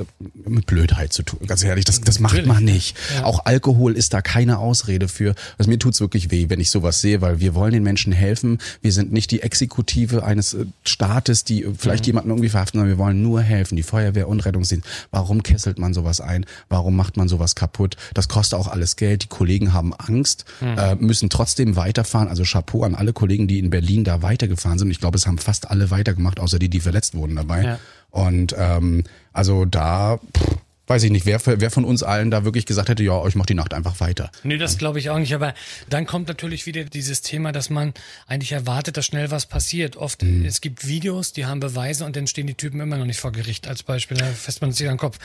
mit 0.46 0.66
Blödheit 0.66 1.12
zu 1.12 1.22
tun. 1.22 1.40
Ganz 1.46 1.62
ehrlich, 1.62 1.84
das 1.84 2.00
das 2.00 2.20
macht 2.20 2.46
man 2.46 2.64
nicht. 2.64 2.96
Ja. 3.14 3.24
Auch 3.24 3.44
Alkohol 3.44 3.96
ist 3.96 4.14
da 4.14 4.22
keine 4.22 4.58
Ausrede 4.58 5.08
für. 5.08 5.34
Also 5.58 5.70
mir 5.70 5.78
tut's 5.78 6.00
wirklich 6.00 6.30
weh, 6.30 6.46
wenn 6.48 6.60
ich 6.60 6.70
sowas 6.70 7.00
sehe, 7.00 7.20
weil 7.20 7.40
wir 7.40 7.54
wollen 7.54 7.72
den 7.72 7.82
Menschen 7.82 8.12
helfen. 8.12 8.58
Wir 8.80 8.92
sind 8.92 9.12
nicht 9.12 9.30
die 9.30 9.42
Exekutive 9.42 10.24
eines 10.24 10.54
äh, 10.54 10.66
Staates, 10.84 11.44
die 11.44 11.66
vielleicht 11.76 12.04
mhm. 12.04 12.08
jemanden 12.08 12.30
irgendwie 12.30 12.48
verhaften, 12.48 12.78
sondern 12.78 12.96
wir 12.96 13.02
wollen 13.02 13.22
nur 13.22 13.42
helfen. 13.42 13.76
Die 13.76 13.82
Feuerwehr 13.82 14.28
und 14.28 14.40
Rettungsdienst. 14.44 14.86
Warum 15.10 15.39
Warum 15.40 15.54
kesselt 15.54 15.78
man 15.78 15.94
sowas 15.94 16.20
ein? 16.20 16.44
Warum 16.68 16.96
macht 16.96 17.16
man 17.16 17.28
sowas 17.28 17.54
kaputt? 17.54 17.96
Das 18.14 18.28
kostet 18.28 18.58
auch 18.58 18.68
alles 18.68 18.96
Geld. 18.96 19.24
Die 19.24 19.28
Kollegen 19.28 19.72
haben 19.72 19.94
Angst, 19.94 20.44
mhm. 20.60 20.76
äh, 20.76 20.94
müssen 20.96 21.30
trotzdem 21.30 21.76
weiterfahren. 21.76 22.28
Also 22.28 22.44
Chapeau 22.44 22.84
an 22.84 22.94
alle 22.94 23.12
Kollegen, 23.12 23.48
die 23.48 23.58
in 23.58 23.70
Berlin 23.70 24.04
da 24.04 24.20
weitergefahren 24.22 24.78
sind. 24.78 24.90
Ich 24.90 25.00
glaube, 25.00 25.16
es 25.16 25.26
haben 25.26 25.38
fast 25.38 25.70
alle 25.70 25.90
weitergemacht, 25.90 26.40
außer 26.40 26.58
die, 26.58 26.68
die 26.68 26.80
verletzt 26.80 27.14
wurden 27.14 27.36
dabei. 27.36 27.64
Ja. 27.64 27.78
Und 28.10 28.54
ähm, 28.58 29.04
also 29.32 29.64
da. 29.64 30.18
Pff, 30.36 30.58
weiß 30.90 31.04
ich 31.04 31.12
nicht, 31.12 31.24
wer, 31.24 31.40
wer 31.44 31.70
von 31.70 31.84
uns 31.84 32.02
allen 32.02 32.32
da 32.32 32.44
wirklich 32.44 32.66
gesagt 32.66 32.88
hätte, 32.88 33.04
ja, 33.04 33.12
euch 33.12 33.36
macht 33.36 33.48
die 33.48 33.54
Nacht 33.54 33.72
einfach 33.72 34.00
weiter. 34.00 34.30
Nee, 34.42 34.58
das 34.58 34.76
glaube 34.76 34.98
ich 34.98 35.08
auch 35.08 35.18
nicht. 35.18 35.34
Aber 35.34 35.54
dann 35.88 36.04
kommt 36.04 36.26
natürlich 36.26 36.66
wieder 36.66 36.82
dieses 36.84 37.22
Thema, 37.22 37.52
dass 37.52 37.70
man 37.70 37.94
eigentlich 38.26 38.52
erwartet, 38.52 38.96
dass 38.96 39.06
schnell 39.06 39.30
was 39.30 39.46
passiert. 39.46 39.96
Oft, 39.96 40.22
mhm. 40.22 40.44
es 40.44 40.60
gibt 40.60 40.86
Videos, 40.86 41.32
die 41.32 41.46
haben 41.46 41.60
Beweise 41.60 42.04
und 42.04 42.16
dann 42.16 42.26
stehen 42.26 42.48
die 42.48 42.54
Typen 42.54 42.80
immer 42.80 42.98
noch 42.98 43.06
nicht 43.06 43.20
vor 43.20 43.30
Gericht 43.30 43.68
als 43.68 43.84
Beispiel. 43.84 44.16
Da 44.16 44.26
fässt 44.26 44.62
man 44.62 44.72
sich 44.72 44.88
an 44.88 44.94
den 44.94 44.98
Kopf. 44.98 45.18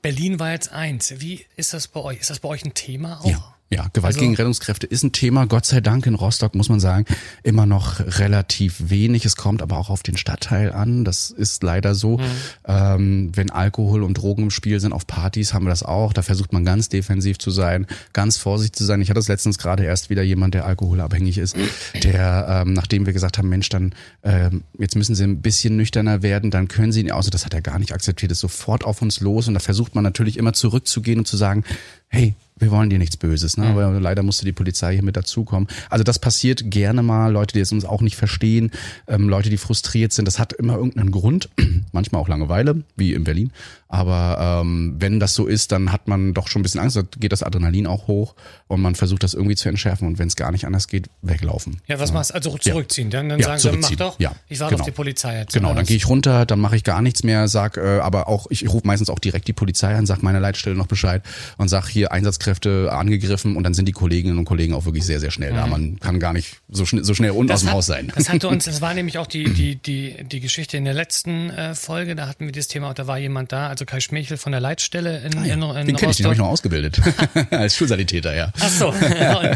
Berlin 0.00 0.40
war 0.40 0.52
jetzt 0.52 0.72
eins. 0.72 1.14
Wie 1.18 1.44
ist 1.56 1.74
das 1.74 1.88
bei 1.88 2.00
euch? 2.00 2.20
Ist 2.20 2.30
das 2.30 2.40
bei 2.40 2.48
euch 2.48 2.64
ein 2.64 2.72
Thema 2.72 3.20
auch? 3.20 3.30
Ja. 3.30 3.55
Ja, 3.68 3.88
Gewalt 3.92 4.14
also, 4.14 4.20
gegen 4.20 4.36
Rettungskräfte 4.36 4.86
ist 4.86 5.02
ein 5.02 5.10
Thema. 5.10 5.46
Gott 5.46 5.66
sei 5.66 5.80
Dank 5.80 6.06
in 6.06 6.14
Rostock 6.14 6.54
muss 6.54 6.68
man 6.68 6.78
sagen, 6.78 7.04
immer 7.42 7.66
noch 7.66 7.98
relativ 7.98 8.90
wenig. 8.90 9.24
Es 9.24 9.34
kommt 9.34 9.60
aber 9.60 9.76
auch 9.76 9.90
auf 9.90 10.04
den 10.04 10.16
Stadtteil 10.16 10.72
an. 10.72 11.04
Das 11.04 11.32
ist 11.32 11.64
leider 11.64 11.96
so. 11.96 12.18
Mhm. 12.18 12.24
Ähm, 12.64 13.32
wenn 13.34 13.50
Alkohol 13.50 14.04
und 14.04 14.14
Drogen 14.14 14.44
im 14.44 14.50
Spiel 14.50 14.78
sind 14.78 14.92
auf 14.92 15.08
Partys, 15.08 15.52
haben 15.52 15.64
wir 15.64 15.70
das 15.70 15.82
auch. 15.82 16.12
Da 16.12 16.22
versucht 16.22 16.52
man 16.52 16.64
ganz 16.64 16.88
defensiv 16.90 17.38
zu 17.38 17.50
sein, 17.50 17.88
ganz 18.12 18.36
vorsichtig 18.36 18.76
zu 18.76 18.84
sein. 18.84 19.00
Ich 19.00 19.10
hatte 19.10 19.18
das 19.18 19.26
letztens 19.26 19.58
gerade 19.58 19.84
erst 19.84 20.10
wieder 20.10 20.22
jemand, 20.22 20.54
der 20.54 20.64
alkoholabhängig 20.64 21.38
ist, 21.38 21.56
der, 22.04 22.62
ähm, 22.64 22.72
nachdem 22.72 23.04
wir 23.04 23.12
gesagt 23.12 23.36
haben, 23.36 23.48
Mensch, 23.48 23.68
dann 23.68 23.96
ähm, 24.22 24.62
jetzt 24.78 24.94
müssen 24.94 25.16
Sie 25.16 25.24
ein 25.24 25.42
bisschen 25.42 25.76
nüchterner 25.76 26.22
werden, 26.22 26.52
dann 26.52 26.68
können 26.68 26.92
Sie 26.92 27.00
ihn 27.00 27.10
aus. 27.10 27.28
Das 27.30 27.44
hat 27.44 27.52
er 27.52 27.62
gar 27.62 27.80
nicht 27.80 27.92
akzeptiert, 27.92 28.30
ist 28.30 28.40
sofort 28.40 28.84
auf 28.84 29.02
uns 29.02 29.18
los. 29.18 29.48
Und 29.48 29.54
da 29.54 29.60
versucht 29.60 29.96
man 29.96 30.04
natürlich 30.04 30.36
immer 30.36 30.52
zurückzugehen 30.52 31.18
und 31.18 31.26
zu 31.26 31.36
sagen, 31.36 31.64
hey, 32.08 32.34
wir 32.58 32.70
wollen 32.70 32.88
dir 32.88 32.98
nichts 32.98 33.16
Böses, 33.16 33.58
ne? 33.58 33.66
aber 33.66 34.00
leider 34.00 34.22
musste 34.22 34.46
die 34.46 34.52
Polizei 34.52 34.94
hier 34.94 35.02
mit 35.02 35.16
dazukommen. 35.16 35.68
Also 35.90 36.04
das 36.04 36.18
passiert 36.18 36.70
gerne 36.70 37.02
mal, 37.02 37.30
Leute, 37.30 37.52
die 37.52 37.60
es 37.60 37.70
uns 37.70 37.84
auch 37.84 38.00
nicht 38.00 38.16
verstehen, 38.16 38.70
ähm, 39.06 39.28
Leute, 39.28 39.50
die 39.50 39.58
frustriert 39.58 40.12
sind, 40.12 40.24
das 40.24 40.38
hat 40.38 40.54
immer 40.54 40.76
irgendeinen 40.76 41.10
Grund, 41.10 41.50
manchmal 41.92 42.22
auch 42.22 42.28
Langeweile, 42.28 42.82
wie 42.96 43.12
in 43.12 43.24
Berlin, 43.24 43.52
aber 43.88 44.62
ähm, 44.62 44.96
wenn 44.98 45.20
das 45.20 45.34
so 45.34 45.46
ist, 45.46 45.70
dann 45.72 45.92
hat 45.92 46.08
man 46.08 46.34
doch 46.34 46.48
schon 46.48 46.60
ein 46.60 46.62
bisschen 46.64 46.80
Angst, 46.80 46.96
da 46.96 47.02
geht 47.18 47.32
das 47.32 47.42
Adrenalin 47.42 47.86
auch 47.86 48.08
hoch 48.08 48.34
und 48.66 48.80
man 48.80 48.94
versucht 48.94 49.22
das 49.22 49.34
irgendwie 49.34 49.54
zu 49.54 49.68
entschärfen 49.68 50.08
und 50.08 50.18
wenn 50.18 50.28
es 50.28 50.36
gar 50.36 50.50
nicht 50.50 50.66
anders 50.66 50.88
geht, 50.88 51.08
weglaufen. 51.22 51.80
Ja, 51.86 52.00
was 52.00 52.10
ja. 52.10 52.14
machst 52.14 52.30
du? 52.30 52.34
Also 52.34 52.58
zurückziehen, 52.58 53.10
dann, 53.10 53.28
dann 53.28 53.38
ja, 53.38 53.58
sagen 53.58 53.82
sie, 53.82 53.96
mach 53.96 53.96
doch, 53.96 54.20
ja, 54.20 54.32
ich 54.48 54.58
warte 54.58 54.74
genau. 54.74 54.82
auf 54.82 54.86
die 54.86 54.94
Polizei 54.94 55.38
jetzt. 55.38 55.54
Genau, 55.54 55.72
dann 55.72 55.86
gehe 55.86 55.96
ich 55.96 56.08
runter, 56.08 56.46
dann 56.46 56.58
mache 56.58 56.76
ich 56.76 56.84
gar 56.84 57.00
nichts 57.00 57.22
mehr, 57.22 57.46
sag 57.48 57.76
äh, 57.76 58.00
aber 58.00 58.28
auch, 58.28 58.46
ich 58.50 58.68
rufe 58.68 58.86
meistens 58.86 59.08
auch 59.08 59.18
direkt 59.18 59.46
die 59.48 59.52
Polizei 59.52 59.94
an, 59.94 60.06
sag 60.06 60.22
meiner 60.22 60.40
Leitstelle 60.40 60.74
noch 60.74 60.86
Bescheid 60.86 61.22
und 61.56 61.68
sag 61.68 61.88
hier 61.88 62.12
Einsatzkräfte 62.12 62.90
angegriffen 62.92 63.56
und 63.56 63.62
dann 63.62 63.74
sind 63.74 63.86
die 63.86 63.92
Kolleginnen 63.92 64.38
und 64.38 64.44
Kollegen 64.46 64.74
auch 64.74 64.84
wirklich 64.84 65.06
sehr, 65.06 65.20
sehr 65.20 65.30
schnell 65.30 65.52
mhm. 65.52 65.56
da. 65.56 65.66
Man 65.66 66.00
kann 66.00 66.18
gar 66.18 66.32
nicht 66.32 66.56
so, 66.68 66.84
schn 66.84 67.04
so 67.04 67.14
schnell 67.14 67.30
unten 67.30 67.52
aus 67.52 67.60
dem 67.60 67.72
Haus 67.72 67.86
sein. 67.86 68.12
Das 68.14 68.28
hatte 68.28 68.48
uns, 68.48 68.64
das 68.66 68.80
war 68.80 68.94
nämlich 68.94 69.18
auch 69.18 69.26
die, 69.26 69.44
die, 69.44 69.76
die, 69.76 70.24
die 70.24 70.40
Geschichte 70.40 70.76
in 70.76 70.84
der 70.84 70.94
letzten 70.94 71.50
äh, 71.50 71.74
Folge, 71.74 72.16
da 72.16 72.26
hatten 72.26 72.46
wir 72.46 72.52
das 72.52 72.66
Thema, 72.66 72.90
auch 72.90 72.94
da 72.94 73.06
war 73.06 73.18
jemand 73.18 73.52
da, 73.52 73.68
also 73.76 73.84
Kai 73.84 74.00
Schmechel 74.00 74.36
von 74.36 74.52
der 74.52 74.60
Leitstelle 74.60 75.20
in, 75.20 75.36
Ah, 75.38 75.44
ja. 75.44 75.54
in, 75.54 75.62
in 75.62 75.86
Den 75.88 75.96
kenne 75.96 76.10
ich, 76.10 76.16
den 76.16 76.26
habe 76.26 76.34
ich 76.34 76.40
noch 76.40 76.48
ausgebildet. 76.48 77.00
Als 77.50 77.76
Schulsanitäter, 77.76 78.34
ja. 78.34 78.52
Ach 78.58 78.68
so, 78.68 78.88
und 78.90 78.98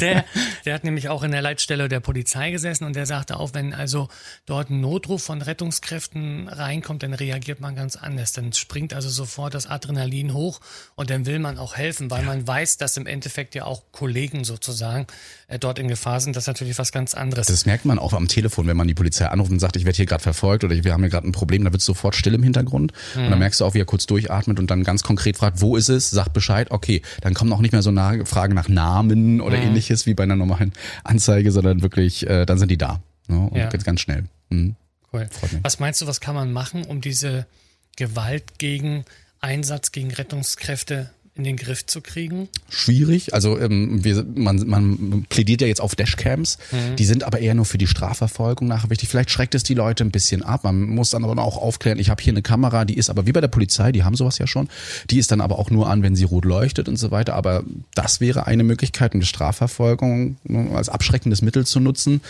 der, 0.02 0.24
der 0.64 0.74
hat 0.74 0.85
nämlich 0.85 1.09
auch 1.09 1.22
in 1.22 1.30
der 1.33 1.42
Leitstelle 1.42 1.88
der 1.88 2.00
Polizei 2.00 2.50
gesessen 2.50 2.85
und 2.85 2.94
der 2.96 3.06
sagte 3.06 3.38
auch, 3.38 3.54
wenn 3.54 3.72
also 3.74 4.09
dort 4.46 4.70
ein 4.70 4.80
Notruf 4.80 5.22
von 5.22 5.40
Rettungskräften 5.40 6.48
reinkommt, 6.48 7.02
dann 7.02 7.14
reagiert 7.14 7.61
man 7.61 7.74
ganz 7.74 7.96
anders. 7.96 8.33
Dann 8.33 8.52
springt 8.52 8.92
also 8.94 9.09
sofort 9.09 9.54
das 9.54 9.66
Adrenalin 9.66 10.35
hoch 10.35 10.61
und 10.94 11.11
dann 11.11 11.26
will 11.26 11.38
man 11.38 11.59
auch 11.59 11.76
helfen, 11.76 12.11
weil 12.11 12.22
man 12.22 12.46
weiß, 12.46 12.76
dass 12.76 12.96
im 12.96 13.06
Endeffekt 13.06 13.54
ja 13.54 13.64
auch 13.64 13.83
Kollegen 13.92 14.44
sozusagen 14.44 15.06
äh, 15.48 15.59
dort 15.59 15.78
in 15.78 15.88
Gefahr 15.88 16.20
sind. 16.20 16.37
Das 16.37 16.44
ist 16.44 16.48
natürlich 16.48 16.78
was 16.78 16.92
ganz 16.92 17.14
anderes. 17.14 17.46
Das 17.46 17.66
merkt 17.66 17.85
man 17.85 17.98
auch 17.98 18.12
am 18.12 18.28
Telefon, 18.28 18.66
wenn 18.66 18.76
man 18.76 18.87
die 18.88 18.94
Polizei 18.94 19.26
anruft 19.26 19.50
und 19.50 19.59
sagt, 19.61 19.76
ich 19.76 19.85
werde 19.85 19.96
hier 19.96 20.06
gerade 20.06 20.22
verfolgt 20.22 20.64
oder 20.64 20.74
wir 20.85 20.92
haben 20.92 21.02
hier 21.02 21.11
gerade 21.11 21.26
ein 21.28 21.33
Problem, 21.33 21.64
da 21.64 21.72
wird 21.72 21.83
sofort 21.83 22.14
still 22.14 22.35
im 22.35 22.42
Hintergrund. 22.42 22.92
Und 23.14 23.20
Mhm. 23.26 23.30
dann 23.30 23.38
merkst 23.38 23.61
du 23.61 23.64
auch, 23.64 23.74
wie 23.74 23.80
er 23.80 23.85
kurz 23.85 24.06
durchatmet 24.11 24.59
und 24.59 24.70
dann 24.70 24.83
ganz 24.85 25.03
konkret 25.03 25.37
fragt, 25.37 25.61
wo 25.61 25.77
ist 25.77 25.88
es, 25.88 26.11
sagt 26.11 26.33
Bescheid, 26.33 26.70
okay, 26.70 27.03
dann 27.20 27.35
kommen 27.35 27.53
auch 27.53 27.61
nicht 27.61 27.73
mehr 27.73 27.83
so 27.83 27.90
nah 27.90 28.25
Fragen 28.25 28.55
nach 28.55 28.68
Namen 28.68 29.40
oder 29.40 29.57
Mhm. 29.57 29.62
ähnliches 29.68 30.07
wie 30.07 30.14
bei 30.14 30.25
einer 30.25 30.37
normalen 30.37 30.73
Anzeige, 31.05 31.53
sondern 31.53 31.83
wirklich, 31.83 32.27
äh, 32.29 32.44
dann 32.46 32.59
sind 32.59 32.70
die 32.70 32.79
da. 32.79 33.01
Ne? 33.29 33.38
Und 33.51 33.57
Ja. 33.57 33.68
ganz, 33.68 33.85
ganz 33.85 34.01
schnell. 34.01 34.25
Mhm. 34.51 34.77
Cool. 35.12 35.29
Was 35.62 35.81
meinst 35.81 36.01
du, 36.01 36.07
was 36.07 36.20
kann 36.20 36.35
man 36.35 36.53
machen, 36.53 36.85
um 36.85 37.01
diese 37.01 37.46
Gewalt 37.96 38.59
gegen 38.59 39.05
Einsatz 39.40 39.90
gegen 39.92 40.12
Rettungskräfte 40.12 41.11
in 41.40 41.44
den 41.44 41.57
Griff 41.57 41.87
zu 41.87 42.00
kriegen? 42.00 42.48
schwierig. 42.68 43.35
Also 43.35 43.59
ähm, 43.59 44.05
wir, 44.05 44.24
man, 44.35 44.66
man 44.66 45.26
plädiert 45.29 45.61
ja 45.61 45.66
jetzt 45.66 45.81
auf 45.81 45.94
Dashcams. 45.94 46.59
Mhm. 46.70 46.96
Die 46.96 47.05
sind 47.05 47.24
aber 47.24 47.38
eher 47.38 47.55
nur 47.55 47.64
für 47.64 47.79
die 47.79 47.87
Strafverfolgung 47.87 48.68
nachher 48.68 48.90
wichtig. 48.90 49.09
Vielleicht 49.09 49.31
schreckt 49.31 49.55
es 49.55 49.62
die 49.62 49.74
Leute 49.74 50.05
ein 50.05 50.11
bisschen 50.11 50.42
ab. 50.42 50.64
Man 50.64 50.83
muss 50.83 51.11
dann 51.11 51.24
aber 51.24 51.40
auch 51.42 51.57
aufklären, 51.57 51.98
ich 51.98 52.11
habe 52.11 52.22
hier 52.22 52.33
eine 52.33 52.42
Kamera, 52.42 52.85
die 52.85 52.94
ist 52.94 53.11
aber 53.11 53.26
wie 53.26 53.33
bei 53.33 53.40
der 53.40 53.48
Polizei, 53.48 53.92
die 53.92 54.05
haben 54.05 54.16
sowas 54.16 54.38
ja 54.38 54.46
schon. 54.46 54.68
Die 55.11 55.18
ist 55.18 55.31
dann 55.31 55.40
aber 55.40 55.59
auch 55.59 55.70
nur 55.70 55.88
an, 55.88 56.03
wenn 56.03 56.16
sie 56.16 56.24
rot 56.24 56.44
leuchtet 56.44 56.88
und 56.88 56.96
so 56.96 57.11
weiter. 57.11 57.35
Aber 57.35 57.64
das 57.94 58.20
wäre 58.20 58.46
eine 58.46 58.62
Möglichkeit, 58.62 59.14
die 59.14 59.22
Strafverfolgung 59.22 60.37
als 60.74 60.88
abschreckendes 60.88 61.42
Mittel 61.42 61.66
zu 61.66 61.81
nutzen. 61.81 62.20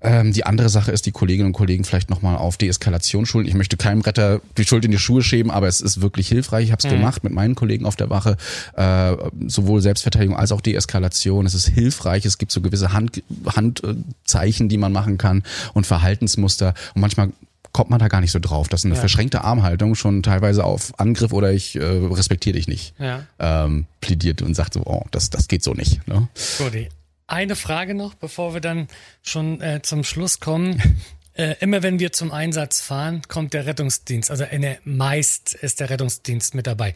Ähm, 0.00 0.32
die 0.32 0.46
andere 0.46 0.68
Sache 0.68 0.92
ist, 0.92 1.06
die 1.06 1.12
Kolleginnen 1.12 1.48
und 1.48 1.52
Kollegen 1.52 1.84
vielleicht 1.84 2.08
nochmal 2.08 2.36
auf 2.36 2.56
Deeskalation 2.56 3.26
schulen. 3.26 3.46
Ich 3.46 3.54
möchte 3.54 3.76
keinem 3.76 4.00
Retter 4.00 4.40
die 4.56 4.64
Schuld 4.64 4.84
in 4.84 4.90
die 4.90 4.98
Schuhe 4.98 5.22
schieben, 5.22 5.50
aber 5.50 5.68
es 5.68 5.80
ist 5.80 6.00
wirklich 6.00 6.28
hilfreich. 6.28 6.64
Ich 6.64 6.72
habe 6.72 6.82
es 6.82 6.90
gemacht 6.90 7.24
mit 7.24 7.32
meinen 7.32 7.54
Kollegen 7.54 7.84
auf 7.84 7.96
der 7.96 8.10
Wache. 8.10 8.36
Äh, 8.74 9.16
sowohl 9.46 9.80
Selbstverteidigung 9.80 10.36
als 10.36 10.52
auch 10.52 10.60
Deeskalation. 10.60 11.46
Es 11.46 11.54
ist 11.54 11.68
hilfreich. 11.68 12.24
Es 12.24 12.38
gibt 12.38 12.52
so 12.52 12.60
gewisse 12.60 12.92
Hand, 12.92 13.22
Handzeichen, 13.46 14.68
die 14.68 14.78
man 14.78 14.92
machen 14.92 15.18
kann 15.18 15.42
und 15.74 15.86
Verhaltensmuster. 15.86 16.74
Und 16.94 17.00
manchmal 17.00 17.30
kommt 17.72 17.90
man 17.90 17.98
da 18.00 18.08
gar 18.08 18.20
nicht 18.20 18.32
so 18.32 18.38
drauf. 18.40 18.68
dass 18.68 18.84
eine 18.84 18.96
verschränkte 18.96 19.44
Armhaltung 19.44 19.94
schon 19.94 20.22
teilweise 20.22 20.64
auf 20.64 20.98
Angriff 20.98 21.32
oder 21.32 21.52
ich 21.52 21.76
äh, 21.76 21.82
respektiere 21.82 22.56
dich 22.56 22.66
nicht 22.68 22.94
Ja. 22.98 23.26
ähm, 23.38 23.86
plädiert 24.00 24.42
und 24.42 24.54
sagt 24.54 24.74
so, 24.74 24.82
oh, 24.84 25.04
das, 25.12 25.30
das 25.30 25.46
geht 25.48 25.62
so 25.62 25.72
nicht. 25.74 26.06
Ne? 26.08 26.28
Gudi. 26.58 26.88
Eine 27.28 27.54
Frage 27.54 27.94
noch, 27.94 28.14
bevor 28.14 28.54
wir 28.54 28.60
dann 28.60 28.88
schon 29.22 29.60
äh, 29.60 29.82
zum 29.82 30.04
Schluss 30.04 30.40
kommen. 30.40 30.82
Äh, 31.34 31.54
immer 31.60 31.84
wenn 31.84 32.00
wir 32.00 32.12
zum 32.12 32.32
Einsatz 32.32 32.80
fahren, 32.80 33.22
kommt 33.28 33.54
der 33.54 33.64
Rettungsdienst. 33.64 34.32
Also 34.32 34.42
in 34.44 34.62
der, 34.62 34.78
meist 34.84 35.54
ist 35.54 35.78
der 35.78 35.88
Rettungsdienst 35.88 36.56
mit 36.56 36.66
dabei. 36.66 36.92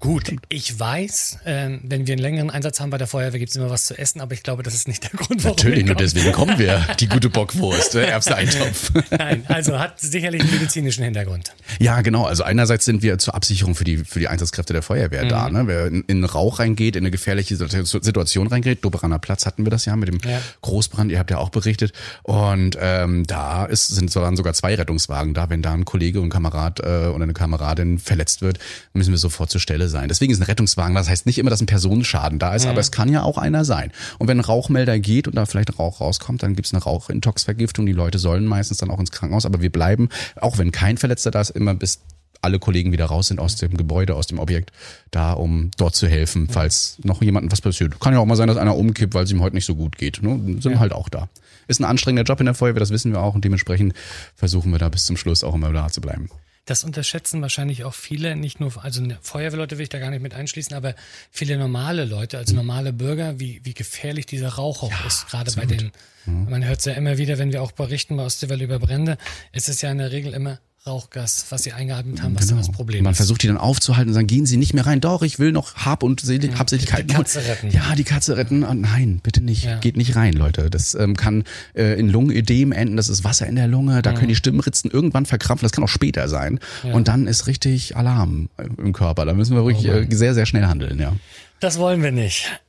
Gut, 0.00 0.36
ich 0.48 0.78
weiß, 0.78 1.38
ähm, 1.46 1.80
wenn 1.82 2.06
wir 2.06 2.12
einen 2.12 2.22
längeren 2.22 2.50
Einsatz 2.50 2.78
haben 2.80 2.90
bei 2.90 2.98
der 2.98 3.06
Feuerwehr, 3.06 3.38
gibt's 3.38 3.56
immer 3.56 3.70
was 3.70 3.86
zu 3.86 3.98
essen, 3.98 4.20
aber 4.20 4.34
ich 4.34 4.42
glaube, 4.42 4.62
das 4.62 4.74
ist 4.74 4.86
nicht 4.86 5.02
der 5.02 5.10
Grund, 5.10 5.42
warum 5.44 5.56
Natürlich, 5.56 5.86
nur 5.86 5.94
deswegen 5.94 6.32
kommen 6.32 6.58
wir. 6.58 6.86
Die 7.00 7.08
gute 7.08 7.30
Bockwurst, 7.30 7.94
der 7.94 8.08
Erbse-Eintopf. 8.08 8.92
Nein, 9.10 9.44
also 9.48 9.78
hat 9.78 10.00
sicherlich 10.00 10.42
einen 10.42 10.50
medizinischen 10.50 11.04
Hintergrund. 11.04 11.54
Ja, 11.80 12.02
genau. 12.02 12.24
Also 12.24 12.42
einerseits 12.42 12.84
sind 12.84 13.02
wir 13.02 13.18
zur 13.18 13.34
Absicherung 13.34 13.74
für 13.74 13.84
die, 13.84 13.98
für 13.98 14.18
die 14.18 14.28
Einsatzkräfte 14.28 14.72
der 14.74 14.82
Feuerwehr 14.82 15.24
da. 15.24 15.48
Ne? 15.48 15.66
Wer 15.66 15.86
in, 15.86 16.02
in 16.02 16.24
Rauch 16.24 16.58
reingeht, 16.58 16.96
in 16.96 17.02
eine 17.02 17.10
gefährliche 17.10 17.56
Situation 17.56 18.46
reingeht, 18.46 18.84
Doberaner 18.84 19.18
Platz 19.18 19.46
hatten 19.46 19.64
wir 19.64 19.70
das 19.70 19.86
ja 19.86 19.96
mit 19.96 20.08
dem 20.08 20.18
Ja. 20.28 20.40
Großbrand, 20.62 21.10
ihr 21.12 21.18
habt 21.18 21.30
ja 21.30 21.38
auch 21.38 21.50
berichtet. 21.50 21.92
Und 22.22 22.76
ähm, 22.80 23.26
da 23.26 23.64
ist, 23.64 23.88
sind 23.88 24.14
dann 24.14 24.36
sogar 24.36 24.52
zwei 24.54 24.74
Rettungswagen 24.74 25.32
da. 25.34 25.48
Wenn 25.48 25.62
da 25.62 25.72
ein 25.72 25.84
Kollege 25.84 26.20
und 26.20 26.28
Kamerad 26.28 26.80
äh, 26.80 27.06
oder 27.08 27.24
eine 27.24 27.32
Kameradin 27.32 27.98
verletzt 27.98 28.42
wird, 28.42 28.58
müssen 28.92 29.10
wir 29.12 29.18
sofort 29.18 29.50
zur 29.50 29.60
Stelle 29.60 29.83
sein. 29.88 30.08
Deswegen 30.08 30.32
ist 30.32 30.40
ein 30.40 30.44
Rettungswagen, 30.44 30.94
das 30.94 31.08
heißt 31.08 31.26
nicht 31.26 31.38
immer, 31.38 31.50
dass 31.50 31.60
ein 31.60 31.66
Personenschaden 31.66 32.38
da 32.38 32.54
ist, 32.54 32.66
aber 32.66 32.80
es 32.80 32.90
kann 32.90 33.08
ja 33.08 33.22
auch 33.22 33.38
einer 33.38 33.64
sein. 33.64 33.92
Und 34.18 34.28
wenn 34.28 34.38
ein 34.38 34.44
Rauchmelder 34.44 34.98
geht 34.98 35.28
und 35.28 35.36
da 35.36 35.46
vielleicht 35.46 35.78
Rauch 35.78 36.00
rauskommt, 36.00 36.42
dann 36.42 36.54
gibt's 36.54 36.72
eine 36.72 36.82
Rauchintoxvergiftung. 36.82 37.86
Die 37.86 37.92
Leute 37.92 38.18
sollen 38.18 38.46
meistens 38.46 38.78
dann 38.78 38.90
auch 38.90 39.00
ins 39.00 39.10
Krankenhaus, 39.10 39.46
aber 39.46 39.62
wir 39.62 39.70
bleiben, 39.70 40.08
auch 40.40 40.58
wenn 40.58 40.72
kein 40.72 40.96
Verletzter 40.96 41.30
da 41.30 41.40
ist, 41.40 41.50
immer 41.50 41.74
bis 41.74 42.00
alle 42.44 42.58
Kollegen 42.58 42.92
wieder 42.92 43.06
raus 43.06 43.28
sind 43.28 43.40
aus 43.40 43.56
dem 43.56 43.76
Gebäude, 43.76 44.14
aus 44.14 44.26
dem 44.26 44.38
Objekt, 44.38 44.70
da, 45.10 45.32
um 45.32 45.70
dort 45.78 45.94
zu 45.94 46.06
helfen, 46.06 46.48
falls 46.48 46.98
noch 47.02 47.22
jemandem 47.22 47.50
was 47.50 47.62
passiert. 47.62 47.98
Kann 48.00 48.12
ja 48.12 48.20
auch 48.20 48.26
mal 48.26 48.36
sein, 48.36 48.48
dass 48.48 48.58
einer 48.58 48.76
umkippt, 48.76 49.14
weil 49.14 49.24
es 49.24 49.30
ihm 49.30 49.40
heute 49.40 49.56
nicht 49.56 49.64
so 49.64 49.74
gut 49.74 49.96
geht. 49.96 50.22
Ne? 50.22 50.60
Sind 50.60 50.72
wir 50.72 50.78
halt 50.78 50.92
auch 50.92 51.08
da. 51.08 51.28
Ist 51.66 51.80
ein 51.80 51.84
anstrengender 51.84 52.30
Job 52.30 52.40
in 52.40 52.46
der 52.46 52.54
Feuerwehr, 52.54 52.80
das 52.80 52.90
wissen 52.90 53.12
wir 53.12 53.20
auch 53.20 53.34
und 53.34 53.44
dementsprechend 53.44 53.94
versuchen 54.36 54.70
wir 54.70 54.78
da 54.78 54.90
bis 54.90 55.06
zum 55.06 55.16
Schluss 55.16 55.42
auch 55.42 55.54
immer 55.54 55.72
da 55.72 55.88
zu 55.88 56.02
bleiben. 56.02 56.28
Das 56.66 56.82
unterschätzen 56.82 57.42
wahrscheinlich 57.42 57.84
auch 57.84 57.94
viele, 57.94 58.36
nicht 58.36 58.58
nur, 58.58 58.82
also 58.82 59.02
ne, 59.02 59.18
Feuerwehrleute 59.20 59.76
will 59.76 59.82
ich 59.82 59.90
da 59.90 59.98
gar 59.98 60.10
nicht 60.10 60.22
mit 60.22 60.34
einschließen, 60.34 60.74
aber 60.74 60.94
viele 61.30 61.58
normale 61.58 62.04
Leute, 62.06 62.38
also 62.38 62.54
normale 62.54 62.92
Bürger, 62.92 63.38
wie, 63.38 63.60
wie 63.64 63.74
gefährlich 63.74 64.24
dieser 64.24 64.48
Rauch 64.50 64.82
auch 64.82 65.06
ist, 65.06 65.28
gerade 65.28 65.52
bei 65.52 65.66
den, 65.66 65.92
man 66.24 66.64
hört 66.64 66.78
es 66.78 66.86
ja 66.86 66.94
immer 66.94 67.18
wieder, 67.18 67.36
wenn 67.38 67.52
wir 67.52 67.62
auch 67.62 67.72
berichten 67.72 68.16
bei 68.16 68.24
Ostseewelle 68.24 68.64
über 68.64 68.78
Brände, 68.78 69.18
ist 69.52 69.68
es 69.68 69.82
ja 69.82 69.90
in 69.90 69.98
der 69.98 70.10
Regel 70.10 70.32
immer 70.32 70.58
Rauchgas, 70.86 71.46
was 71.48 71.62
sie 71.62 71.72
eingeatmet 71.72 72.22
haben, 72.22 72.36
was 72.36 72.46
dann 72.48 72.58
das 72.58 72.70
Problem 72.70 72.98
Genau. 72.98 73.04
Man 73.04 73.12
ist. 73.12 73.16
versucht 73.16 73.42
die 73.42 73.46
dann 73.46 73.56
aufzuhalten 73.56 74.10
und 74.10 74.14
sagen, 74.14 74.26
gehen 74.26 74.44
Sie 74.44 74.58
nicht 74.58 74.74
mehr 74.74 74.84
rein. 74.84 75.00
Doch, 75.00 75.22
ich 75.22 75.38
will 75.38 75.50
noch 75.50 75.76
Hab 75.76 76.02
und 76.02 76.20
Selig 76.20 76.58
Habseligkeiten. 76.58 77.08
die 77.08 77.14
Katze 77.14 77.38
retten. 77.46 77.70
Ja, 77.70 77.94
die 77.94 78.04
Katze 78.04 78.36
retten. 78.36 78.64
Oh, 78.64 78.74
nein, 78.74 79.20
bitte 79.22 79.40
nicht. 79.40 79.64
Ja. 79.64 79.78
Geht 79.78 79.96
nicht 79.96 80.14
rein, 80.14 80.34
Leute. 80.34 80.68
Das 80.68 80.94
ähm, 80.94 81.16
kann 81.16 81.44
äh, 81.74 81.98
in 81.98 82.10
Lungenödem 82.10 82.72
enden. 82.72 82.98
Das 82.98 83.08
ist 83.08 83.24
Wasser 83.24 83.46
in 83.46 83.56
der 83.56 83.66
Lunge. 83.66 84.02
Da 84.02 84.12
können 84.12 84.28
die 84.28 84.36
Stimmritzen 84.36 84.90
irgendwann 84.90 85.24
verkrampfen. 85.24 85.64
Das 85.64 85.72
kann 85.72 85.84
auch 85.84 85.88
später 85.88 86.28
sein. 86.28 86.60
Und 86.82 87.08
dann 87.08 87.26
ist 87.26 87.46
richtig 87.46 87.96
Alarm 87.96 88.50
im 88.76 88.92
Körper. 88.92 89.24
Da 89.24 89.32
müssen 89.32 89.56
wir 89.56 89.64
wirklich 89.64 89.86
äh, 89.86 90.06
sehr, 90.14 90.34
sehr 90.34 90.44
schnell 90.44 90.66
handeln. 90.66 91.00
Ja. 91.00 91.14
Das 91.60 91.78
wollen 91.78 92.02
wir 92.02 92.12
nicht. 92.12 92.60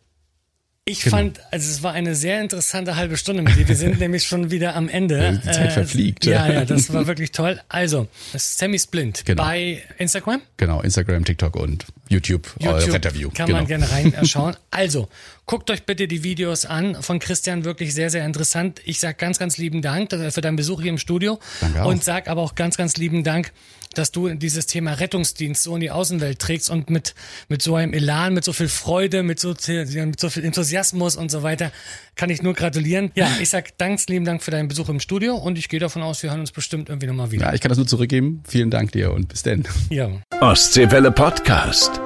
Ich 0.87 1.01
Genau. 1.01 1.17
fand, 1.17 1.39
also 1.49 1.67
es 1.71 1.81
war 1.81 1.93
eine 1.93 2.13
sehr 2.13 2.39
interessante 2.41 2.95
halbe 2.95 3.17
Stunde 3.17 3.41
mit 3.41 3.55
dir. 3.57 3.67
Wir 3.67 3.75
sind 3.75 3.99
nämlich 3.99 4.27
schon 4.27 4.51
wieder 4.51 4.75
am 4.75 4.87
Ende. 4.87 5.17
Äh, 5.19 5.31
Die 5.39 5.41
Zeit 5.51 5.71
verfliegt. 5.73 6.25
Ja, 6.27 6.47
ja, 6.47 6.63
das 6.63 6.93
war 6.93 7.07
wirklich 7.07 7.31
toll. 7.31 7.59
Also, 7.69 8.07
Sammy 8.35 8.77
Splint 8.77 9.25
Genau. 9.25 9.41
bei 9.43 9.81
Instagram. 9.97 10.41
Genau, 10.57 10.81
Instagram, 10.81 11.25
TikTok 11.25 11.55
und 11.55 11.85
YouTube, 12.07 12.47
äh, 12.59 12.65
YouTube 12.69 12.93
Retterview. 12.93 13.29
kann 13.31 13.47
genau. 13.47 13.57
man 13.59 13.67
gerne 13.67 13.89
reinschauen. 13.89 14.55
Also, 14.69 15.09
guckt 15.47 15.71
euch 15.71 15.85
bitte 15.87 16.07
die 16.07 16.21
Videos 16.23 16.67
an 16.67 17.01
von 17.01 17.17
Christian, 17.17 17.65
wirklich 17.65 17.91
sehr, 17.95 18.11
sehr 18.11 18.23
interessant. 18.23 18.79
Ich 18.85 18.99
sag 18.99 19.17
ganz, 19.17 19.39
ganz 19.39 19.57
lieben 19.57 19.81
Dank 19.81 20.11
für 20.11 20.41
deinen 20.41 20.55
Besuch 20.55 20.81
hier 20.83 20.91
im 20.91 20.99
Studio 20.99 21.39
Danke 21.61 21.81
auch. 21.81 21.87
und 21.87 22.03
sag 22.03 22.27
aber 22.27 22.43
auch 22.43 22.53
ganz, 22.53 22.77
ganz 22.77 22.95
lieben 22.97 23.23
Dank, 23.23 23.51
dass 23.97 24.11
du 24.11 24.29
dieses 24.29 24.65
Thema 24.65 24.93
Rettungsdienst 24.93 25.63
so 25.63 25.75
in 25.75 25.81
die 25.81 25.91
Außenwelt 25.91 26.39
trägst 26.39 26.69
und 26.69 26.89
mit, 26.89 27.15
mit 27.49 27.61
so 27.61 27.75
einem 27.75 27.93
Elan, 27.93 28.33
mit 28.33 28.43
so 28.43 28.53
viel 28.53 28.67
Freude, 28.67 29.23
mit 29.23 29.39
so, 29.39 29.55
mit 29.67 30.19
so 30.19 30.29
viel 30.29 30.45
Enthusiasmus 30.45 31.15
und 31.15 31.31
so 31.31 31.43
weiter, 31.43 31.71
kann 32.15 32.29
ich 32.29 32.41
nur 32.41 32.53
gratulieren. 32.53 33.11
Ja, 33.15 33.29
ich 33.39 33.49
sag 33.49 33.77
ganz 33.77 34.07
lieben 34.07 34.25
Dank 34.25 34.43
für 34.43 34.51
deinen 34.51 34.67
Besuch 34.67 34.89
im 34.89 34.99
Studio 34.99 35.35
und 35.35 35.57
ich 35.57 35.69
gehe 35.69 35.79
davon 35.79 36.01
aus, 36.01 36.23
wir 36.23 36.31
hören 36.31 36.41
uns 36.41 36.51
bestimmt 36.51 36.89
irgendwie 36.89 37.07
nochmal 37.07 37.31
wieder. 37.31 37.47
Ja, 37.47 37.53
ich 37.53 37.61
kann 37.61 37.69
das 37.69 37.77
nur 37.77 37.87
zurückgeben. 37.87 38.43
Vielen 38.47 38.69
Dank 38.69 38.91
dir 38.91 39.11
und 39.13 39.27
bis 39.29 39.43
denn. 39.43 39.63
Ja. 39.89 40.09
Ostseewelle 40.41 41.11
Podcast. 41.11 42.01